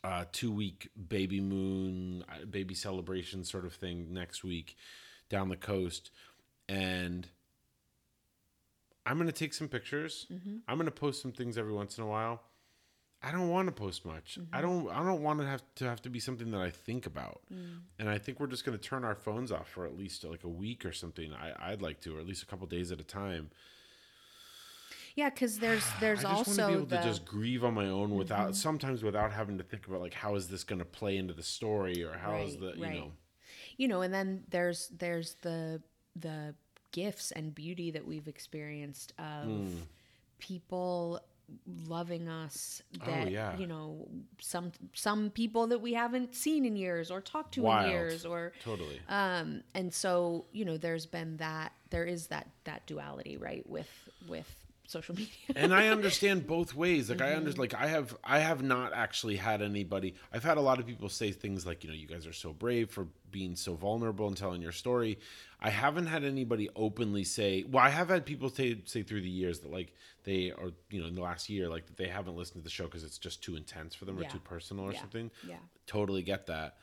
uh, 0.04 0.26
two 0.32 0.52
week 0.52 0.90
baby 1.10 1.40
moon 1.42 2.24
uh, 2.30 2.46
baby 2.46 2.76
celebration 2.76 3.44
sort 3.44 3.66
of 3.66 3.74
thing 3.74 4.14
next 4.14 4.44
week 4.44 4.76
down 5.30 5.50
the 5.50 5.58
coast, 5.58 6.12
and 6.70 7.28
I'm 9.08 9.18
gonna 9.18 9.32
take 9.32 9.56
some 9.56 9.68
pictures. 9.68 10.28
Mm-hmm. 10.32 10.58
I'm 10.68 10.78
gonna 10.78 10.92
post 10.92 11.24
some 11.24 11.32
things 11.32 11.58
every 11.58 11.74
once 11.74 11.98
in 11.98 12.04
a 12.04 12.08
while. 12.08 12.44
I 13.26 13.32
don't 13.32 13.50
want 13.50 13.68
to 13.68 13.72
post 13.72 14.06
much. 14.06 14.38
Mm-hmm. 14.40 14.56
I 14.56 14.62
don't. 14.62 14.88
I 14.90 15.04
don't 15.04 15.24
want 15.24 15.40
to 15.40 15.48
have 15.48 15.64
to 15.78 15.86
have 15.86 16.02
to 16.04 16.10
be 16.10 16.20
something 16.20 16.52
that 16.52 16.62
I 16.62 16.70
think 16.70 17.06
about. 17.08 17.42
Mm. 17.52 17.80
And 17.98 18.08
I 18.10 18.20
think 18.20 18.40
we're 18.40 18.46
just 18.48 18.64
going 18.66 18.78
to 18.78 18.84
turn 18.84 19.04
our 19.04 19.16
phones 19.16 19.52
off 19.52 19.68
for 19.70 19.86
at 19.88 19.98
least 19.98 20.24
like 20.24 20.44
a 20.44 20.50
week 20.50 20.86
or 20.86 20.92
something. 20.94 21.34
I, 21.34 21.72
I'd 21.72 21.82
like 21.82 22.02
to, 22.02 22.16
or 22.18 22.20
at 22.20 22.28
least 22.28 22.44
a 22.44 22.46
couple 22.46 22.68
days 22.68 22.92
at 22.92 23.00
a 23.00 23.04
time. 23.04 23.50
yeah 25.16 25.30
because 25.30 25.58
there's 25.66 25.86
there's 26.00 26.24
I 26.24 26.36
just 26.36 26.48
want 26.50 26.60
to 26.60 26.68
be 26.68 26.74
able 26.74 26.86
the 26.86 26.98
to 26.98 27.04
just 27.04 27.26
grieve 27.26 27.64
on 27.64 27.74
my 27.74 27.88
own 27.88 28.16
without 28.16 28.56
sometimes 28.56 29.02
without 29.04 29.32
having 29.32 29.58
to 29.58 29.64
think 29.64 29.88
about 29.88 30.02
like 30.02 30.14
how 30.14 30.36
is 30.36 30.48
this 30.48 30.64
going 30.64 30.80
to 30.80 30.86
play 30.86 31.18
into 31.18 31.34
the 31.34 31.44
story 31.44 32.04
or 32.04 32.14
how 32.18 32.36
is 32.36 32.52
Right, 32.58 32.60
the 32.60 32.78
you 32.78 32.84
right. 32.84 32.94
know 33.00 33.12
you 33.78 33.88
know 33.88 34.02
and 34.02 34.14
then 34.14 34.44
there's 34.50 34.90
there's 34.90 35.36
the 35.42 35.82
the 36.16 36.54
gifts 36.92 37.32
and 37.32 37.54
beauty 37.56 37.92
that 37.92 38.06
we've 38.06 38.28
experienced 38.28 39.14
of 39.18 39.46
Hmm. 39.46 39.68
people 40.40 41.20
loving 41.88 42.28
us 42.28 42.82
that 43.06 43.28
Oh, 43.28 43.30
yeah. 43.30 43.58
you 43.58 43.68
know 43.68 44.08
some 44.40 44.72
some 44.94 45.30
people 45.30 45.68
that 45.68 45.80
we 45.80 45.94
haven't 45.94 46.34
seen 46.36 46.66
in 46.66 46.76
years 46.76 47.12
or 47.12 47.22
talked 47.22 47.54
to 47.56 47.62
Wild. 47.62 47.86
in 47.86 47.92
years 47.92 48.26
or 48.26 48.54
totally. 48.64 49.00
um 49.10 49.62
and 49.74 49.94
so 49.94 50.46
you 50.52 50.66
know 50.66 50.78
there's 50.78 51.06
been 51.06 51.38
that 51.38 51.72
there 51.92 52.06
is 52.06 52.28
that 52.28 52.48
that 52.64 52.86
duality 52.88 53.38
right 53.38 53.68
with 53.70 53.90
with 54.28 54.65
social 54.88 55.16
media 55.16 55.34
and 55.56 55.74
I 55.74 55.88
understand 55.98 56.48
both 56.48 56.74
ways. 56.76 57.10
Like 57.10 57.22
I 57.22 57.34
understand, 57.34 57.60
like 57.60 57.74
I 57.74 57.88
have, 57.88 58.16
I 58.24 58.40
have 58.40 58.62
not 58.64 58.94
actually 58.94 59.36
had 59.38 59.62
anybody. 59.62 60.16
I've 60.34 60.44
had 60.44 60.58
a 60.58 60.62
lot 60.62 60.80
of 60.80 60.86
people 60.86 61.10
say 61.10 61.32
things 61.32 61.66
like, 61.66 61.84
you 61.84 61.90
know, 61.90 61.96
you 61.96 62.08
guys 62.08 62.26
are 62.28 62.34
so 62.34 62.54
brave 62.54 62.90
for 62.92 63.08
being 63.32 63.56
so 63.56 63.76
vulnerable 63.76 64.28
and 64.28 64.38
telling 64.38 64.62
your 64.62 64.72
story. 64.72 65.18
I 65.60 65.70
haven't 65.70 66.06
had 66.08 66.24
anybody 66.24 66.70
openly 66.76 67.24
say. 67.24 67.64
Well, 67.68 67.84
I 67.84 67.90
have 67.90 68.10
had 68.10 68.26
people 68.26 68.50
say 68.50 68.78
say 68.86 69.02
through 69.04 69.22
the 69.22 69.30
years 69.30 69.60
that 69.60 69.72
like 69.72 69.94
they 70.24 70.52
are, 70.52 70.72
you 70.90 71.02
know, 71.02 71.08
in 71.08 71.16
the 71.16 71.22
last 71.22 71.50
year, 71.50 71.68
like 71.70 71.86
that 71.88 71.98
they 71.98 72.08
haven't 72.08 72.36
listened 72.36 72.62
to 72.62 72.64
the 72.64 72.70
show 72.70 72.86
because 72.86 73.04
it's 73.04 73.18
just 73.18 73.44
too 73.44 73.56
intense 73.56 73.96
for 73.96 74.06
them 74.06 74.18
Yeah. 74.20 74.28
or 74.28 74.32
too 74.32 74.40
personal 74.40 74.86
or 74.86 74.94
Yeah. 74.94 75.00
something. 75.02 75.32
Yeah. 75.48 75.58
totally 75.88 76.22
get 76.22 76.48
that. 76.48 76.78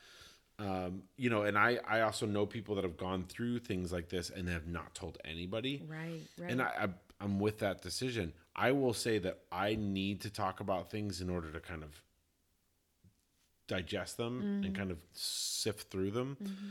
Um, 0.59 1.03
you 1.17 1.29
know, 1.31 1.43
and 1.43 1.57
I 1.57 1.79
I 1.87 2.01
also 2.01 2.25
know 2.27 2.45
people 2.45 2.75
that 2.75 2.83
have 2.83 2.95
gone 2.95 3.25
through 3.27 3.59
things 3.59 3.91
like 3.91 4.09
this 4.09 4.29
and 4.29 4.47
have 4.47 4.67
not 4.67 4.93
told 4.93 5.17
anybody. 5.25 5.81
right 5.87 6.21
right 6.39 6.51
And 6.51 6.61
I, 6.61 6.65
I 6.65 6.89
I'm 7.19 7.39
with 7.39 7.59
that 7.59 7.81
decision. 7.81 8.33
I 8.55 8.71
will 8.71 8.93
say 8.93 9.17
that 9.19 9.39
I 9.51 9.75
need 9.75 10.21
to 10.21 10.29
talk 10.29 10.59
about 10.59 10.91
things 10.91 11.21
in 11.21 11.29
order 11.29 11.51
to 11.51 11.59
kind 11.59 11.83
of 11.83 12.01
digest 13.67 14.17
them 14.17 14.41
and 14.41 14.63
mm-hmm. 14.65 14.73
kind 14.73 14.91
of 14.91 14.99
sift 15.13 15.89
through 15.89 16.11
them. 16.11 16.37
Mm-hmm. 16.41 16.69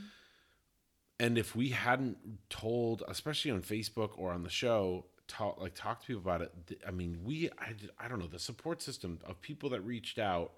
And 1.20 1.38
if 1.38 1.54
we 1.54 1.68
hadn't 1.70 2.18
told, 2.50 3.02
especially 3.08 3.50
on 3.50 3.62
Facebook 3.62 4.10
or 4.16 4.32
on 4.32 4.42
the 4.42 4.50
show, 4.50 5.06
talk 5.28 5.60
like 5.60 5.74
talk 5.74 6.00
to 6.00 6.06
people 6.06 6.22
about 6.22 6.42
it. 6.42 6.52
th- 6.66 6.80
I 6.86 6.90
mean, 6.90 7.20
we 7.24 7.48
I, 7.58 7.74
I 7.98 8.08
don't 8.08 8.18
know 8.18 8.26
the 8.26 8.38
support 8.38 8.82
system 8.82 9.18
of 9.24 9.40
people 9.40 9.70
that 9.70 9.80
reached 9.82 10.18
out 10.18 10.52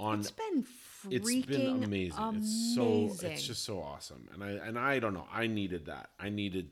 on 0.00 0.20
it's 0.20 0.30
been 0.30 0.64
it's 1.10 1.46
been 1.46 1.82
amazing. 1.82 2.18
amazing. 2.18 2.42
It's 2.42 2.74
so 2.74 3.26
it's 3.26 3.46
just 3.46 3.64
so 3.64 3.80
awesome. 3.80 4.28
And 4.32 4.42
I 4.42 4.50
and 4.50 4.78
I 4.78 4.98
don't 4.98 5.14
know. 5.14 5.26
I 5.32 5.46
needed 5.46 5.86
that. 5.86 6.10
I 6.18 6.30
needed 6.30 6.70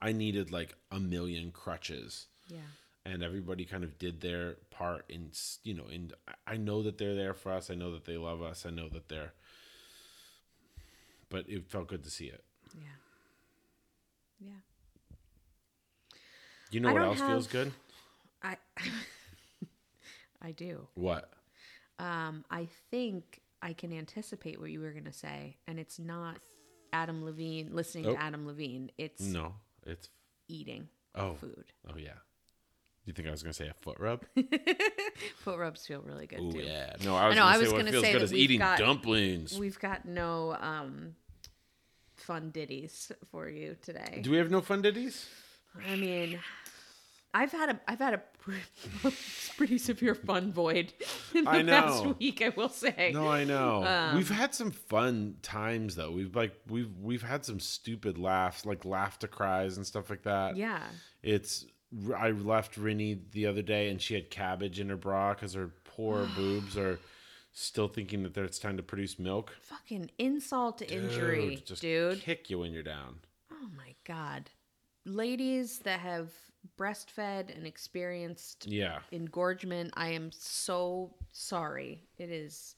I 0.00 0.12
needed 0.12 0.50
like 0.52 0.74
a 0.90 0.98
million 1.00 1.50
crutches. 1.50 2.26
yeah 2.48 2.58
And 3.04 3.22
everybody 3.22 3.64
kind 3.64 3.84
of 3.84 3.98
did 3.98 4.20
their 4.20 4.56
part 4.70 5.04
in 5.08 5.30
you 5.64 5.74
know, 5.74 5.86
and 5.92 6.12
I- 6.46 6.56
know 6.56 6.82
that 6.82 6.98
they're 6.98 7.14
there 7.16 7.34
for 7.34 7.52
us. 7.52 7.70
I 7.70 7.74
know 7.74 7.90
that 7.92 8.04
they 8.04 8.16
love 8.16 8.40
us. 8.42 8.64
I 8.66 8.70
know 8.70 8.88
that 8.90 9.08
they're 9.08 9.32
but 11.30 11.44
it 11.48 11.70
felt 11.70 11.88
good 11.88 12.04
to 12.04 12.10
see 12.10 12.26
it. 12.26 12.42
yeah 12.74 12.96
yeah 14.40 14.60
You 16.70 16.80
know 16.80 16.88
I 16.90 16.92
what 16.92 17.02
else 17.02 17.20
feels 17.20 17.46
good? 17.46 17.72
I 18.42 18.56
I 20.42 20.52
do. 20.52 20.86
What? 20.94 21.30
Um, 21.98 22.44
I 22.50 22.68
think 22.90 23.40
I 23.60 23.72
can 23.72 23.92
anticipate 23.92 24.60
what 24.60 24.70
you 24.70 24.80
were 24.80 24.92
gonna 24.92 25.12
say, 25.12 25.56
and 25.66 25.78
it's 25.80 25.98
not 25.98 26.38
Adam 26.92 27.24
Levine 27.24 27.70
listening 27.74 28.06
Oh. 28.06 28.12
to 28.14 28.22
Adam 28.22 28.46
Levine. 28.46 28.90
It's 28.96 29.20
No, 29.20 29.54
it's 29.88 30.08
eating 30.48 30.88
oh 31.14 31.34
food. 31.34 31.64
oh 31.92 31.96
yeah, 31.98 32.10
You 33.04 33.12
think 33.12 33.28
I 33.28 33.30
was 33.30 33.42
gonna 33.42 33.52
say 33.52 33.68
a 33.68 33.74
foot 33.74 33.98
rub? 33.98 34.24
Foot 35.38 35.58
rubs 35.58 35.86
feel 35.86 36.00
really 36.02 36.26
good 36.26 36.38
Oh 36.40 36.52
too. 36.52 36.60
yeah. 36.60 36.94
No, 37.04 37.16
I 37.16 37.26
was 37.28 37.36
know, 37.36 37.42
gonna 37.42 37.50
I 37.50 37.54
say 37.54 37.60
was 37.62 37.72
what 37.72 37.78
gonna 37.78 37.90
feels 37.92 38.04
say 38.04 38.12
good 38.12 38.22
we've 38.30 38.32
eating 38.40 38.58
got- 38.60 38.78
dumplings. 38.78 39.58
We've 39.58 39.78
got 39.78 40.04
no 40.04 40.56
um, 40.60 41.14
fun 42.16 42.50
ditties 42.50 43.10
for 43.30 43.48
you 43.48 43.76
today. 43.82 44.20
Do 44.22 44.30
we 44.30 44.36
have 44.38 44.50
no 44.50 44.60
fun 44.60 44.82
ditties? 44.82 45.26
I 45.88 45.96
mean, 45.96 46.38
I've 47.34 47.52
had 47.52 47.70
a 47.70 47.80
I've 47.86 47.98
had 47.98 48.14
a 48.14 48.22
pretty 49.56 49.78
severe 49.78 50.14
fun 50.14 50.52
void 50.52 50.92
in 51.34 51.44
the 51.44 51.50
I 51.50 51.62
know. 51.62 51.82
past 51.82 52.06
week. 52.18 52.40
I 52.42 52.48
will 52.50 52.68
say. 52.70 53.10
No, 53.12 53.28
I 53.28 53.44
know. 53.44 53.84
Um, 53.84 54.16
we've 54.16 54.30
had 54.30 54.54
some 54.54 54.70
fun 54.70 55.36
times 55.42 55.94
though. 55.94 56.10
We've 56.10 56.34
like 56.34 56.52
we've 56.68 56.90
we've 57.00 57.22
had 57.22 57.44
some 57.44 57.60
stupid 57.60 58.18
laughs, 58.18 58.64
like 58.64 58.84
laughter 58.84 59.26
cries 59.28 59.76
and 59.76 59.86
stuff 59.86 60.08
like 60.10 60.22
that. 60.22 60.56
Yeah. 60.56 60.82
It's 61.22 61.66
I 62.16 62.30
left 62.30 62.78
Rinny 62.80 63.18
the 63.32 63.46
other 63.46 63.62
day 63.62 63.88
and 63.90 64.00
she 64.00 64.14
had 64.14 64.30
cabbage 64.30 64.80
in 64.80 64.88
her 64.88 64.96
bra 64.96 65.34
because 65.34 65.54
her 65.54 65.70
poor 65.84 66.26
boobs 66.36 66.76
are 66.78 66.98
still 67.52 67.88
thinking 67.88 68.22
that 68.22 68.36
it's 68.38 68.58
time 68.58 68.76
to 68.78 68.82
produce 68.82 69.18
milk. 69.18 69.54
Fucking 69.62 70.10
insult 70.18 70.78
to 70.78 70.90
injury, 70.90 71.56
Dude, 71.56 71.66
just 71.66 71.82
dude. 71.82 72.20
kick 72.22 72.48
you 72.50 72.58
when 72.60 72.72
you're 72.72 72.82
down. 72.82 73.16
Oh 73.52 73.68
my 73.76 73.94
god. 74.06 74.50
Ladies 75.04 75.78
that 75.80 76.00
have 76.00 76.30
breastfed 76.78 77.54
and 77.56 77.66
experienced 77.66 78.66
Yeah. 78.66 79.00
engorgement, 79.12 79.92
I 79.96 80.10
am 80.10 80.30
so 80.32 81.14
sorry. 81.32 82.02
It 82.18 82.30
is 82.30 82.74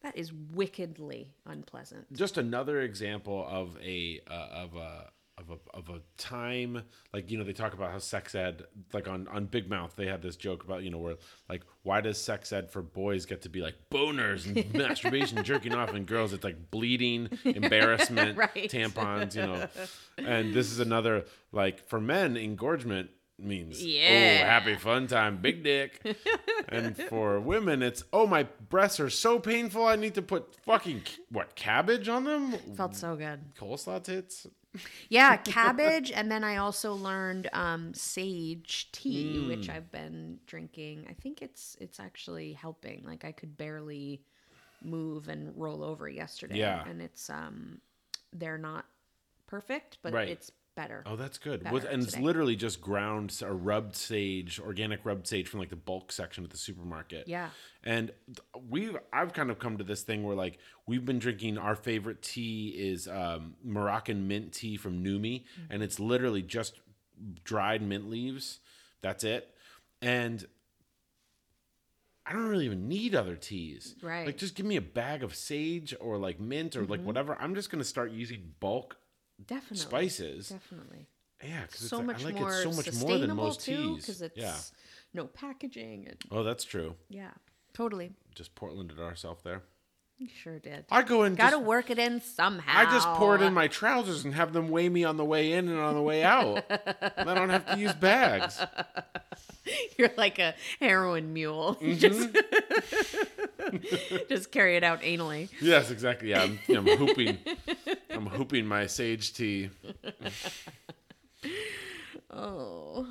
that 0.00 0.16
is 0.16 0.32
wickedly 0.32 1.34
unpleasant. 1.44 2.12
just 2.12 2.38
another 2.38 2.80
example 2.82 3.44
of 3.48 3.76
a 3.82 4.20
uh, 4.28 4.32
of 4.52 4.76
a 4.76 5.10
of 5.38 5.50
a 5.50 5.76
of 5.76 5.88
a 5.88 6.00
time 6.16 6.82
like 7.12 7.30
you 7.30 7.38
know 7.38 7.44
they 7.44 7.52
talk 7.52 7.72
about 7.72 7.92
how 7.92 7.98
sex 7.98 8.34
ed 8.34 8.64
like 8.92 9.06
on 9.06 9.28
on 9.28 9.46
Big 9.46 9.70
Mouth 9.70 9.94
they 9.96 10.06
had 10.06 10.20
this 10.20 10.34
joke 10.36 10.64
about 10.64 10.82
you 10.82 10.90
know 10.90 10.98
where 10.98 11.16
like 11.48 11.62
why 11.84 12.00
does 12.00 12.20
sex 12.20 12.52
ed 12.52 12.70
for 12.70 12.82
boys 12.82 13.24
get 13.24 13.42
to 13.42 13.48
be 13.48 13.60
like 13.60 13.74
boners 13.90 14.46
and 14.46 14.72
masturbation 14.74 15.42
jerking 15.44 15.72
off 15.74 15.90
and 15.94 16.06
girls 16.06 16.32
it's 16.32 16.42
like 16.44 16.70
bleeding 16.70 17.28
embarrassment 17.44 18.36
Right. 18.38 18.68
tampons 18.70 19.34
you 19.36 19.42
know 19.46 19.66
and 20.18 20.52
this 20.52 20.72
is 20.72 20.80
another 20.80 21.24
like 21.52 21.88
for 21.88 22.00
men 22.00 22.36
engorgement 22.36 23.10
means 23.40 23.78
oh, 23.80 23.86
Yeah. 23.86 24.40
oh 24.42 24.46
happy 24.46 24.74
fun 24.74 25.06
time 25.06 25.36
big 25.40 25.62
dick 25.62 26.04
and 26.68 26.96
for 26.96 27.38
women 27.38 27.82
it's 27.82 28.02
oh 28.12 28.26
my 28.26 28.42
breasts 28.68 28.98
are 28.98 29.10
so 29.10 29.38
painful 29.38 29.86
i 29.86 29.94
need 29.94 30.14
to 30.16 30.22
put 30.22 30.56
fucking 30.64 31.02
what 31.30 31.54
cabbage 31.54 32.08
on 32.08 32.24
them 32.24 32.52
Felt 32.76 32.96
so 32.96 33.14
good. 33.14 33.54
coleslaw 33.54 34.02
tits 34.02 34.48
Yeah, 35.08 35.36
cabbage, 35.44 36.12
and 36.12 36.30
then 36.30 36.44
I 36.44 36.56
also 36.56 36.94
learned 36.94 37.48
um, 37.52 37.94
sage 37.94 38.90
tea, 38.92 39.36
Mm. 39.38 39.48
which 39.48 39.68
I've 39.68 39.90
been 39.90 40.38
drinking. 40.46 41.06
I 41.08 41.14
think 41.14 41.42
it's 41.42 41.76
it's 41.80 41.98
actually 42.00 42.52
helping. 42.52 43.02
Like 43.04 43.24
I 43.24 43.32
could 43.32 43.56
barely 43.56 44.22
move 44.82 45.28
and 45.28 45.52
roll 45.56 45.82
over 45.82 46.08
yesterday. 46.08 46.56
Yeah. 46.58 46.82
and 46.86 47.02
it's 47.02 47.30
um, 47.30 47.80
they're 48.32 48.58
not 48.58 48.86
perfect, 49.46 49.98
but 50.02 50.12
Right. 50.12 50.28
it's 50.28 50.50
better. 50.82 51.02
oh 51.06 51.16
that's 51.16 51.38
good 51.38 51.60
and 51.66 52.02
it's 52.02 52.16
literally 52.18 52.56
just 52.56 52.80
ground 52.80 53.28
or 53.42 53.54
rubbed 53.54 53.94
sage 53.96 54.60
organic 54.60 55.04
rubbed 55.04 55.26
sage 55.26 55.46
from 55.48 55.60
like 55.60 55.70
the 55.70 55.76
bulk 55.90 56.12
section 56.12 56.44
at 56.44 56.50
the 56.50 56.56
supermarket 56.68 57.26
Yeah, 57.26 57.50
And 57.82 58.10
we've 58.70 58.96
I've 59.12 59.32
kind 59.32 59.50
of 59.50 59.58
come 59.58 59.76
to 59.78 59.84
this 59.84 60.02
thing 60.02 60.22
where 60.22 60.36
like 60.36 60.58
we've 60.86 61.04
been 61.04 61.18
drinking 61.18 61.58
our 61.58 61.74
favorite 61.74 62.22
tea 62.22 62.68
is 62.90 63.08
um, 63.08 63.54
Moroccan 63.64 64.28
mint 64.28 64.52
tea 64.52 64.76
from 64.76 65.02
Numi, 65.04 65.42
Mm-hmm. 65.42 65.72
and 65.72 65.82
it's 65.82 65.98
literally 65.98 66.42
just 66.42 66.74
dried 67.44 67.82
mint 67.82 68.08
leaves. 68.08 68.60
That's 69.02 69.24
it. 69.24 69.42
And 70.00 70.46
I 72.26 72.32
don't 72.32 72.46
really 72.48 72.66
even 72.66 72.88
need 72.88 73.14
other 73.14 73.36
teas. 73.36 73.94
Right. 74.02 74.26
Like 74.26 74.36
just 74.36 74.54
give 74.54 74.66
me 74.66 74.76
a 74.76 74.82
bag 74.82 75.22
of 75.22 75.34
sage 75.34 75.94
or 75.98 76.18
like 76.18 76.38
mint 76.38 76.76
or 76.76 76.82
Mm-hmm. 76.82 76.90
like 76.90 77.02
whatever. 77.02 77.36
I'm 77.40 77.54
just 77.54 77.70
gonna 77.70 77.84
start 77.84 78.10
using 78.12 78.52
bulk 78.60 78.96
definitely, 79.46 79.78
spices. 79.78 80.48
definitely. 80.50 81.06
Yeah, 81.42 81.62
because 81.62 81.88
So 81.88 82.02
much 82.02 82.22
I 82.22 82.26
like 82.26 82.34
more 82.36 82.50
it 82.50 82.62
so 82.62 82.68
much 82.68 82.74
more 82.76 82.82
sustainable 82.84 83.26
than 83.26 83.36
most 83.36 83.60
too, 83.60 83.94
teas. 83.94 83.96
because 84.06 84.22
it's 84.22 84.36
yeah. 84.36 84.56
no 85.14 85.26
packaging 85.26 86.06
and 86.08 86.16
Oh, 86.30 86.42
that's 86.42 86.64
true. 86.64 86.94
yeah, 87.08 87.30
totally. 87.74 88.12
Just 88.34 88.54
Portlanded 88.54 88.98
ourselves 88.98 89.42
there. 89.44 89.62
You 90.18 90.26
sure 90.42 90.58
did. 90.58 90.84
I 90.90 91.02
go 91.02 91.22
and 91.22 91.36
Got 91.36 91.50
to 91.50 91.60
work 91.60 91.90
it 91.90 91.98
in 92.00 92.20
somehow. 92.20 92.76
I 92.76 92.90
just 92.90 93.06
pour 93.10 93.36
it 93.36 93.40
in 93.40 93.54
my 93.54 93.68
trousers 93.68 94.24
and 94.24 94.34
have 94.34 94.52
them 94.52 94.68
weigh 94.68 94.88
me 94.88 95.04
on 95.04 95.16
the 95.16 95.24
way 95.24 95.52
in 95.52 95.68
and 95.68 95.78
on 95.78 95.94
the 95.94 96.02
way 96.02 96.24
out. 96.24 96.64
and 97.16 97.30
I 97.30 97.34
don't 97.34 97.50
have 97.50 97.66
to 97.66 97.78
use 97.78 97.92
bags. 97.92 98.60
You're 99.96 100.10
like 100.16 100.40
a 100.40 100.54
heroin 100.80 101.32
mule. 101.32 101.78
Mm-hmm. 103.60 103.84
Just, 104.08 104.28
just 104.28 104.50
carry 104.50 104.76
it 104.76 104.82
out 104.82 105.02
anally. 105.02 105.50
Yes, 105.60 105.90
exactly. 105.90 106.30
Yeah, 106.30 106.42
I'm, 106.42 106.58
I'm 106.74 106.86
hooping. 106.86 107.36
I'm 108.10 108.26
hooping 108.26 108.66
my 108.66 108.86
sage 108.86 109.32
tea. 109.34 109.70
Oh. 112.30 113.06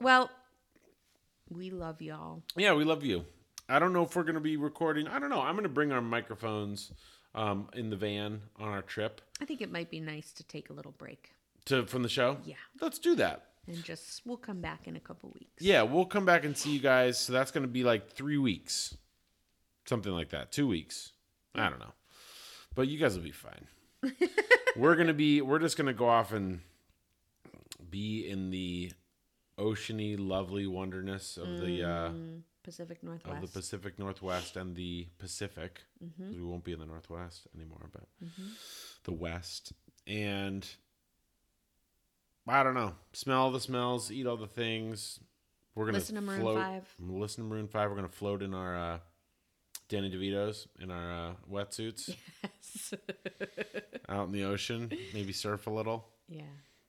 Well, 0.00 0.30
we 1.48 1.70
love 1.70 2.02
y'all. 2.02 2.42
Yeah, 2.56 2.74
we 2.74 2.84
love 2.84 3.04
you. 3.04 3.24
I 3.68 3.78
don't 3.78 3.92
know 3.92 4.02
if 4.02 4.14
we're 4.14 4.24
gonna 4.24 4.40
be 4.40 4.56
recording. 4.56 5.08
I 5.08 5.18
don't 5.18 5.30
know. 5.30 5.40
I'm 5.40 5.54
gonna 5.54 5.68
bring 5.68 5.92
our 5.92 6.02
microphones 6.02 6.92
um, 7.34 7.68
in 7.74 7.90
the 7.90 7.96
van 7.96 8.42
on 8.60 8.68
our 8.68 8.82
trip 8.82 9.20
I 9.40 9.44
think 9.44 9.60
it 9.60 9.72
might 9.72 9.90
be 9.90 9.98
nice 9.98 10.30
to 10.34 10.44
take 10.44 10.70
a 10.70 10.72
little 10.72 10.92
break 10.92 11.32
to 11.64 11.86
from 11.86 12.02
the 12.02 12.08
show. 12.08 12.36
Yeah. 12.44 12.54
let's 12.80 12.98
do 12.98 13.14
that. 13.16 13.46
and 13.66 13.82
just 13.82 14.22
we'll 14.24 14.36
come 14.36 14.60
back 14.60 14.86
in 14.86 14.94
a 14.94 15.00
couple 15.00 15.30
weeks. 15.34 15.62
Yeah, 15.62 15.82
we'll 15.82 16.04
come 16.06 16.24
back 16.26 16.44
and 16.44 16.56
see 16.56 16.70
you 16.70 16.80
guys. 16.80 17.18
So 17.18 17.32
that's 17.32 17.50
gonna 17.50 17.66
be 17.66 17.82
like 17.82 18.10
three 18.12 18.38
weeks, 18.38 18.96
something 19.86 20.12
like 20.12 20.30
that. 20.30 20.52
Two 20.52 20.68
weeks. 20.68 21.12
I 21.54 21.70
don't 21.70 21.78
know, 21.80 21.94
but 22.74 22.88
you 22.88 22.98
guys 22.98 23.16
will 23.16 23.24
be 23.24 23.30
fine. 23.32 23.66
we're 24.76 24.96
gonna 24.96 25.14
be. 25.14 25.40
We're 25.40 25.58
just 25.58 25.76
gonna 25.76 25.92
go 25.94 26.08
off 26.08 26.32
and 26.32 26.60
be 27.90 28.28
in 28.28 28.50
the 28.50 28.92
oceany, 29.58 30.16
lovely 30.18 30.66
wonderness 30.66 31.36
of 31.36 31.58
the 31.60 31.82
uh, 31.84 32.08
Mm, 32.10 32.40
Pacific 32.62 32.98
of 32.98 33.04
Northwest. 33.04 33.40
the 33.42 33.48
Pacific 33.60 33.98
Northwest 33.98 34.56
and 34.56 34.74
the 34.74 35.06
Pacific. 35.18 35.82
Mm-hmm. 36.04 36.34
We 36.34 36.42
won't 36.42 36.64
be 36.64 36.72
in 36.72 36.78
the 36.80 36.86
Northwest 36.86 37.46
anymore, 37.54 37.88
but 37.92 38.04
the 39.04 39.12
West. 39.12 39.72
And 40.06 40.66
I 42.48 42.62
don't 42.62 42.74
know. 42.74 42.94
Smell 43.12 43.50
the 43.50 43.60
smells, 43.60 44.10
eat 44.10 44.26
all 44.26 44.36
the 44.36 44.46
things. 44.46 45.20
We're 45.74 45.86
gonna 45.86 45.98
Listen 45.98 46.14
to 46.16 46.20
Maroon 46.20 46.40
float, 46.40 46.56
5. 46.58 46.94
Listen 47.00 47.44
to 47.44 47.50
Maroon 47.50 47.68
Five. 47.68 47.90
We're 47.90 47.96
gonna 47.96 48.08
float 48.08 48.42
in 48.42 48.54
our 48.54 48.76
uh, 48.76 48.98
Danny 49.88 50.10
DeVito's 50.10 50.66
in 50.80 50.90
our 50.90 51.30
uh, 51.30 51.32
wetsuits 51.50 52.14
Yes. 52.42 52.94
out 54.08 54.26
in 54.26 54.32
the 54.32 54.44
ocean. 54.44 54.90
Maybe 55.12 55.32
surf 55.32 55.66
a 55.66 55.70
little, 55.70 56.08
yeah. 56.28 56.42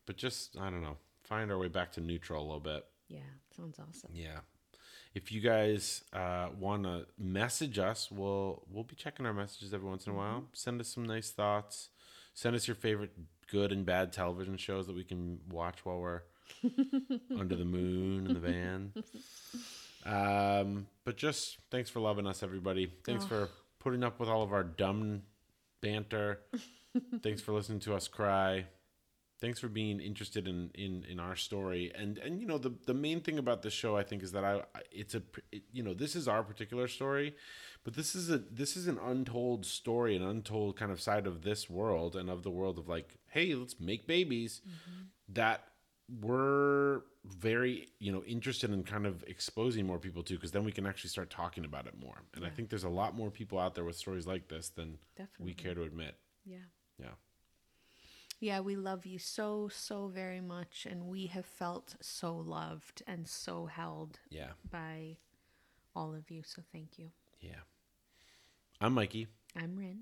but 0.05 0.17
just 0.17 0.57
I 0.57 0.69
don't 0.69 0.81
know. 0.81 0.97
Find 1.23 1.51
our 1.51 1.57
way 1.57 1.67
back 1.67 1.91
to 1.93 2.01
neutral 2.01 2.41
a 2.41 2.45
little 2.45 2.59
bit. 2.59 2.85
Yeah. 3.07 3.19
Sounds 3.55 3.77
awesome. 3.79 4.11
Yeah. 4.13 4.39
If 5.13 5.31
you 5.31 5.39
guys 5.41 6.03
uh, 6.13 6.49
want 6.59 6.83
to 6.83 7.05
message 7.17 7.79
us, 7.79 8.09
we'll 8.11 8.63
we'll 8.69 8.83
be 8.83 8.95
checking 8.95 9.25
our 9.25 9.33
messages 9.33 9.73
every 9.73 9.87
once 9.89 10.05
in 10.07 10.13
a 10.13 10.15
while. 10.15 10.43
Send 10.53 10.79
us 10.81 10.87
some 10.89 11.05
nice 11.05 11.31
thoughts. 11.31 11.89
Send 12.33 12.55
us 12.55 12.67
your 12.67 12.75
favorite 12.75 13.11
good 13.49 13.71
and 13.71 13.85
bad 13.85 14.11
television 14.11 14.57
shows 14.57 14.87
that 14.87 14.95
we 14.95 15.03
can 15.03 15.39
watch 15.49 15.85
while 15.85 15.99
we're 15.99 16.21
under 17.39 17.55
the 17.55 17.63
moon 17.65 18.27
in 18.27 18.33
the 18.33 18.39
van. 18.39 18.91
Um, 20.05 20.87
but 21.03 21.17
just 21.17 21.57
thanks 21.71 21.89
for 21.89 21.99
loving 21.99 22.27
us, 22.27 22.43
everybody. 22.43 22.91
Thanks 23.05 23.25
Oh. 23.25 23.27
for 23.27 23.49
putting 23.79 24.03
up 24.03 24.19
with 24.19 24.29
all 24.29 24.41
of 24.43 24.53
our 24.53 24.63
dumb 24.63 25.23
banter. 25.81 26.39
thanks 27.23 27.41
for 27.41 27.51
listening 27.51 27.79
to 27.81 27.93
us 27.93 28.07
cry 28.07 28.65
thanks 29.41 29.59
for 29.59 29.67
being 29.67 29.99
interested 29.99 30.47
in 30.47 30.71
in 30.75 31.03
in 31.09 31.19
our 31.19 31.35
story 31.35 31.91
and 31.93 32.17
and 32.19 32.39
you 32.39 32.47
know 32.47 32.57
the 32.57 32.71
the 32.85 32.93
main 32.93 33.19
thing 33.19 33.37
about 33.37 33.61
this 33.61 33.73
show 33.73 33.97
i 33.97 34.01
think 34.01 34.23
is 34.23 34.31
that 34.31 34.45
i 34.45 34.61
it's 34.93 35.13
a 35.13 35.21
it, 35.51 35.63
you 35.73 35.83
know 35.83 35.93
this 35.93 36.15
is 36.15 36.25
our 36.25 36.41
particular 36.41 36.87
story 36.87 37.35
but 37.83 37.95
this 37.95 38.15
is 38.15 38.29
a 38.31 38.37
this 38.37 38.77
is 38.77 38.87
an 38.87 38.97
untold 39.03 39.65
story 39.65 40.15
an 40.15 40.23
untold 40.23 40.77
kind 40.77 40.89
of 40.89 41.01
side 41.01 41.27
of 41.27 41.41
this 41.41 41.69
world 41.69 42.15
and 42.15 42.29
of 42.29 42.43
the 42.43 42.49
world 42.49 42.79
of 42.79 42.87
like 42.87 43.17
hey 43.27 43.53
let's 43.53 43.77
make 43.77 44.07
babies 44.07 44.61
that 45.27 45.67
we're 46.21 47.01
very 47.25 47.87
you 47.99 48.11
know 48.11 48.23
interested 48.25 48.69
in 48.71 48.83
kind 48.83 49.05
of 49.07 49.23
exposing 49.27 49.87
more 49.87 49.97
people 49.97 50.21
to 50.21 50.35
because 50.35 50.51
then 50.51 50.63
we 50.63 50.71
can 50.71 50.85
actually 50.85 51.09
start 51.09 51.29
talking 51.31 51.65
about 51.65 51.87
it 51.87 51.97
more 51.99 52.21
and 52.35 52.45
i 52.45 52.49
think 52.49 52.69
there's 52.69 52.83
a 52.83 52.89
lot 52.89 53.15
more 53.15 53.31
people 53.31 53.57
out 53.57 53.73
there 53.73 53.83
with 53.83 53.95
stories 53.95 54.27
like 54.27 54.47
this 54.47 54.69
than 54.69 54.99
Definitely. 55.17 55.45
we 55.47 55.53
care 55.55 55.73
to 55.73 55.81
admit 55.81 56.15
Yeah. 56.45 56.57
yeah 56.99 57.15
Yeah, 58.39 58.59
we 58.59 58.75
love 58.75 59.05
you 59.07 59.17
so, 59.17 59.69
so 59.71 60.07
very 60.07 60.41
much. 60.41 60.85
And 60.85 61.07
we 61.07 61.27
have 61.27 61.45
felt 61.45 61.95
so 62.01 62.35
loved 62.35 63.01
and 63.07 63.27
so 63.27 63.65
held 63.65 64.19
yeah 64.29 64.51
by 64.69 65.17
all 65.95 66.13
of 66.13 66.29
you. 66.29 66.43
So 66.43 66.61
thank 66.73 66.99
you. 66.99 67.11
Yeah. 67.39 67.63
I'm 68.81 68.93
Mikey. 68.93 69.27
I'm 69.55 69.75
Rin. 69.77 70.01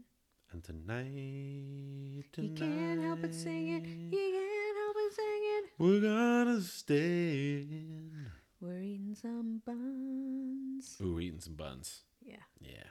And 0.53 0.63
tonight, 0.63 2.25
tonight 2.31 2.49
You 2.51 2.55
can't 2.55 3.01
help 3.01 3.21
but 3.21 3.33
sing 3.33 3.69
it. 3.69 3.83
You 3.83 4.31
can't 4.31 4.77
help 4.77 4.93
but 4.93 5.15
sing 5.15 5.41
it 5.41 5.63
we're 5.79 5.99
gonna 5.99 6.61
stay 6.61 7.65
in 7.69 8.31
We're 8.61 8.81
eating 8.81 9.15
some 9.19 9.63
buns. 9.65 10.97
Ooh, 11.01 11.19
eating 11.19 11.39
some 11.39 11.55
buns. 11.55 12.01
Yeah. 12.21 12.35
Yeah, 12.61 12.85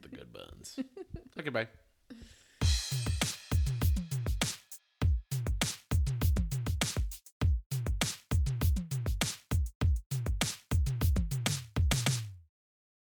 the 0.00 0.08
good 0.08 0.32
buns. 0.32 0.78
okay, 1.38 1.50
bye. 1.50 1.68